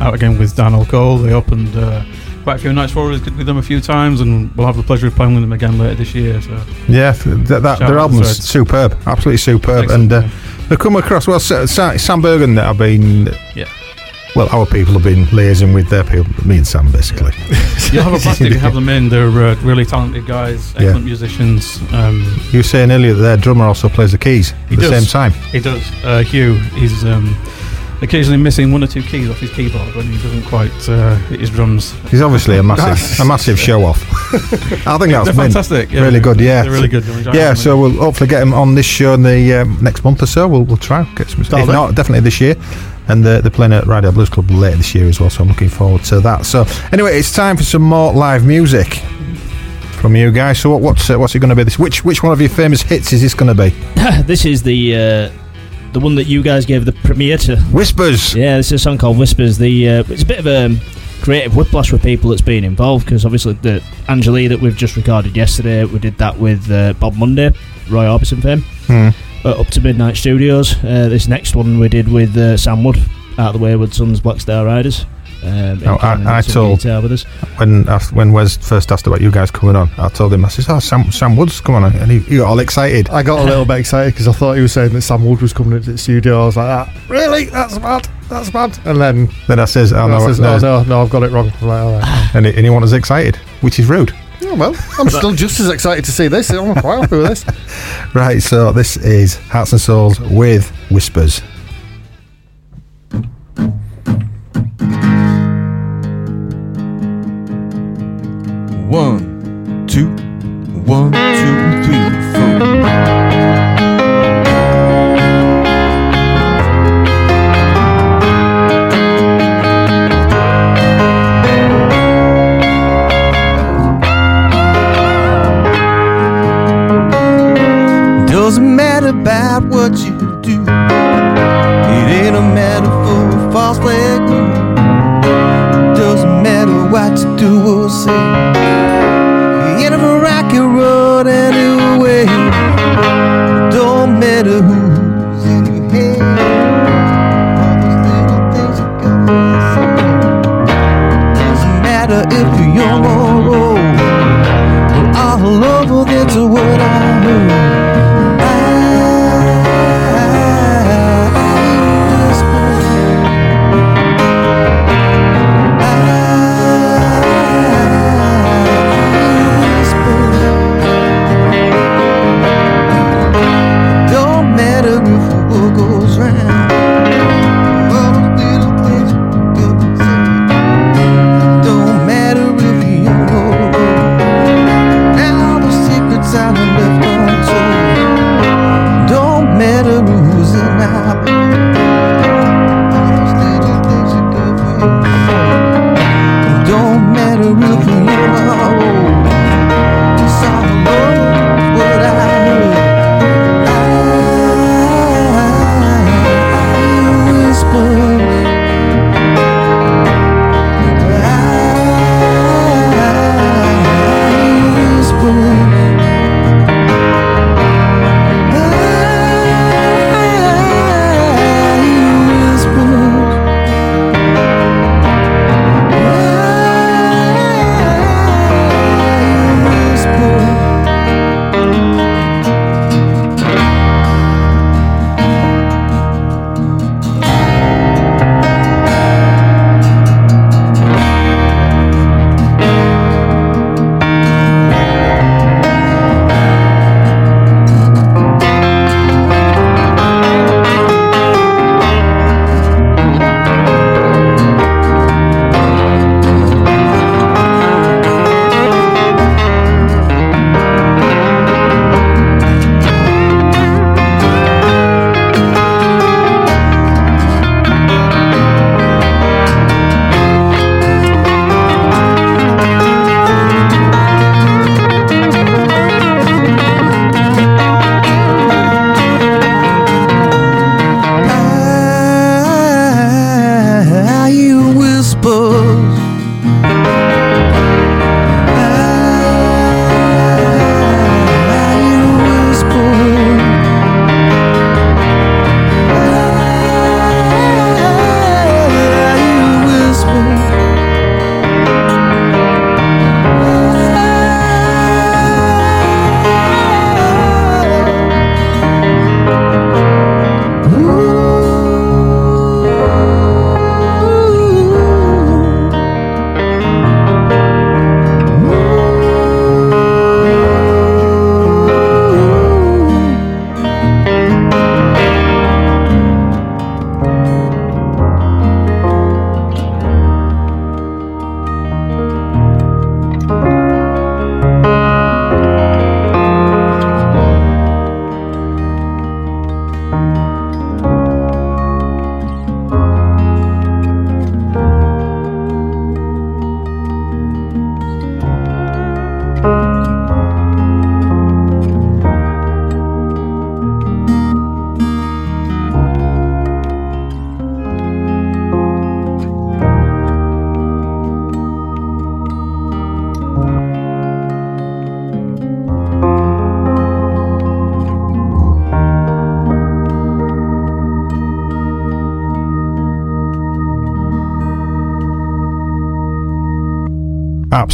out 0.01 0.13
again 0.13 0.37
with 0.37 0.55
Dan 0.55 0.83
Cole. 0.85 1.17
They 1.17 1.33
opened 1.33 1.75
uh, 1.75 2.03
quite 2.43 2.55
a 2.55 2.59
few 2.59 2.73
nights 2.73 2.93
for 2.93 3.11
us 3.11 3.19
with 3.23 3.45
them 3.45 3.57
a 3.57 3.61
few 3.61 3.81
times, 3.81 4.21
and 4.21 4.55
we'll 4.55 4.67
have 4.67 4.77
the 4.77 4.83
pleasure 4.83 5.07
of 5.07 5.15
playing 5.15 5.33
with 5.33 5.43
them 5.43 5.53
again 5.53 5.77
later 5.77 5.95
this 5.95 6.13
year. 6.15 6.41
So 6.41 6.61
Yeah, 6.87 7.13
th- 7.13 7.47
that, 7.47 7.61
that, 7.63 7.79
their 7.79 7.99
album's 7.99 8.21
Threads. 8.37 8.49
superb, 8.49 8.93
absolutely 9.05 9.37
superb. 9.37 9.83
Excellent, 9.83 10.11
and 10.13 10.25
uh, 10.25 10.29
they 10.69 10.75
come 10.75 10.95
across 10.95 11.27
well. 11.27 11.39
Sa- 11.39 11.65
Sa- 11.65 11.97
Sam 11.97 12.21
Bergen 12.21 12.55
that 12.55 12.65
I've 12.67 12.77
been 12.77 13.29
Yeah. 13.55 13.67
Well, 14.35 14.47
our 14.55 14.67
people 14.67 14.93
have 14.93 15.01
been 15.03 15.25
liaising 15.25 15.73
with 15.73 15.89
their 15.89 16.03
people, 16.03 16.31
me 16.45 16.57
and 16.57 16.67
Sam, 16.67 16.91
basically. 16.91 17.31
You'll 17.91 18.03
have 18.03 18.13
a 18.13 18.19
plastic 18.19 18.53
to 18.53 18.59
have 18.59 18.75
them 18.75 18.87
in. 18.87 19.09
They're 19.09 19.27
uh, 19.27 19.55
really 19.63 19.85
talented 19.85 20.27
guys, 20.27 20.71
Yeah. 20.75 20.81
excellent 20.83 21.05
musicians. 21.05 21.79
Um, 21.91 22.21
You 22.51 22.59
were 22.59 22.63
saying 22.63 22.91
earlier 22.91 23.15
that 23.15 23.21
their 23.23 23.37
drummer 23.37 23.65
also 23.65 23.89
plays 23.89 24.11
the 24.11 24.19
keys 24.19 24.53
at 24.53 24.69
the 24.69 24.75
does. 24.87 24.89
same 24.91 25.05
time. 25.11 25.31
He 25.51 25.59
does. 25.59 25.81
Uh, 26.03 26.19
Hugh, 26.21 26.53
he's 26.75 27.03
um, 27.05 27.35
occasionally 28.01 28.37
missing 28.37 28.71
one 28.71 28.83
or 28.83 28.87
two 28.87 29.01
keys 29.01 29.29
off 29.29 29.39
his 29.39 29.51
keyboard 29.51 29.93
when 29.95 30.05
he 30.07 30.21
doesn't 30.21 30.43
quite 30.43 30.89
uh, 30.89 31.15
hit 31.27 31.39
his 31.39 31.49
drums. 31.49 31.91
He's 32.09 32.21
obviously 32.21 32.57
a 32.57 32.63
massive, 32.63 33.19
a 33.19 33.25
massive 33.27 33.59
show 33.59 33.83
off. 33.83 34.01
I 34.87 34.97
think 34.97 35.11
that's 35.11 35.35
fantastic, 35.35 35.91
yeah. 35.91 36.01
really 36.01 36.19
good. 36.19 36.39
Yeah, 36.39 36.63
They're 36.63 36.71
really 36.71 36.87
good. 36.87 37.05
You'll 37.05 37.35
Yeah, 37.35 37.53
so 37.53 37.79
we'll 37.79 37.91
hopefully 37.91 38.29
get 38.29 38.41
him 38.41 38.53
on 38.53 38.75
this 38.75 38.85
show 38.85 39.13
in 39.13 39.23
the 39.23 39.61
um, 39.61 39.77
next 39.81 40.03
month 40.03 40.21
or 40.21 40.27
so. 40.27 40.47
We'll, 40.47 40.63
we'll 40.63 40.77
try 40.77 41.01
and 41.01 41.17
get 41.17 41.29
some. 41.29 41.43
That'll 41.43 41.59
If 41.61 41.67
not, 41.67 41.95
definitely 41.95 42.21
this 42.21 42.39
year. 42.41 42.55
And 43.07 43.25
uh, 43.25 43.41
they're 43.41 43.49
playing 43.49 43.73
at 43.73 43.87
Radio 43.87 44.11
Blues 44.11 44.29
Club 44.29 44.51
later 44.51 44.77
this 44.77 44.93
year 44.93 45.07
as 45.07 45.19
well. 45.19 45.31
So 45.31 45.41
I'm 45.41 45.49
looking 45.49 45.69
forward 45.69 46.03
to 46.05 46.19
that. 46.19 46.45
So 46.45 46.65
anyway, 46.91 47.17
it's 47.17 47.33
time 47.33 47.57
for 47.57 47.63
some 47.63 47.81
more 47.81 48.13
live 48.13 48.45
music 48.45 49.01
from 49.99 50.15
you 50.15 50.31
guys. 50.31 50.59
So 50.59 50.69
what, 50.69 50.81
what's 50.81 51.09
uh, 51.09 51.17
what's 51.17 51.35
it 51.35 51.39
going 51.39 51.49
to 51.49 51.55
be? 51.55 51.63
This 51.63 51.79
which 51.79 52.05
which 52.05 52.23
one 52.23 52.31
of 52.31 52.39
your 52.39 52.49
famous 52.49 52.81
hits 52.81 53.11
is 53.13 53.21
this 53.21 53.33
going 53.33 53.55
to 53.55 53.63
be? 53.63 53.69
this 54.23 54.45
is 54.45 54.63
the 54.63 54.95
uh, 54.95 55.31
the 55.93 55.99
one 55.99 56.15
that 56.15 56.25
you 56.27 56.41
guys 56.43 56.65
gave 56.65 56.85
the 56.85 56.91
premiere 56.91 57.37
to. 57.39 57.57
Whispers. 57.71 58.33
Yeah, 58.35 58.57
this 58.57 58.67
is 58.67 58.73
a 58.73 58.79
song 58.79 58.97
called 58.97 59.17
Whispers. 59.17 59.57
The 59.57 59.89
uh, 59.89 60.03
it's 60.07 60.23
a 60.23 60.25
bit 60.25 60.39
of 60.39 60.47
a 60.47 60.75
creative 61.21 61.55
whiplash 61.55 61.91
with 61.91 62.01
people 62.01 62.29
that's 62.29 62.41
been 62.41 62.63
involved 62.63 63.05
because 63.05 63.25
obviously 63.25 63.53
the 63.53 63.83
Angeli 64.07 64.47
that 64.47 64.59
we've 64.59 64.75
just 64.77 64.95
recorded 64.95 65.35
yesterday, 65.35 65.83
we 65.85 65.99
did 65.99 66.17
that 66.17 66.37
with 66.37 66.69
uh, 66.71 66.93
Bob 66.93 67.15
Monday, 67.15 67.51
Roy 67.89 68.05
Orbison 68.05 68.41
fame, 68.41 68.61
Hmm. 68.87 69.09
uh, 69.45 69.59
up 69.59 69.67
to 69.67 69.81
Midnight 69.81 70.15
Studios. 70.15 70.75
Uh, 70.83 71.09
this 71.09 71.27
next 71.27 71.55
one 71.55 71.77
we 71.79 71.89
did 71.89 72.07
with 72.07 72.35
uh, 72.37 72.55
Sam 72.57 72.83
Wood, 72.83 72.97
out 73.37 73.53
of 73.53 73.59
the 73.59 73.59
Wayward 73.65 73.93
Sons, 73.93 74.19
Black 74.21 74.39
Star 74.39 74.65
Riders. 74.65 75.05
Um, 75.43 75.79
No, 75.79 75.93
he 75.93 75.99
came 75.99 76.09
and 76.19 76.27
I, 76.29 76.37
I 76.39 76.41
told 76.41 76.83
with 76.83 77.11
us. 77.11 77.23
when 77.57 77.87
asked, 77.87 78.11
when 78.11 78.31
Wes 78.31 78.57
first 78.57 78.91
asked 78.91 79.07
about 79.07 79.21
you 79.21 79.31
guys 79.31 79.51
coming 79.51 79.75
on, 79.75 79.89
I 79.97 80.09
told 80.09 80.33
him 80.33 80.43
I 80.43 80.49
said, 80.49 80.65
"Oh, 80.69 80.79
Sam 80.79 81.11
Sam 81.11 81.35
Woods 81.37 81.61
coming 81.61 81.83
on," 81.83 81.95
and 81.95 82.11
he, 82.11 82.19
he 82.19 82.37
got 82.37 82.47
all 82.49 82.59
excited. 82.59 83.09
I 83.09 83.23
got 83.23 83.39
a 83.39 83.43
little 83.43 83.65
bit 83.65 83.79
excited 83.79 84.13
because 84.13 84.27
I 84.27 84.31
thought 84.33 84.53
he 84.55 84.61
was 84.61 84.73
saying 84.73 84.93
that 84.93 85.01
Sam 85.01 85.25
Wood 85.25 85.41
was 85.41 85.53
coming 85.53 85.73
into 85.77 85.91
the 85.93 85.97
studio. 85.97 86.43
I 86.43 86.45
was 86.47 86.57
like, 86.57 86.67
that 86.87 87.09
really? 87.09 87.45
That's 87.45 87.77
bad. 87.77 88.07
That's 88.29 88.51
bad. 88.51 88.77
And 88.85 88.99
then 88.99 89.29
Then 89.47 89.59
I 89.59 89.65
says, 89.65 89.93
"Oh 89.93 90.05
and 90.05 90.13
I 90.13 90.19
no, 90.19 90.27
says, 90.27 90.39
no, 90.39 90.57
no, 90.59 90.83
no, 90.83 91.01
I've 91.01 91.09
got 91.09 91.23
it 91.23 91.31
wrong. 91.31 91.51
I'm 91.61 91.67
like, 91.67 91.81
all 91.81 91.99
right. 91.99 92.29
and 92.35 92.45
he, 92.45 92.53
and 92.53 92.63
he 92.65 92.69
wasn't 92.69 92.85
as 92.85 92.93
excited, 92.93 93.37
which 93.61 93.79
is 93.79 93.87
rude. 93.87 94.13
Oh, 94.43 94.55
well, 94.55 94.75
I'm 94.97 95.09
still 95.09 95.33
just 95.33 95.59
as 95.59 95.69
excited 95.69 96.05
to 96.05 96.11
see 96.11 96.27
this. 96.29 96.49
I'm 96.49 96.73
quite 96.75 97.01
happy 97.01 97.17
with 97.17 97.27
this. 97.27 97.45
Right, 98.15 98.41
so 98.41 98.71
this 98.71 98.97
is 98.97 99.35
Hearts 99.35 99.71
and 99.73 99.81
Souls 99.81 100.19
with 100.19 100.69
Whispers. 100.89 101.41
One, 108.89 109.85
two, 109.85 110.07
one, 110.83 111.13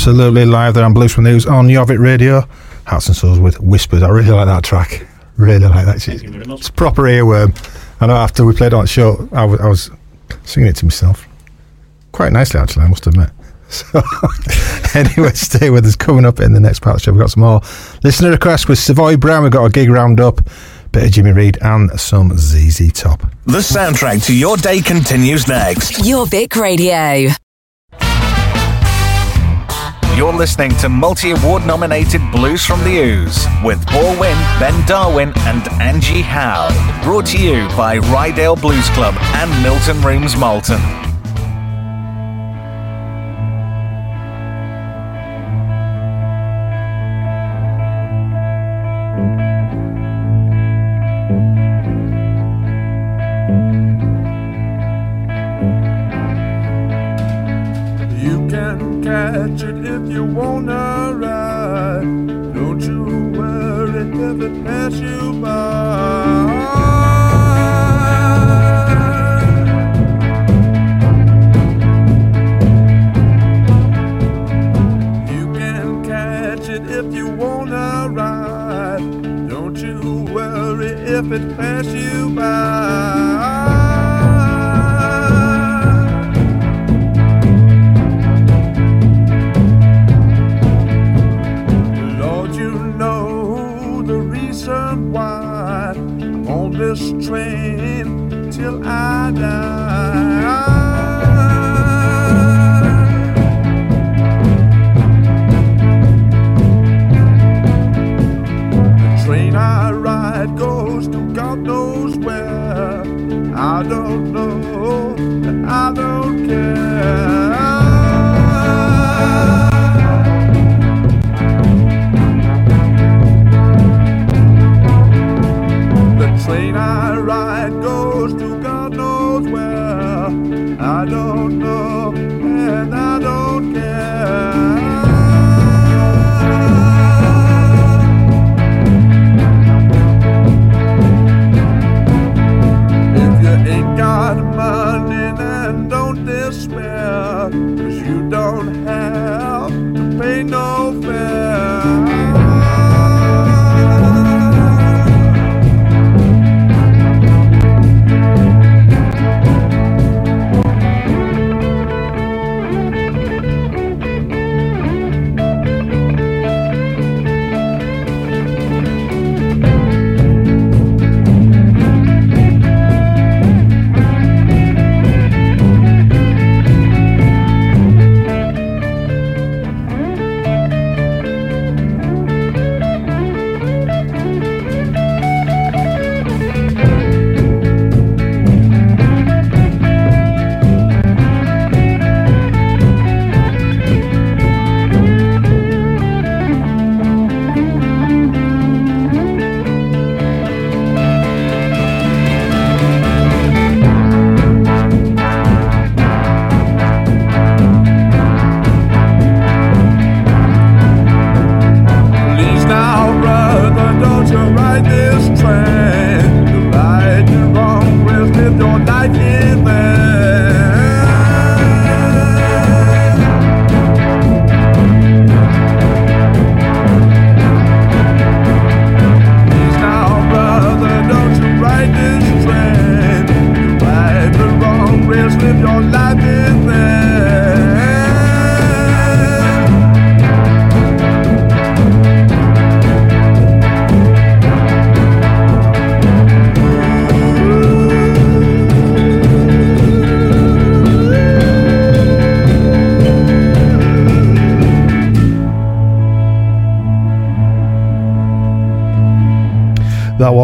Absolutely 0.07 0.45
live 0.45 0.75
there 0.75 0.83
on 0.85 0.93
Blues 0.93 1.11
from 1.15 1.23
News 1.23 1.47
on 1.47 1.65
Jorvik 1.65 1.97
Radio. 1.97 2.47
Hearts 2.85 3.07
and 3.07 3.17
Souls 3.17 3.39
with 3.39 3.59
Whispers. 3.59 4.03
I 4.03 4.09
really 4.09 4.29
like 4.29 4.45
that 4.45 4.63
track. 4.63 5.03
Really 5.35 5.67
like 5.67 5.87
that. 5.87 5.95
It's, 5.95 6.07
it's 6.07 6.69
proper 6.69 7.01
earworm. 7.01 7.57
I 7.99 8.05
know 8.05 8.13
after 8.13 8.45
we 8.45 8.53
played 8.53 8.75
on 8.75 8.83
the 8.83 8.87
show, 8.87 9.27
I 9.31 9.45
was 9.45 9.89
singing 10.43 10.69
it 10.69 10.75
to 10.75 10.85
myself. 10.85 11.27
Quite 12.11 12.33
nicely, 12.33 12.59
actually, 12.59 12.83
I 12.83 12.87
must 12.87 13.07
admit. 13.07 13.31
So, 13.67 13.99
anyway, 14.93 15.31
stay 15.31 15.71
with 15.71 15.87
us. 15.87 15.95
Coming 15.95 16.23
up 16.23 16.39
in 16.39 16.53
the 16.53 16.59
next 16.59 16.81
part 16.81 16.97
of 16.97 17.01
the 17.01 17.05
show, 17.05 17.11
we've 17.11 17.21
got 17.21 17.31
some 17.31 17.41
more 17.41 17.61
listener 18.03 18.29
requests 18.29 18.67
with 18.67 18.77
Savoy 18.77 19.17
Brown. 19.17 19.41
We've 19.41 19.51
got 19.51 19.65
a 19.65 19.71
gig 19.71 19.89
roundup, 19.89 20.39
bit 20.91 21.05
of 21.05 21.11
Jimmy 21.11 21.31
Reed, 21.31 21.57
and 21.63 21.99
some 21.99 22.37
ZZ 22.37 22.93
Top. 22.93 23.21
The 23.45 23.57
soundtrack 23.57 24.23
to 24.27 24.37
your 24.37 24.55
day 24.57 24.81
continues 24.81 25.47
next. 25.47 25.93
Jorvik 25.93 26.55
Radio. 26.55 27.33
Listening 30.35 30.75
to 30.77 30.89
multi 30.89 31.31
award 31.31 31.65
nominated 31.65 32.21
Blues 32.29 32.65
from 32.65 32.83
the 32.83 32.99
Ouse 32.99 33.45
with 33.63 33.83
Paul 33.87 34.19
Winn, 34.19 34.37
Ben 34.59 34.85
Darwin, 34.85 35.31
and 35.37 35.65
Angie 35.81 36.21
Howe. 36.21 36.69
Brought 37.03 37.25
to 37.27 37.37
you 37.37 37.69
by 37.69 37.99
Ryedale 37.99 38.59
Blues 38.59 38.89
Club 38.89 39.15
and 39.17 39.63
Milton 39.63 40.01
Rooms 40.01 40.35
Malton. 40.35 41.04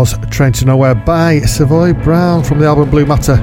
Was 0.02 0.18
Train 0.32 0.52
to 0.54 0.66
Nowhere 0.66 0.96
by 0.96 1.42
Savoy 1.42 1.94
Brown 1.94 2.44
from 2.44 2.58
the 2.58 2.66
album 2.66 2.90
Blue 2.90 3.06
Matter, 3.06 3.38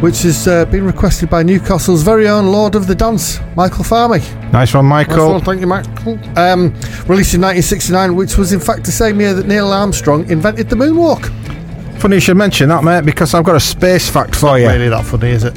which 0.00 0.22
has 0.22 0.48
uh, 0.48 0.64
been 0.64 0.86
requested 0.86 1.28
by 1.28 1.42
Newcastle's 1.42 2.02
very 2.02 2.26
own 2.26 2.46
Lord 2.46 2.74
of 2.74 2.86
the 2.86 2.94
Dance, 2.94 3.38
Michael 3.56 3.84
Farmy. 3.84 4.22
Nice 4.50 4.72
one, 4.72 4.86
Michael. 4.86 5.16
Nice 5.16 5.32
one, 5.32 5.40
thank 5.42 5.60
you, 5.60 5.66
Michael. 5.66 6.14
Um, 6.38 6.72
released 7.06 7.34
in 7.34 7.42
1969, 7.42 8.16
which 8.16 8.38
was 8.38 8.54
in 8.54 8.60
fact 8.60 8.84
the 8.84 8.90
same 8.90 9.20
year 9.20 9.34
that 9.34 9.46
Neil 9.46 9.70
Armstrong 9.70 10.26
invented 10.30 10.70
the 10.70 10.76
moonwalk. 10.76 11.28
Funny 12.00 12.16
you 12.16 12.20
should 12.20 12.38
mention 12.38 12.70
that, 12.70 12.82
mate, 12.84 13.04
because 13.04 13.34
I've 13.34 13.44
got 13.44 13.56
a 13.56 13.60
space 13.60 14.08
fact 14.08 14.34
for 14.34 14.58
you. 14.58 14.66
Really 14.66 14.88
that 14.88 15.04
funny, 15.04 15.28
is 15.28 15.44
it? 15.44 15.52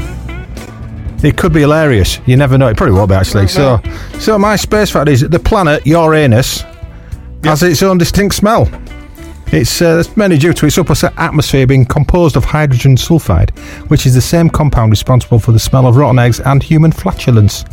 It 1.24 1.38
could 1.38 1.54
be 1.54 1.62
hilarious. 1.62 2.20
You 2.26 2.36
never 2.36 2.58
know. 2.58 2.68
It 2.68 2.76
probably 2.76 2.96
won't 2.96 3.08
be 3.08 3.16
actually. 3.16 3.48
So, 3.48 3.82
so 4.20 4.38
my 4.38 4.58
space 4.58 4.90
fact 4.90 5.08
is 5.08 5.22
that 5.22 5.32
the 5.32 5.40
planet 5.40 5.88
Uranus 5.88 6.66
has 7.46 7.64
its 7.64 7.82
own 7.84 7.98
distinct 7.98 8.36
smell. 8.36 8.70
It's 9.54 9.82
uh, 9.82 10.02
mainly 10.16 10.38
due 10.38 10.54
to 10.54 10.66
its 10.66 10.78
upper 10.78 10.96
atmosphere 11.18 11.68
being 11.68 11.84
composed 11.84 12.38
of 12.38 12.46
hydrogen 12.46 12.96
sulfide, 12.96 13.50
which 13.90 14.06
is 14.06 14.14
the 14.14 14.22
same 14.22 14.50
compound 14.50 14.92
responsible 14.92 15.40
for 15.40 15.52
the 15.52 15.60
smell 15.60 15.86
of 15.88 15.98
rotten 15.98 16.20
eggs 16.20 16.40
and 16.40 16.64
human 16.64 16.94
flatulence. 16.94 17.66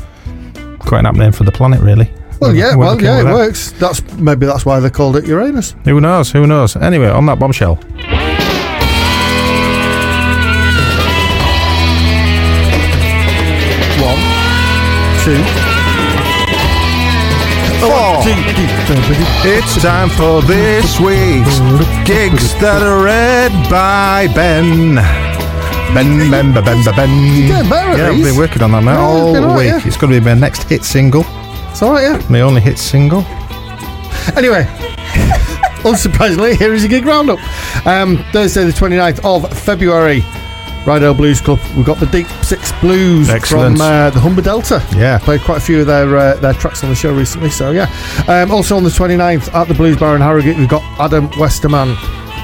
Quite 0.81 1.01
an 1.01 1.07
apt 1.07 1.19
name 1.19 1.31
for 1.31 1.45
the 1.45 1.53
planet, 1.53 1.81
really. 1.81 2.11
Well, 2.41 2.53
yeah, 2.55 2.75
well, 2.75 3.01
yeah, 3.01 3.21
it 3.21 3.25
that. 3.25 3.33
works. 3.35 3.71
That's 3.73 4.03
maybe 4.15 4.47
that's 4.47 4.65
why 4.67 4.81
they 4.81 4.91
called 4.91 5.17
it 5.17 5.27
Uranus. 5.27 5.77
Who 5.85 6.01
knows? 6.01 6.33
Who 6.33 6.47
knows? 6.49 6.75
Anyway, 6.75 7.09
on 7.09 7.27
that 7.27 7.39
bombshell. 7.39 7.77
One, 14.01 14.19
two. 15.25 15.58
It's 18.21 19.81
time 19.81 20.09
for 20.11 20.43
this 20.43 20.99
week's 20.99 21.59
gigs 22.07 22.53
that 22.61 22.83
are 22.83 23.05
read 23.05 23.53
by 23.71 24.27
Ben. 24.35 24.97
Ben, 25.95 26.31
Ben, 26.31 26.53
Ben, 26.53 26.65
Ben, 26.65 26.85
Ben, 26.85 26.95
Ben. 26.97 27.47
getting 27.47 27.71
better 27.71 27.97
yeah, 27.97 28.09
I've 28.11 28.23
been 28.25 28.37
working 28.37 28.63
on 28.63 28.73
that 28.73 28.83
now 28.83 28.93
Yeah, 28.95 29.01
all 29.07 29.29
it's 29.29 29.35
been 29.39 29.45
alright, 29.45 29.59
week. 29.59 29.69
yeah. 29.83 29.87
It's 29.87 29.97
going 29.97 30.13
to 30.13 30.19
be 30.21 30.25
my 30.25 30.35
next 30.35 30.65
hit 30.65 30.83
single. 30.85 31.23
It's 31.71 31.81
all 31.83 31.93
right, 31.93 32.03
yeah. 32.03 32.27
My 32.29 32.41
only 32.41 32.61
hit 32.61 32.79
single. 32.79 33.21
Anyway, 34.37 34.65
unsurprisingly, 35.85 36.57
here 36.57 36.75
is 36.75 36.83
a 36.85 36.89
gig 36.89 37.05
roundup. 37.07 37.39
Um, 37.87 38.25
Thursday, 38.33 38.65
the 38.65 38.73
29th 38.73 39.21
of 39.25 39.57
February, 39.59 40.23
Ryedale 40.89 41.15
Blues 41.17 41.41
Club. 41.43 41.61
We've 41.77 41.85
got 41.85 41.99
the 42.01 42.07
Deep 42.07 42.27
Six 42.43 42.73
Blues 42.81 43.29
Excellent. 43.29 43.77
from 43.77 43.81
uh, 43.87 44.09
the 44.11 44.21
Humber 44.21 44.41
Delta. 44.43 44.83
Yeah. 44.97 45.19
Played 45.19 45.43
quite 45.43 45.59
a 45.59 45.61
few 45.61 45.81
of 45.81 45.87
their 45.87 46.17
uh, 46.17 46.35
their 46.37 46.55
tracks 46.55 46.83
on 46.83 46.89
the 46.89 46.97
show 46.97 47.15
recently, 47.15 47.51
so 47.51 47.71
yeah. 47.73 47.91
Um, 48.27 48.51
also 48.51 48.75
on 48.77 48.85
the 48.85 48.91
29th 48.91 49.53
at 49.55 49.69
the 49.69 49.75
Blues 49.75 49.99
Bar 49.99 50.17
in 50.17 50.23
Harrogate, 50.23 50.57
we've 50.57 50.69
got 50.69 50.83
Adam 50.99 51.29
Westerman. 51.39 51.95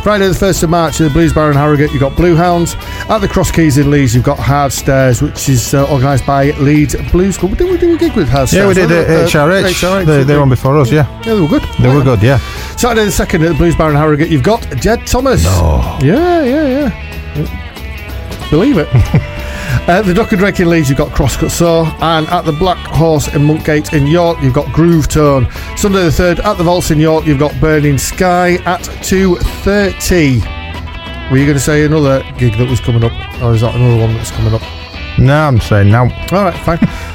Friday 0.02 0.28
the 0.28 0.34
1st 0.34 0.64
of 0.64 0.68
March 0.68 1.00
at 1.00 1.04
the 1.04 1.10
Blues 1.10 1.32
Bar 1.32 1.50
in 1.50 1.56
Harrogate, 1.56 1.90
you've 1.92 2.00
got 2.02 2.14
Blue 2.14 2.36
Hounds. 2.36 2.74
At 3.08 3.20
the 3.20 3.28
Cross 3.28 3.52
Keys 3.52 3.78
in 3.78 3.90
Leeds, 3.90 4.14
you've 4.14 4.22
got 4.24 4.38
Hard 4.38 4.70
Stairs, 4.70 5.22
which 5.22 5.48
is 5.48 5.72
uh, 5.72 5.90
organised 5.90 6.26
by 6.26 6.50
Leeds 6.58 6.94
Blues 7.10 7.38
Club. 7.38 7.56
Did 7.56 7.70
we 7.70 7.78
do 7.78 7.94
a 7.94 7.96
gig 7.98 8.12
with 8.14 8.28
Hard 8.28 8.52
Yeah, 8.52 8.66
we 8.68 8.74
Stairs? 8.74 8.88
did 8.88 9.10
uh, 9.10 9.14
Uh, 9.14 9.26
HRH. 9.26 10.04
They, 10.04 10.22
they 10.24 10.36
were 10.36 10.42
on 10.42 10.50
before 10.50 10.76
us, 10.76 10.90
yeah. 10.92 11.08
Yeah, 11.24 11.34
they 11.36 11.40
were 11.40 11.48
good. 11.48 11.62
They 11.80 11.88
were 11.88 12.02
good, 12.04 12.22
yeah. 12.22 12.36
Saturday 12.76 13.06
the 13.06 13.12
second 13.12 13.44
at 13.44 13.48
the 13.48 13.54
Blues 13.54 13.74
Bar 13.76 13.88
in 13.90 13.96
Harrogate, 13.96 14.28
you've 14.28 14.42
got 14.42 14.60
Jed 14.76 15.06
Thomas. 15.06 15.42
No. 15.44 15.98
Yeah, 16.02 16.42
yeah, 16.44 16.90
yeah. 17.36 17.63
Believe 18.50 18.78
it. 18.78 18.88
uh, 19.88 20.02
the 20.02 20.14
Duck 20.14 20.32
and 20.32 20.38
Drake 20.38 20.60
in 20.60 20.68
Leeds, 20.68 20.88
you've 20.88 20.98
got 20.98 21.10
Crosscut 21.10 21.50
Saw, 21.50 21.84
and 22.00 22.26
at 22.28 22.44
the 22.44 22.52
Black 22.52 22.78
Horse 22.86 23.32
in 23.34 23.42
Monkgate 23.42 23.92
in 23.92 24.06
York, 24.06 24.38
you've 24.42 24.54
got 24.54 24.72
Groove 24.72 25.08
Tone. 25.08 25.50
Sunday 25.76 26.04
the 26.04 26.12
third 26.12 26.40
at 26.40 26.58
the 26.58 26.64
Vaults 26.64 26.90
in 26.90 26.98
York, 26.98 27.26
you've 27.26 27.38
got 27.38 27.58
Burning 27.60 27.98
Sky 27.98 28.56
at 28.64 28.82
two 29.02 29.36
thirty. 29.62 30.40
Were 31.30 31.38
you 31.38 31.46
going 31.46 31.56
to 31.56 31.60
say 31.60 31.84
another 31.84 32.22
gig 32.38 32.56
that 32.58 32.68
was 32.68 32.80
coming 32.80 33.02
up, 33.02 33.12
or 33.42 33.54
is 33.54 33.62
that 33.62 33.74
another 33.74 34.00
one 34.00 34.14
that's 34.14 34.30
coming 34.30 34.54
up? 34.54 34.62
No, 35.18 35.34
I'm 35.34 35.60
saying 35.60 35.90
now. 35.90 36.02
All 36.32 36.44
right, 36.44 36.54
fine. 36.64 36.78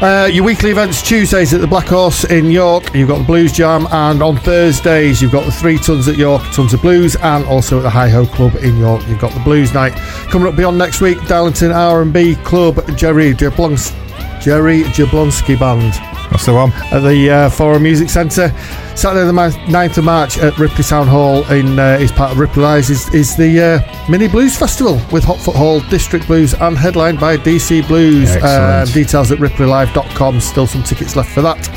Uh, 0.00 0.24
your 0.32 0.44
weekly 0.44 0.70
events 0.70 1.02
Tuesdays 1.02 1.52
at 1.52 1.60
the 1.60 1.66
Black 1.66 1.86
Horse 1.86 2.24
in 2.24 2.50
York. 2.50 2.94
You've 2.94 3.08
got 3.08 3.18
the 3.18 3.24
Blues 3.24 3.52
Jam, 3.52 3.86
and 3.90 4.22
on 4.22 4.38
Thursdays 4.38 5.20
you've 5.20 5.30
got 5.30 5.44
the 5.44 5.52
Three 5.52 5.76
Tuns 5.76 6.08
at 6.08 6.16
York, 6.16 6.42
Tons 6.52 6.72
of 6.72 6.80
Blues, 6.80 7.16
and 7.16 7.44
also 7.44 7.76
at 7.76 7.82
the 7.82 7.90
Hi 7.90 8.08
Ho 8.08 8.24
Club 8.24 8.56
in 8.56 8.78
York. 8.78 9.06
You've 9.08 9.20
got 9.20 9.34
the 9.34 9.40
Blues 9.40 9.74
Night 9.74 9.92
coming 10.30 10.48
up 10.48 10.56
beyond 10.56 10.78
next 10.78 11.02
week. 11.02 11.22
Darlington 11.26 11.70
R 11.70 12.00
and 12.00 12.14
B 12.14 12.34
Club, 12.36 12.76
Jerry 12.96 13.34
Jerry 13.34 14.84
Jablonski 14.84 15.58
Band. 15.58 16.09
That's 16.30 16.46
the 16.46 16.54
one. 16.54 16.72
At 16.92 17.00
the 17.00 17.30
uh, 17.30 17.50
Forum 17.50 17.82
Music 17.82 18.08
Centre. 18.08 18.54
Saturday 18.94 19.26
the 19.26 19.32
mi- 19.32 19.72
9th 19.72 19.98
of 19.98 20.04
March 20.04 20.38
at 20.38 20.56
Ripley 20.58 20.84
Town 20.84 21.06
Hall 21.08 21.44
in 21.50 21.78
uh, 21.78 21.98
is 22.00 22.12
part 22.12 22.32
of 22.32 22.38
Ripley 22.38 22.62
Lives 22.62 22.90
is, 22.90 23.12
is 23.14 23.34
the 23.36 23.60
uh, 23.84 24.08
Mini 24.10 24.28
Blues 24.28 24.56
Festival 24.56 24.94
with 25.10 25.24
Hotfoot 25.24 25.54
Hall 25.56 25.80
District 25.88 26.26
Blues 26.26 26.54
and 26.54 26.76
headlined 26.76 27.18
by 27.18 27.36
DC 27.36 27.86
Blues. 27.88 28.30
Uh, 28.36 28.86
details 28.92 29.32
at 29.32 29.38
ripleylive.com. 29.38 30.40
Still 30.40 30.66
some 30.66 30.82
tickets 30.84 31.16
left 31.16 31.30
for 31.30 31.42
that. 31.42 31.68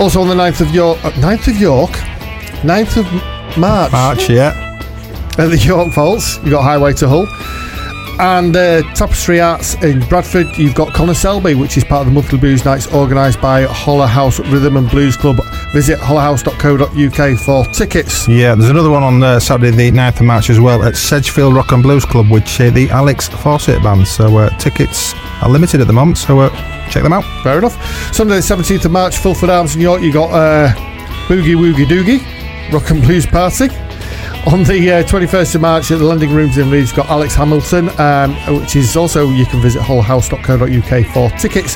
Also 0.00 0.20
on 0.20 0.28
the 0.28 0.34
9th 0.34 0.60
of 0.62 0.74
York, 0.74 0.98
uh, 1.04 1.10
9th 1.12 1.48
of 1.48 1.56
York, 1.60 1.90
9th 2.62 2.96
of 2.98 3.58
March. 3.58 3.92
March, 3.92 4.28
yeah. 4.28 4.62
At 5.38 5.50
the 5.50 5.58
York 5.58 5.92
Vaults, 5.92 6.38
you've 6.38 6.50
got 6.50 6.62
Highway 6.62 6.92
to 6.94 7.08
Hull. 7.08 7.26
And 8.18 8.56
uh, 8.56 8.82
Tapestry 8.94 9.40
Arts 9.40 9.74
in 9.82 10.00
Bradford, 10.08 10.56
you've 10.56 10.74
got 10.74 10.94
Connor 10.94 11.14
Selby, 11.14 11.54
which 11.54 11.76
is 11.76 11.84
part 11.84 12.00
of 12.00 12.06
the 12.06 12.12
monthly 12.12 12.38
blues 12.38 12.64
nights 12.64 12.92
organised 12.94 13.40
by 13.42 13.64
Holler 13.64 14.06
House 14.06 14.40
Rhythm 14.40 14.78
and 14.78 14.88
Blues 14.88 15.16
Club. 15.16 15.36
Visit 15.72 15.98
hollerhouse.co.uk 15.98 17.38
for 17.38 17.64
tickets. 17.74 18.26
Yeah, 18.26 18.54
there's 18.54 18.70
another 18.70 18.90
one 18.90 19.02
on 19.02 19.22
uh, 19.22 19.38
Saturday 19.38 19.70
the 19.70 19.90
9th 19.90 20.20
of 20.20 20.26
March 20.26 20.48
as 20.48 20.58
well 20.58 20.82
at 20.82 20.96
Sedgefield 20.96 21.54
Rock 21.54 21.72
and 21.72 21.82
Blues 21.82 22.06
Club, 22.06 22.30
which 22.30 22.58
uh, 22.60 22.70
the 22.70 22.88
Alex 22.90 23.28
Fawcett 23.28 23.82
band. 23.82 24.08
So 24.08 24.38
uh, 24.38 24.48
tickets 24.58 25.12
are 25.42 25.50
limited 25.50 25.82
at 25.82 25.86
the 25.86 25.92
moment, 25.92 26.16
so 26.16 26.40
uh, 26.40 26.50
check 26.88 27.02
them 27.02 27.12
out. 27.12 27.24
Fair 27.42 27.58
enough. 27.58 27.74
Sunday 28.14 28.36
the 28.36 28.40
17th 28.40 28.86
of 28.86 28.92
March, 28.92 29.18
Fulford 29.18 29.50
Arms 29.50 29.74
in 29.74 29.82
York, 29.82 30.00
you 30.00 30.12
got 30.12 30.30
uh, 30.30 30.72
Boogie 31.28 31.54
Woogie 31.54 31.84
Doogie, 31.84 32.72
Rock 32.72 32.90
and 32.90 33.02
Blues 33.02 33.26
Party. 33.26 33.68
On 34.46 34.62
the 34.62 34.92
uh, 34.92 35.02
21st 35.02 35.56
of 35.56 35.60
March 35.60 35.90
at 35.90 35.98
the 35.98 36.04
Lending 36.04 36.30
Rooms 36.30 36.56
in 36.56 36.70
Leeds, 36.70 36.92
got 36.92 37.08
Alex 37.10 37.34
Hamilton, 37.34 37.88
um, 37.98 38.32
which 38.60 38.76
is 38.76 38.96
also, 38.96 39.28
you 39.30 39.44
can 39.44 39.60
visit 39.60 39.82
hollerhouse.co.uk 39.82 41.06
for 41.12 41.36
tickets. 41.36 41.72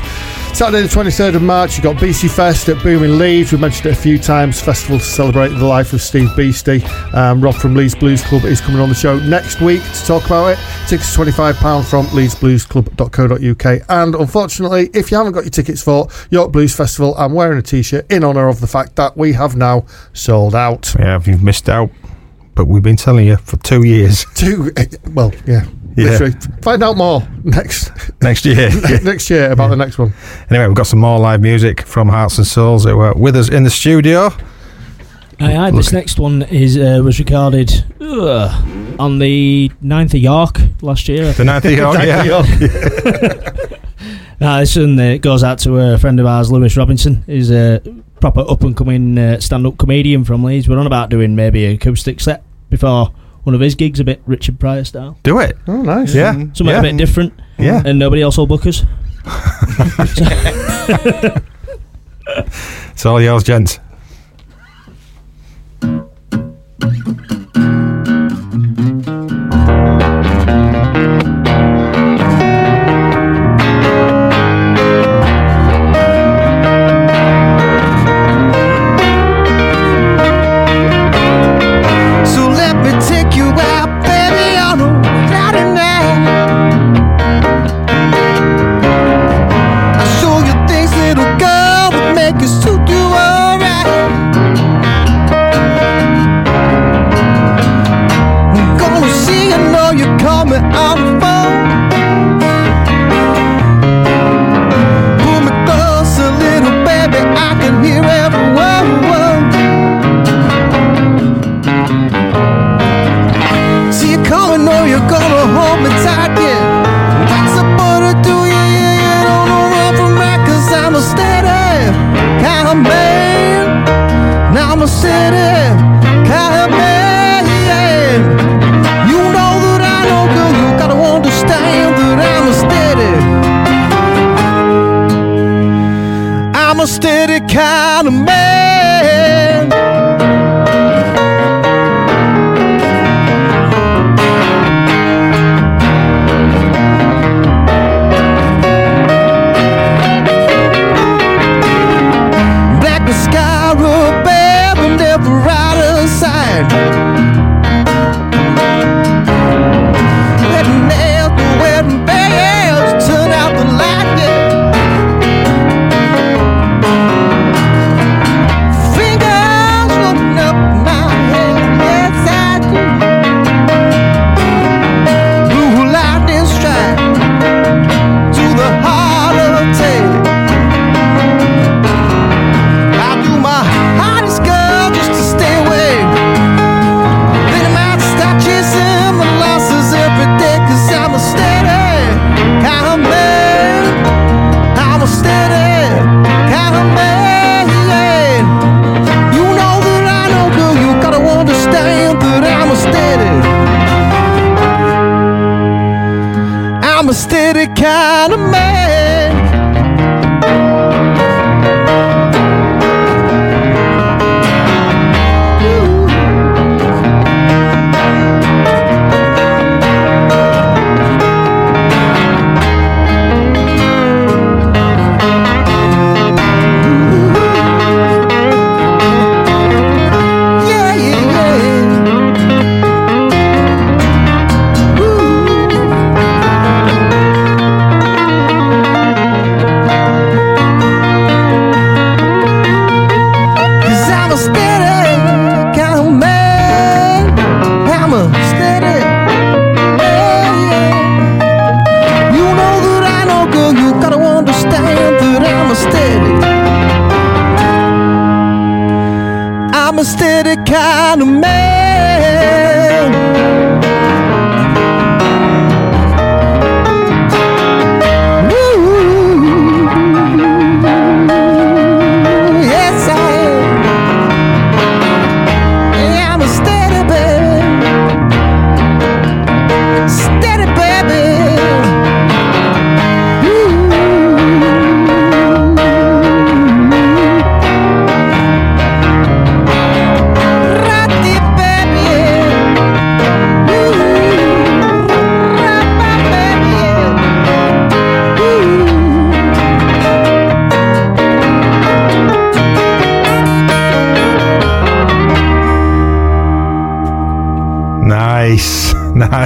Saturday 0.56 0.82
the 0.82 0.88
23rd 0.88 1.34
of 1.34 1.42
March, 1.42 1.76
you've 1.76 1.82
got 1.82 1.96
BC 1.96 2.30
Fest 2.30 2.68
at 2.68 2.80
Boom 2.82 3.02
in 3.02 3.18
Leeds. 3.18 3.50
We've 3.50 3.60
mentioned 3.60 3.86
it 3.86 3.98
a 3.98 4.00
few 4.00 4.18
times. 4.18 4.60
Festival 4.60 4.98
to 4.98 5.04
celebrate 5.04 5.48
the 5.48 5.64
life 5.64 5.92
of 5.92 6.00
Steve 6.00 6.28
Beastie. 6.36 6.84
Um, 7.12 7.40
Rob 7.40 7.56
from 7.56 7.74
Leeds 7.74 7.96
Blues 7.96 8.22
Club 8.22 8.44
is 8.44 8.60
coming 8.60 8.80
on 8.80 8.88
the 8.88 8.94
show 8.94 9.18
next 9.18 9.60
week 9.60 9.82
to 9.82 10.06
talk 10.06 10.26
about 10.26 10.48
it. 10.48 10.58
Tickets 10.86 11.16
£25 11.16 11.90
from 11.90 12.06
leedsbluesclub.co.uk. 12.06 13.86
And 13.88 14.14
unfortunately, 14.14 14.90
if 14.94 15.10
you 15.10 15.16
haven't 15.16 15.32
got 15.32 15.42
your 15.42 15.50
tickets 15.50 15.82
for 15.82 16.08
York 16.30 16.52
Blues 16.52 16.76
Festival, 16.76 17.16
I'm 17.16 17.32
wearing 17.32 17.58
a 17.58 17.62
t 17.62 17.82
shirt 17.82 18.10
in 18.12 18.22
honour 18.22 18.48
of 18.48 18.60
the 18.60 18.68
fact 18.68 18.94
that 18.94 19.16
we 19.16 19.32
have 19.32 19.56
now 19.56 19.86
sold 20.12 20.54
out. 20.54 20.94
Yeah, 20.98 21.16
if 21.16 21.26
you've 21.26 21.42
missed 21.42 21.68
out, 21.68 21.90
but 22.54 22.66
we've 22.66 22.82
been 22.82 22.96
telling 22.96 23.26
you 23.26 23.36
for 23.36 23.56
two 23.58 23.84
years. 23.84 24.24
Two, 24.34 24.72
eh, 24.76 24.86
well, 25.12 25.32
yeah. 25.46 25.66
Yeah. 25.96 26.10
Literally. 26.10 26.34
Find 26.62 26.82
out 26.82 26.96
more 26.96 27.26
next 27.42 27.90
Next 28.22 28.44
year. 28.44 28.70
next 29.02 29.28
year 29.28 29.50
about 29.50 29.68
the 29.68 29.76
next 29.76 29.98
one. 29.98 30.12
Anyway, 30.48 30.66
we've 30.68 30.76
got 30.76 30.86
some 30.86 31.00
more 31.00 31.18
live 31.18 31.40
music 31.40 31.82
from 31.82 32.08
Hearts 32.08 32.38
and 32.38 32.46
Souls 32.46 32.84
who 32.84 32.98
are 33.00 33.14
with 33.14 33.34
us 33.34 33.48
in 33.48 33.64
the 33.64 33.70
studio. 33.70 34.30
Aye, 35.40 35.56
aye, 35.56 35.70
this 35.70 35.90
next 35.90 36.18
one 36.18 36.42
is 36.42 36.76
uh, 36.76 37.00
was 37.02 37.18
recorded 37.18 37.72
ugh, 37.98 39.00
on 39.00 39.18
the 39.18 39.70
9th 39.82 40.14
of 40.14 40.20
York 40.20 40.60
last 40.82 41.08
year. 41.08 41.32
The 41.32 41.44
9th 41.44 41.64
of 41.64 41.72
York, 41.72 41.98
yeah. 42.04 43.70
Now, 44.38 44.60
this 44.60 44.76
one 44.76 44.98
uh, 44.98 45.16
goes 45.16 45.42
out 45.42 45.58
to 45.60 45.78
a 45.78 45.98
friend 45.98 46.20
of 46.20 46.26
ours, 46.26 46.52
Lewis 46.52 46.76
Robinson. 46.76 47.22
He's 47.26 47.50
a 47.50 47.82
proper 48.20 48.44
up 48.48 48.62
and 48.62 48.76
coming 48.76 49.18
uh, 49.18 49.40
stand 49.40 49.66
up 49.66 49.78
comedian 49.78 50.24
from 50.24 50.44
Leeds. 50.44 50.68
We're 50.68 50.78
on 50.78 50.86
about 50.86 51.10
doing 51.10 51.34
maybe 51.34 51.66
an 51.66 51.74
acoustic 51.74 52.20
set 52.20 52.44
before 52.68 53.12
one 53.42 53.54
of 53.54 53.60
his 53.60 53.74
gigs, 53.74 54.00
a 54.00 54.04
bit 54.04 54.20
Richard 54.26 54.60
Pryor 54.60 54.84
style. 54.84 55.18
Do 55.22 55.40
it. 55.40 55.56
Oh, 55.66 55.82
nice. 55.82 56.14
Yeah. 56.14 56.32
Something 56.32 56.66
yeah. 56.66 56.78
a 56.78 56.82
bit 56.82 56.96
different. 56.96 57.32
Yeah. 57.58 57.82
And 57.84 57.98
nobody 57.98 58.22
else 58.22 58.36
will 58.36 58.46
book 58.46 58.66
us. 58.66 58.84
It's 63.00 63.06
all 63.06 63.20
yours, 63.20 63.44
gents. 63.44 63.78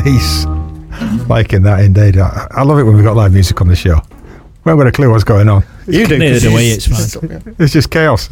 Nice. 0.05 0.47
Liking 1.29 1.63
that 1.63 1.81
indeed. 1.85 2.19
I, 2.19 2.47
I 2.51 2.63
love 2.63 2.79
it 2.79 2.85
when 2.85 2.95
we've 2.95 3.05
got 3.05 3.17
live 3.17 3.33
music 3.33 3.61
on 3.61 3.69
the 3.69 3.77
show. 3.77 4.01
We 4.65 4.71
haven't 4.71 4.79
got 4.85 4.87
a 4.87 4.93
clue 4.93 5.11
what's 5.11 5.25
going 5.25 5.49
on. 5.49 5.65
You 5.87 6.07
do. 6.07 6.17
Neither 6.17 6.35
'cause 6.35 6.43
do 6.43 6.51
you 6.51 6.57
we, 6.57 6.75
just- 6.75 6.89
it's 6.89 7.15
fine. 7.17 7.55
It's 7.59 7.73
just 7.73 7.91
chaos. 7.91 8.29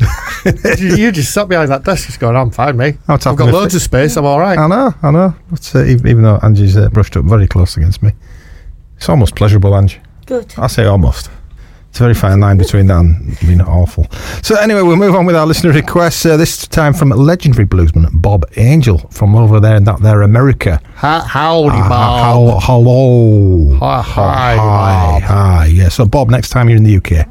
you, 0.80 0.96
you 0.96 1.12
just 1.12 1.34
sat 1.34 1.48
behind 1.48 1.70
that 1.70 1.84
desk, 1.84 2.06
just 2.06 2.20
going, 2.20 2.36
"I'm 2.36 2.50
fine, 2.50 2.76
mate. 2.76 2.96
I'm 3.08 3.14
I've 3.14 3.22
got 3.36 3.52
loads 3.52 3.74
foot. 3.74 3.74
of 3.74 3.82
space. 3.82 4.16
I'm 4.16 4.24
all 4.24 4.40
right." 4.40 4.58
I 4.58 4.66
know, 4.66 4.94
I 5.02 5.10
know. 5.10 5.34
But, 5.50 5.72
uh, 5.74 5.84
even, 5.84 6.08
even 6.08 6.22
though 6.22 6.38
Angie's 6.42 6.76
uh, 6.76 6.88
brushed 6.88 7.16
up 7.18 7.24
very 7.26 7.46
close 7.46 7.76
against 7.76 8.02
me, 8.02 8.12
it's 8.96 9.08
almost 9.10 9.34
pleasurable, 9.34 9.74
Angie. 9.76 10.00
Good. 10.24 10.54
I 10.56 10.68
say 10.68 10.86
almost. 10.86 11.28
It's 11.90 12.00
a 12.00 12.04
very 12.04 12.14
fine 12.14 12.40
line 12.40 12.56
between 12.56 12.86
that 12.86 13.00
and 13.00 13.38
being 13.40 13.60
awful. 13.60 14.06
So 14.42 14.56
anyway, 14.56 14.80
we'll 14.80 14.96
move 14.96 15.14
on 15.14 15.26
with 15.26 15.36
our 15.36 15.44
listener 15.46 15.72
requests. 15.72 16.24
Uh, 16.24 16.38
this 16.38 16.66
time 16.66 16.94
from 16.94 17.10
legendary 17.10 17.66
bluesman 17.66 18.08
Bob 18.14 18.46
Angel 18.56 18.96
from 19.10 19.34
over 19.36 19.60
there 19.60 19.76
in 19.76 19.84
that 19.84 20.00
there 20.00 20.22
America. 20.22 20.80
Ha- 21.02 21.24
howdy, 21.28 21.68
Ah, 21.80 21.88
Bob. 21.88 22.20
how- 22.22 22.60
hello. 22.62 23.76
Hi, 23.80 24.02
hi, 24.02 24.56
hi, 24.56 25.18
hi. 25.20 25.66
Yeah. 25.66 25.88
So 25.88 26.06
Bob, 26.06 26.30
next 26.30 26.50
time 26.50 26.68
you're 26.68 26.76
in 26.78 26.84
the 26.84 26.96
UK, 26.96 27.26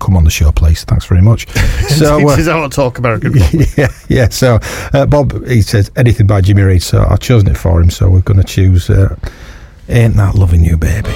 come 0.00 0.16
on 0.16 0.24
the 0.24 0.30
show, 0.30 0.50
please. 0.52 0.84
Thanks 0.84 1.04
very 1.04 1.20
much. 1.20 1.46
so 1.98 2.16
uh, 2.16 2.30
Teaches 2.30 2.46
how 2.48 2.62
to 2.66 2.68
talk 2.74 2.98
American. 2.98 3.34
yeah, 3.76 3.88
yeah. 4.08 4.28
So 4.30 4.58
uh, 4.94 5.04
Bob, 5.04 5.46
he 5.46 5.60
says 5.60 5.90
anything 5.96 6.26
by 6.26 6.40
Jimmy 6.40 6.62
Reed. 6.62 6.82
So 6.82 7.04
I've 7.08 7.20
chosen 7.20 7.50
it 7.50 7.58
for 7.58 7.78
him. 7.80 7.90
So 7.90 8.08
we're 8.08 8.20
going 8.22 8.40
to 8.40 8.44
choose 8.44 8.88
uh, 8.88 9.14
"Ain't 9.90 10.16
That 10.16 10.34
Loving 10.34 10.64
You, 10.64 10.78
Baby." 10.78 11.12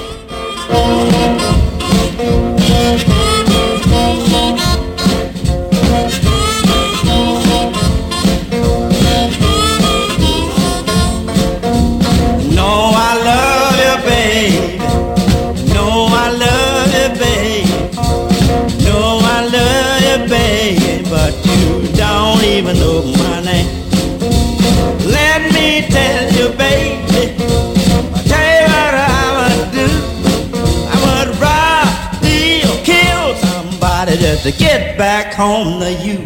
Back 34.99 35.33
home 35.33 35.79
to 35.79 35.93
you. 35.93 36.19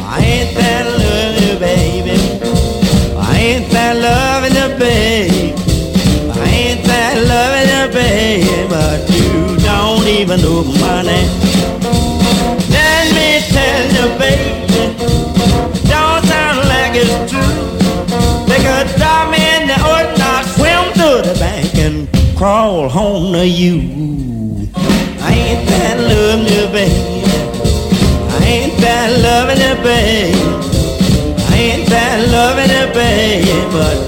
I 0.00 0.20
ain't 0.22 0.54
that 0.54 0.86
you, 1.42 1.58
baby. 1.58 2.16
I 3.18 3.36
ain't 3.36 3.68
that 3.72 3.96
loving 3.96 4.78
babe. 4.78 5.58
I 6.38 6.44
ain't 6.46 6.84
that 6.86 7.18
loving 7.32 7.92
babe. 7.92 8.70
But 8.70 9.10
you 9.10 9.58
don't 9.58 10.06
even 10.06 10.40
know 10.40 10.62
my 10.78 11.02
name. 11.02 11.30
Let 12.70 13.10
me 13.10 13.42
tell 13.50 13.82
you, 13.96 14.06
baby. 14.22 14.62
Don't 15.90 16.22
sound 16.30 16.62
like 16.70 16.94
it's 16.94 17.32
true. 17.32 17.58
They 18.46 18.62
could 18.62 18.86
drop 18.98 19.32
me 19.32 19.42
in 19.56 19.66
the 19.66 19.78
ocean, 19.82 20.44
swim 20.54 20.84
to 20.94 21.28
the 21.28 21.36
bank 21.40 21.74
and 21.74 22.08
crawl 22.38 22.88
home 22.88 23.32
to 23.32 23.44
you. 23.44 24.01
I 30.24 31.56
ain't 31.56 31.88
that 31.88 32.28
loving 32.30 32.70
you, 32.70 32.86
babe, 32.94 33.72
but 33.72 34.01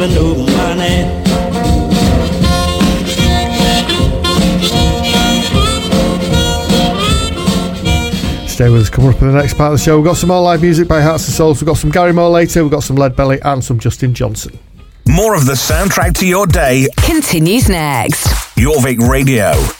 even 0.00 0.14
know 0.14 0.34
my 0.36 0.74
name. 0.74 1.24
Stay 8.48 8.68
with 8.70 8.82
us. 8.82 8.90
Coming 8.90 9.10
up 9.10 9.20
in 9.22 9.28
the 9.28 9.34
next 9.34 9.54
part 9.54 9.72
of 9.72 9.78
the 9.78 9.84
show, 9.84 9.96
we've 9.96 10.04
got 10.04 10.16
some 10.16 10.28
more 10.28 10.42
live 10.42 10.62
music 10.62 10.86
by 10.86 11.00
Hearts 11.00 11.26
and 11.26 11.34
Souls. 11.34 11.60
We've 11.60 11.66
got 11.66 11.78
some 11.78 11.90
Gary 11.90 12.12
Moore 12.12 12.30
later. 12.30 12.62
We've 12.62 12.70
got 12.70 12.84
some 12.84 12.96
Lead 12.96 13.16
Belly 13.16 13.40
and 13.42 13.62
some 13.62 13.78
Justin 13.78 14.14
Johnson. 14.14 14.58
More 15.08 15.34
of 15.34 15.46
the 15.46 15.54
soundtrack 15.54 16.14
to 16.18 16.26
your 16.26 16.46
day. 16.46 16.86
Continues 16.98 17.68
next. 17.68 18.26
Jorvik 18.56 18.98
Radio. 19.08 19.77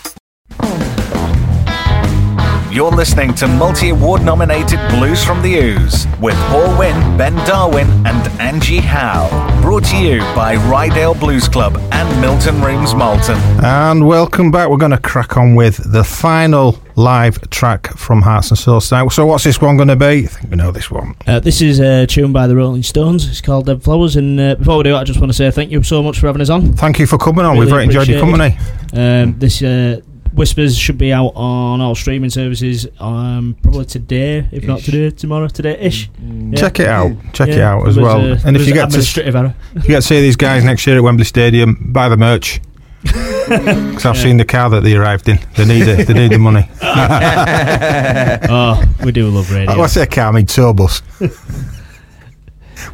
You're 2.71 2.91
listening 2.91 3.33
to 3.37 3.49
multi 3.49 3.89
award 3.89 4.23
nominated 4.23 4.79
Blues 4.91 5.25
from 5.25 5.41
the 5.41 5.57
Ouse 5.59 6.07
with 6.21 6.35
Paul 6.49 6.79
Winn, 6.79 7.17
Ben 7.17 7.35
Darwin, 7.47 7.89
and 8.07 8.41
Angie 8.41 8.77
Howe. 8.81 9.31
Brought 9.63 9.85
to 9.85 9.97
you 9.97 10.21
by 10.37 10.57
Ryedale 10.57 11.19
Blues 11.19 11.49
Club 11.49 11.79
and 11.93 12.21
Milton 12.21 12.61
Rooms 12.61 12.95
Malton. 12.95 13.39
And 13.65 14.07
welcome 14.07 14.51
back. 14.51 14.69
We're 14.69 14.77
going 14.77 14.91
to 14.91 14.99
crack 14.99 15.39
on 15.39 15.55
with 15.55 15.81
the 15.93 16.05
final 16.05 16.79
live 16.95 17.49
track 17.49 17.87
from 17.97 18.21
Hearts 18.21 18.51
and 18.51 18.59
Souls 18.59 18.87
tonight. 18.91 19.09
So, 19.13 19.25
what's 19.25 19.45
this 19.45 19.63
one 19.63 19.79
going 19.79 19.89
to 19.89 19.97
be? 19.97 20.05
I 20.05 20.27
think 20.27 20.51
we 20.51 20.57
know 20.59 20.71
this 20.71 20.91
one. 20.91 21.17
Uh, 21.27 21.41
this 21.41 21.63
is 21.63 21.81
a 21.81 22.07
tune 22.07 22.35
by 22.35 22.47
the 22.47 22.55
Rolling 22.55 22.83
Stones. 22.83 23.27
It's 23.27 23.41
called 23.41 23.65
Dead 23.65 23.83
Flowers. 23.83 24.15
And 24.15 24.39
uh, 24.39 24.57
before 24.57 24.77
we 24.77 24.85
do, 24.85 24.95
I 24.95 25.05
just 25.05 25.19
want 25.21 25.31
to 25.31 25.37
say 25.37 25.51
thank 25.51 25.71
you 25.71 25.83
so 25.83 26.03
much 26.03 26.19
for 26.19 26.27
having 26.27 26.43
us 26.43 26.51
on. 26.51 26.75
Thank 26.75 26.99
you 26.99 27.07
for 27.07 27.17
coming 27.17 27.47
on. 27.47 27.57
We've 27.57 27.67
very 27.67 27.85
enjoyed 27.85 28.09
your 28.09 28.21
company. 28.21 28.59
Um, 28.93 29.39
this 29.39 29.63
uh, 29.63 30.03
Whispers 30.39 30.79
should 30.79 30.99
be 30.99 31.13
out 31.13 31.33
on 31.35 31.81
all 31.81 31.97
streaming 31.97 32.31
services 32.31 32.87
um, 33.01 33.57
probably 33.61 33.87
today, 33.87 34.49
if 34.53 34.65
not 34.65 34.81
today, 34.81 35.11
tomorrow, 35.11 35.49
today 35.49 35.77
ish. 35.81 36.09
Check 36.55 36.79
it 36.79 36.87
out. 36.87 37.11
Check 37.33 37.49
it 37.49 37.61
out 37.61 37.89
as 37.89 37.97
there 37.97 38.05
well. 38.05 38.21
a- 38.21 38.39
and 38.45 38.57
if 38.57 38.65
you 38.67 38.81
an 38.81 38.89
get 38.89 39.03
to 39.03 39.27
error. 39.27 39.55
if 39.75 39.83
you 39.83 39.89
get 39.89 39.97
to 39.97 40.03
see 40.03 40.21
these 40.21 40.37
guys 40.37 40.65
next 40.65 40.87
year 40.87 40.97
at 40.97 41.03
Wembley 41.03 41.25
Stadium, 41.25 41.91
buy 41.93 42.09
the 42.09 42.17
merch. 42.17 42.61
Because 43.49 44.05
I've 44.05 44.19
seen 44.19 44.37
the 44.37 44.45
car 44.45 44.69
that 44.69 44.83
they 44.83 44.95
arrived 44.95 45.27
in. 45.27 45.39
They 45.57 45.65
need 45.65 45.89
it. 45.89 46.07
They 46.07 46.13
need 46.13 46.33
the 46.33 46.39
money. 46.39 46.69
oh, 46.83 48.85
we 49.03 49.11
do 49.11 49.31
love 49.31 49.51
radio. 49.51 49.75
Oh, 49.75 49.81
I 49.81 49.87
say 49.87 50.07
car, 50.07 50.29
I 50.29 50.33
mean 50.33 50.45
tour 50.45 50.75
bus. 50.75 51.01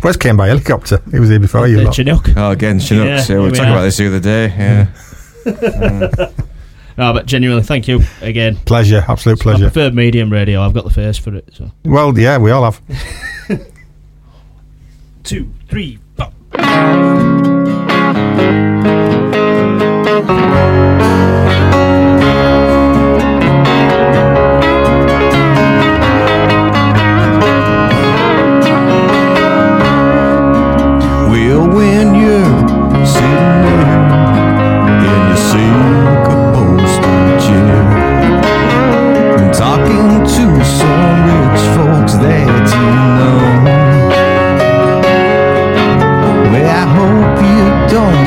Wes 0.04 0.16
came 0.16 0.36
by 0.36 0.46
helicopter. 0.46 1.02
He 1.10 1.18
was 1.18 1.28
here 1.28 1.40
before 1.40 1.66
you. 1.66 1.80
Uh, 1.80 1.84
lot. 1.86 1.94
Chinook. 1.94 2.28
Oh, 2.36 2.52
again, 2.52 2.78
Chinook. 2.78 3.06
Yeah, 3.06 3.24
Yeah, 3.28 3.38
we 3.40 3.46
were 3.46 3.50
talking 3.50 3.72
about 3.72 3.82
this 3.82 3.96
the 3.96 4.06
other 4.06 4.20
day. 4.20 4.86
Yeah. 5.44 6.30
No, 6.96 7.12
but 7.12 7.26
genuinely, 7.26 7.64
thank 7.64 7.88
you 7.88 8.00
again. 8.20 8.56
Pleasure, 8.56 9.04
absolute 9.08 9.40
pleasure. 9.40 9.70
I 9.74 9.90
medium 9.90 10.30
radio. 10.30 10.62
I've 10.62 10.74
got 10.74 10.84
the 10.84 10.90
face 10.90 11.18
for 11.18 11.34
it. 11.34 11.48
So. 11.52 11.70
Well, 11.84 12.16
yeah, 12.18 12.38
we 12.38 12.50
all 12.50 12.70
have. 12.70 12.80
Two, 15.24 15.50
three, 15.68 15.98
four. 16.16 16.30
Don't 47.94 48.23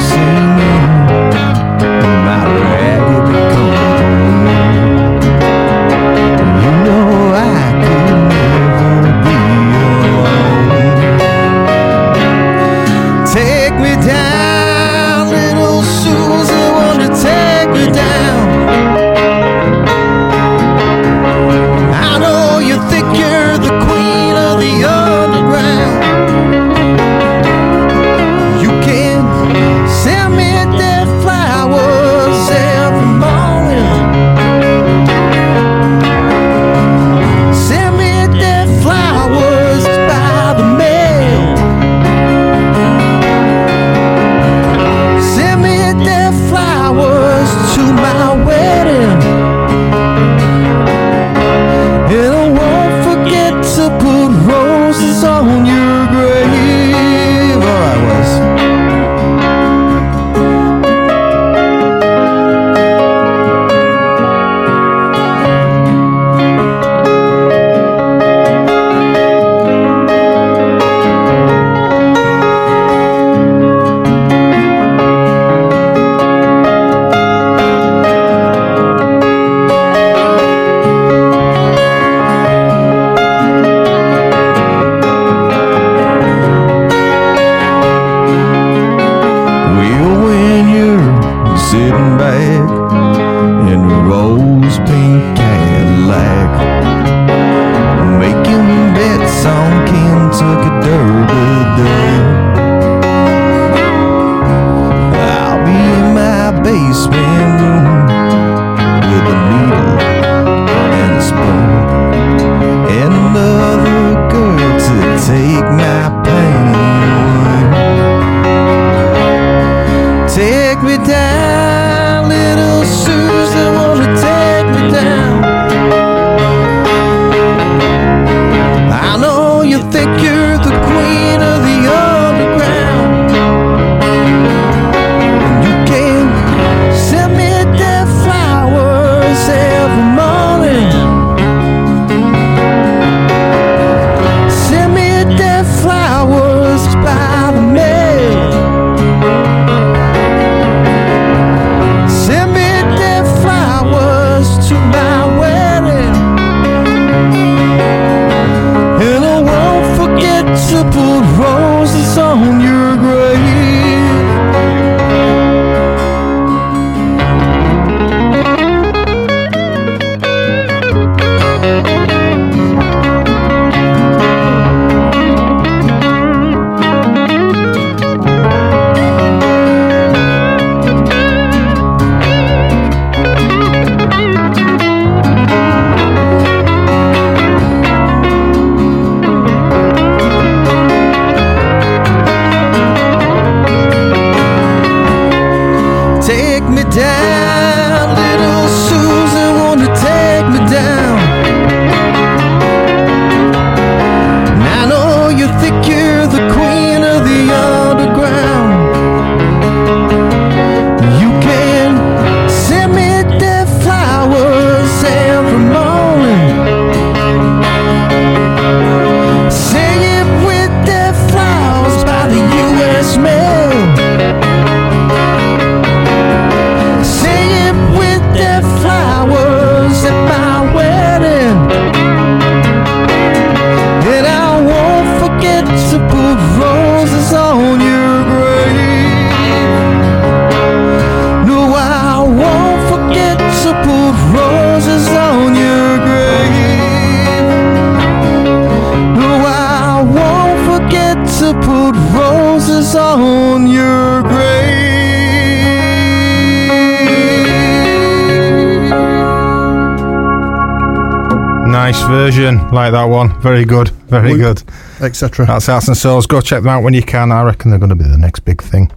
version 262.28 262.58
like 262.72 262.92
that 262.92 263.06
one. 263.06 263.40
Very 263.40 263.64
good. 263.64 263.90
Very 264.10 264.34
We- 264.34 264.40
good. 264.40 264.62
Etc. 265.00 265.46
That's 265.46 265.68
Hearts 265.68 265.88
and 265.88 265.96
Souls. 265.96 266.28
Go 266.28 266.42
check 266.42 266.62
them 266.62 266.68
out 266.70 266.84
when 266.84 266.94
you 266.94 267.02
can. 267.02 267.32
I 267.32 267.44
reckon 267.44 267.72
they're 267.72 267.80
going 267.80 267.90
to 267.90 267.96
be 267.96 268.04
the 268.04 268.18
next 268.18 268.42
big 268.42 268.62
thing 268.62 268.92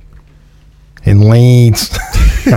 in 1.04 1.30
Leeds. 1.30 1.90
so, 2.44 2.56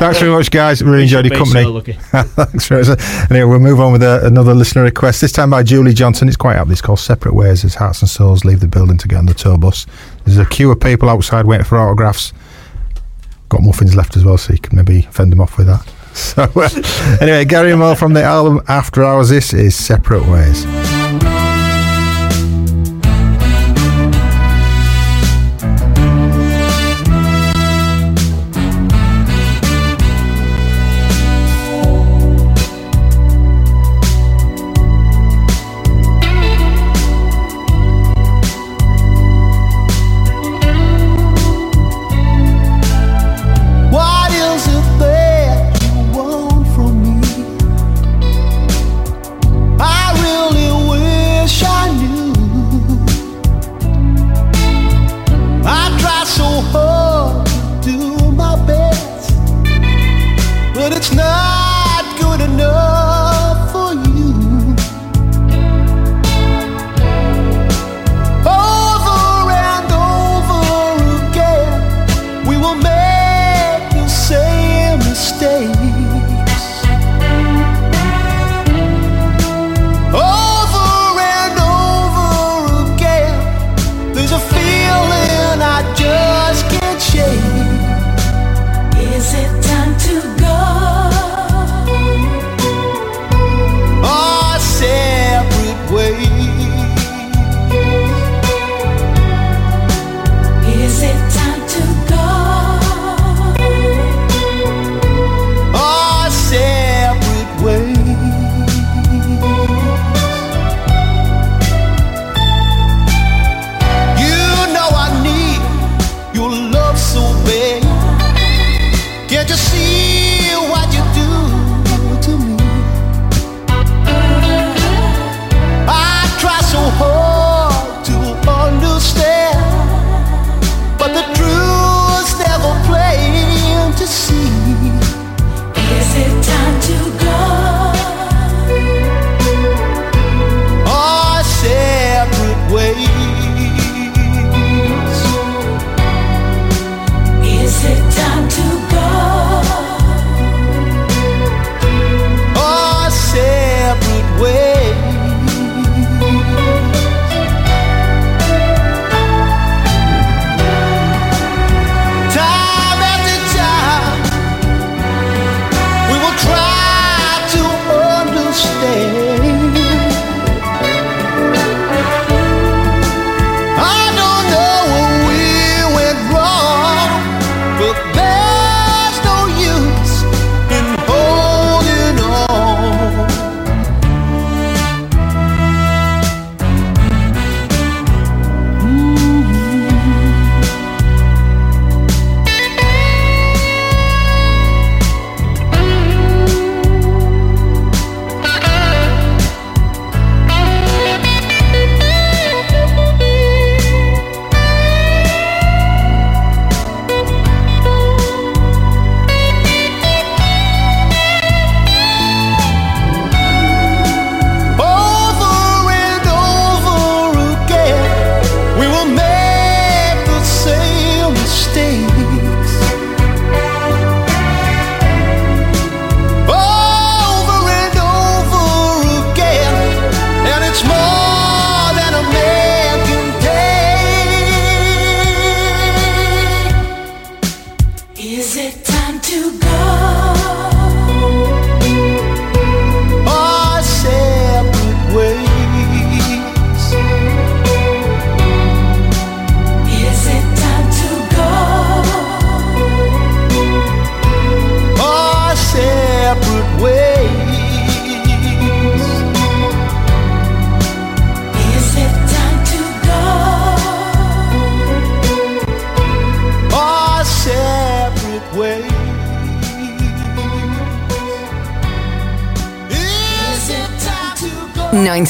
thanks 0.00 0.18
very 0.18 0.32
much, 0.32 0.50
guys. 0.50 0.82
Really 0.82 1.04
enjoyed 1.04 1.26
your 1.26 1.36
company. 1.36 1.62
so 1.62 1.70
lucky. 1.70 1.92
thanks 2.02 2.66
very 2.66 2.84
much. 2.84 2.98
Anyway, 3.30 3.48
we'll 3.48 3.60
move 3.60 3.78
on 3.78 3.92
with 3.92 4.02
uh, 4.02 4.20
another 4.24 4.54
listener 4.54 4.82
request. 4.82 5.20
This 5.20 5.30
time 5.30 5.50
by 5.50 5.62
Julie 5.62 5.94
Johnson. 5.94 6.26
It's 6.26 6.36
quite 6.36 6.56
apt. 6.56 6.70
It's 6.70 6.80
called 6.82 6.98
Separate 6.98 7.34
Ways 7.34 7.64
as 7.64 7.76
Hearts 7.76 8.00
and 8.02 8.08
Souls 8.08 8.44
leave 8.44 8.58
the 8.58 8.66
building 8.66 8.98
to 8.98 9.06
get 9.06 9.18
on 9.18 9.26
the 9.26 9.34
tour 9.34 9.56
bus. 9.56 9.86
There's 10.24 10.38
a 10.38 10.46
queue 10.46 10.72
of 10.72 10.80
people 10.80 11.08
outside 11.08 11.46
waiting 11.46 11.64
for 11.64 11.78
autographs. 11.78 12.32
Got 13.50 13.62
muffins 13.62 13.94
left 13.94 14.16
as 14.16 14.24
well, 14.24 14.36
so 14.36 14.52
you 14.52 14.58
can 14.58 14.74
maybe 14.76 15.02
fend 15.02 15.30
them 15.30 15.40
off 15.40 15.58
with 15.58 15.68
that. 15.68 15.86
So, 16.14 16.42
uh, 16.54 16.68
anyway, 17.20 17.44
Gary 17.44 17.76
Moore 17.76 17.96
from 17.96 18.12
the 18.12 18.22
album 18.22 18.60
After 18.68 19.04
Hours. 19.04 19.28
This 19.30 19.52
is 19.52 19.74
Separate 19.74 20.26
Ways. 20.26 20.93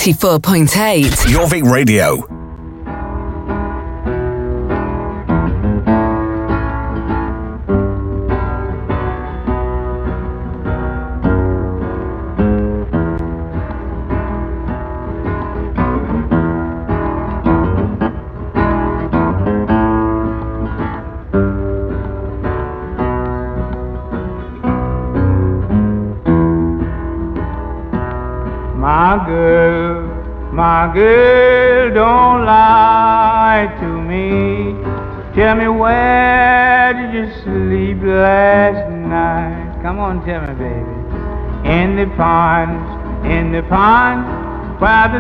94.8. 0.05 1.31
Jorvik 1.33 1.65
Radio. 1.65 2.34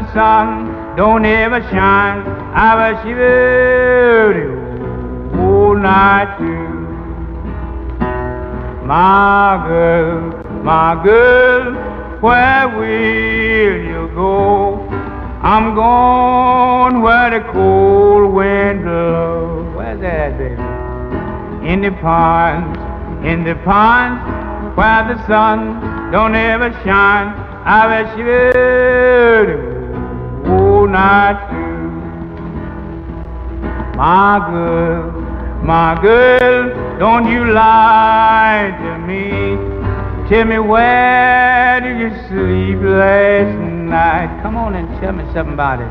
The 0.04 0.12
sun 0.12 0.96
don't 0.96 1.24
ever 1.24 1.60
shine. 1.70 2.20
I 2.54 2.92
was 2.92 3.02
shivering 3.04 4.52
all 5.40 5.76
night 5.76 6.36
through. 6.36 6.74
My 8.86 9.64
girl, 9.66 10.44
my 10.62 11.02
girl, 11.02 11.74
where 12.20 12.68
will 12.68 13.76
you 13.90 14.10
go? 14.14 14.78
I'm 15.42 15.74
going 15.74 17.02
where 17.02 17.30
the 17.30 17.52
cold 17.52 18.32
wind 18.32 18.82
blows. 18.82 19.76
Where's 19.76 20.00
that, 20.00 20.38
baby? 20.38 20.60
In 21.68 21.80
the 21.80 21.92
ponds, 21.92 22.78
in 23.26 23.44
the 23.44 23.54
ponds, 23.64 24.20
where 24.76 25.04
the 25.04 25.26
sun 25.26 26.10
don't 26.10 26.34
ever 26.34 26.70
shine. 26.84 27.28
I 27.66 27.86
bet 27.88 28.18
you 28.18 28.53
night. 31.04 31.40
My 33.96 34.38
girl, 34.50 35.12
my 35.62 35.90
girl, 36.00 36.98
don't 36.98 37.26
you 37.30 37.52
lie 37.52 38.74
to 38.84 38.90
me. 39.08 39.24
Tell 40.28 40.46
me 40.46 40.58
where 40.58 41.80
did 41.84 41.96
you 42.02 42.10
sleep 42.28 42.78
last 42.82 43.54
night? 43.94 44.30
Come 44.42 44.56
on 44.56 44.74
and 44.74 44.88
tell 45.00 45.12
me 45.12 45.24
something 45.34 45.54
about 45.54 45.78
it. 45.84 45.90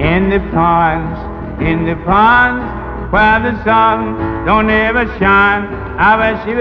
In 0.00 0.30
the 0.30 0.40
ponds, 0.50 1.18
in 1.62 1.84
the 1.84 1.96
ponds, 2.04 2.64
where 3.12 3.38
the 3.46 3.54
sun 3.64 3.98
don't 4.46 4.70
ever 4.70 5.04
shine. 5.18 5.62
I 6.08 6.10
bet 6.20 6.48
you 6.48 6.56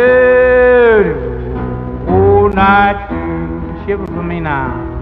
Oh, 2.14 2.48
night. 2.50 3.00
Shiver 3.86 4.08
for 4.08 4.24
me 4.24 4.40
now. 4.40 4.93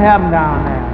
Happened 0.00 0.32
down 0.32 0.64
there? 0.64 0.90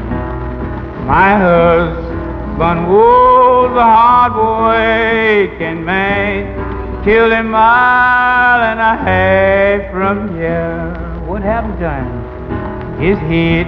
My 1.07 1.39
husband 1.39 2.89
was 2.89 3.71
a 3.77 3.83
hard 3.83 4.35
working 4.35 5.85
man, 5.85 7.05
killed 7.05 7.33
a 7.33 7.43
mile 7.43 8.61
and 8.63 8.81
a 8.81 8.97
half 8.97 9.91
from 9.93 10.37
here. 10.37 10.93
What 11.27 11.43
happened 11.43 11.79
to 11.79 11.91
him? 11.91 13.01
His 13.01 13.19
head 13.19 13.67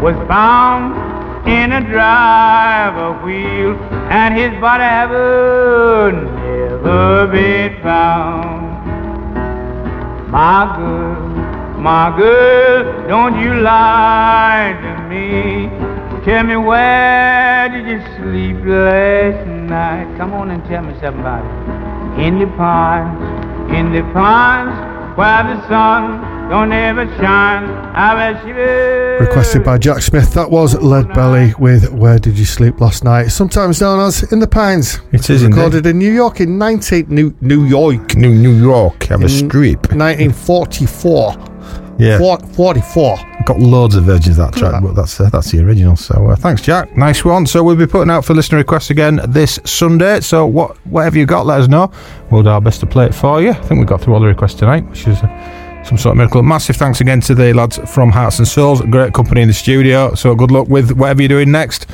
was 0.00 0.16
found 0.26 1.48
in 1.48 1.72
a 1.72 1.80
driver 1.80 3.12
wheel, 3.24 3.76
and 4.10 4.34
his 4.34 4.50
body 4.60 4.84
haven't 4.84 6.24
never 6.24 7.26
been 7.28 7.82
found. 7.82 8.60
My 10.30 10.76
girl, 10.76 11.29
my 11.80 12.14
girl, 12.16 13.08
don't 13.08 13.40
you 13.40 13.54
lie 13.54 14.76
to 14.82 15.08
me. 15.08 15.68
Tell 16.24 16.44
me 16.44 16.56
where 16.56 17.68
did 17.70 17.86
you 17.88 18.00
sleep 18.16 18.56
last 18.66 19.46
night? 19.46 20.16
Come 20.18 20.34
on 20.34 20.50
and 20.50 20.62
tell 20.64 20.82
me 20.82 20.92
something 21.00 21.20
about 21.20 21.44
it. 21.44 22.20
In 22.26 22.38
the 22.38 22.46
pines, 22.58 23.18
in 23.74 23.92
the 23.92 24.02
pines, 24.12 25.16
where 25.16 25.42
the 25.42 25.66
sun 25.68 26.48
don't 26.50 26.72
ever 26.72 27.06
shine. 27.16 27.64
I 27.94 28.14
bet 28.14 28.46
you 28.46 28.54
Requested 29.26 29.64
by 29.64 29.78
Jack 29.78 30.02
Smith. 30.02 30.34
That 30.34 30.50
was 30.50 30.74
Lead 30.74 31.12
Belly 31.14 31.54
with 31.58 31.90
Where 31.92 32.18
Did 32.18 32.38
You 32.38 32.44
Sleep 32.44 32.80
Last 32.80 33.04
Night? 33.04 33.28
Sometimes 33.28 33.80
known 33.80 34.00
as 34.00 34.30
In 34.32 34.40
the 34.40 34.46
Pines. 34.46 35.00
It 35.12 35.30
is 35.30 35.44
recorded 35.44 35.86
in 35.86 35.98
New 35.98 36.12
York 36.12 36.40
in 36.40 36.58
19 36.58 37.06
New 37.08 37.34
New 37.40 37.64
York. 37.64 38.14
New 38.16 38.34
New 38.34 38.52
York. 38.52 39.04
Have 39.04 39.20
a 39.22 39.24
In 39.24 39.30
strip. 39.30 39.92
1944. 39.92 41.49
Yeah. 42.00 42.18
Four- 42.18 42.38
44. 42.54 43.18
Got 43.44 43.58
loads 43.58 43.94
of 43.94 44.04
versions 44.04 44.38
of 44.38 44.50
that 44.52 44.58
track, 44.58 44.82
but 44.82 44.94
that's 44.94 45.18
uh, 45.20 45.28
that's 45.30 45.50
the 45.50 45.64
original. 45.64 45.96
So 45.96 46.28
uh, 46.30 46.36
thanks, 46.36 46.62
Jack. 46.62 46.96
Nice 46.96 47.24
one. 47.24 47.46
So 47.46 47.62
we'll 47.62 47.76
be 47.76 47.86
putting 47.86 48.10
out 48.10 48.24
for 48.24 48.34
listener 48.34 48.58
requests 48.58 48.90
again 48.90 49.20
this 49.28 49.58
Sunday. 49.64 50.20
So 50.20 50.46
what 50.46 50.76
whatever 50.86 51.18
you 51.18 51.26
got, 51.26 51.46
let 51.46 51.60
us 51.60 51.68
know. 51.68 51.90
We'll 52.30 52.42
do 52.42 52.48
our 52.50 52.60
best 52.60 52.80
to 52.80 52.86
play 52.86 53.06
it 53.06 53.14
for 53.14 53.40
you. 53.40 53.50
I 53.50 53.54
think 53.54 53.80
we 53.80 53.86
got 53.86 54.00
through 54.00 54.14
all 54.14 54.20
the 54.20 54.26
requests 54.26 54.54
tonight, 54.54 54.88
which 54.88 55.06
is. 55.06 55.18
Uh, 55.22 55.56
some 55.82 55.96
sort 55.96 56.12
of 56.12 56.18
miracle. 56.18 56.42
Massive 56.42 56.76
thanks 56.76 57.00
again 57.00 57.22
to 57.22 57.34
the 57.34 57.54
lads 57.54 57.78
from 57.90 58.10
Hearts 58.10 58.38
and 58.38 58.46
Souls. 58.46 58.82
Great 58.82 59.14
company 59.14 59.40
in 59.40 59.48
the 59.48 59.54
studio. 59.54 60.14
So 60.14 60.34
good 60.34 60.50
luck 60.50 60.68
with 60.68 60.92
whatever 60.92 61.22
you're 61.22 61.28
doing 61.30 61.50
next. 61.50 61.86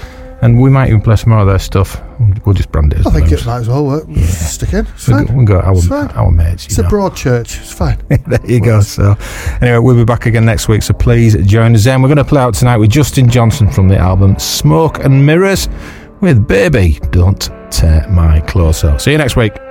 And 0.47 0.61
we 0.61 0.71
might 0.71 0.91
even 0.91 1.01
play 1.01 1.17
some 1.17 1.31
more 1.31 1.41
of 1.41 1.49
their 1.49 1.59
stuff. 1.59 2.01
We'll 2.45 2.55
just 2.55 2.71
brand 2.71 2.93
it 2.93 3.01
as 3.01 3.07
I 3.09 3.11
think 3.11 3.33
it 3.33 3.45
might 3.45 3.59
as 3.59 3.69
well 3.69 3.85
work. 3.85 4.05
Stick 4.17 4.75
in. 4.75 4.87
It's 4.87 5.07
fine. 5.07 5.27
go, 5.27 5.35
we 5.35 5.45
go 5.45 5.59
our, 5.59 5.77
our 6.13 6.31
mates. 6.31 6.67
It's 6.67 6.79
know. 6.79 6.87
a 6.87 6.89
broad 6.89 7.17
church. 7.17 7.59
It's 7.59 7.73
fine. 7.73 7.99
there 8.09 8.39
you 8.47 8.61
go. 8.61 8.81
So, 8.81 9.17
anyway, 9.61 9.79
we'll 9.79 9.97
be 9.97 10.05
back 10.05 10.27
again 10.27 10.45
next 10.45 10.69
week. 10.69 10.85
So 10.85 10.95
please 10.95 11.35
join 11.49 11.75
us 11.75 11.83
then. 11.83 12.01
We're 12.01 12.09
going 12.09 12.19
to 12.19 12.25
play 12.25 12.43
out 12.43 12.55
tonight 12.55 12.77
with 12.77 12.91
Justin 12.91 13.29
Johnson 13.29 13.69
from 13.69 13.89
the 13.89 13.99
album 13.99 14.39
Smoke 14.39 15.01
and 15.01 15.27
Mirrors 15.27 15.69
with 16.21 16.47
Baby 16.47 17.01
Don't 17.11 17.51
Tear 17.73 18.07
My 18.09 18.39
Clothes 18.43 18.85
Out. 18.85 19.03
See 19.03 19.11
you 19.11 19.19
next 19.19 19.35
week. 19.35 19.66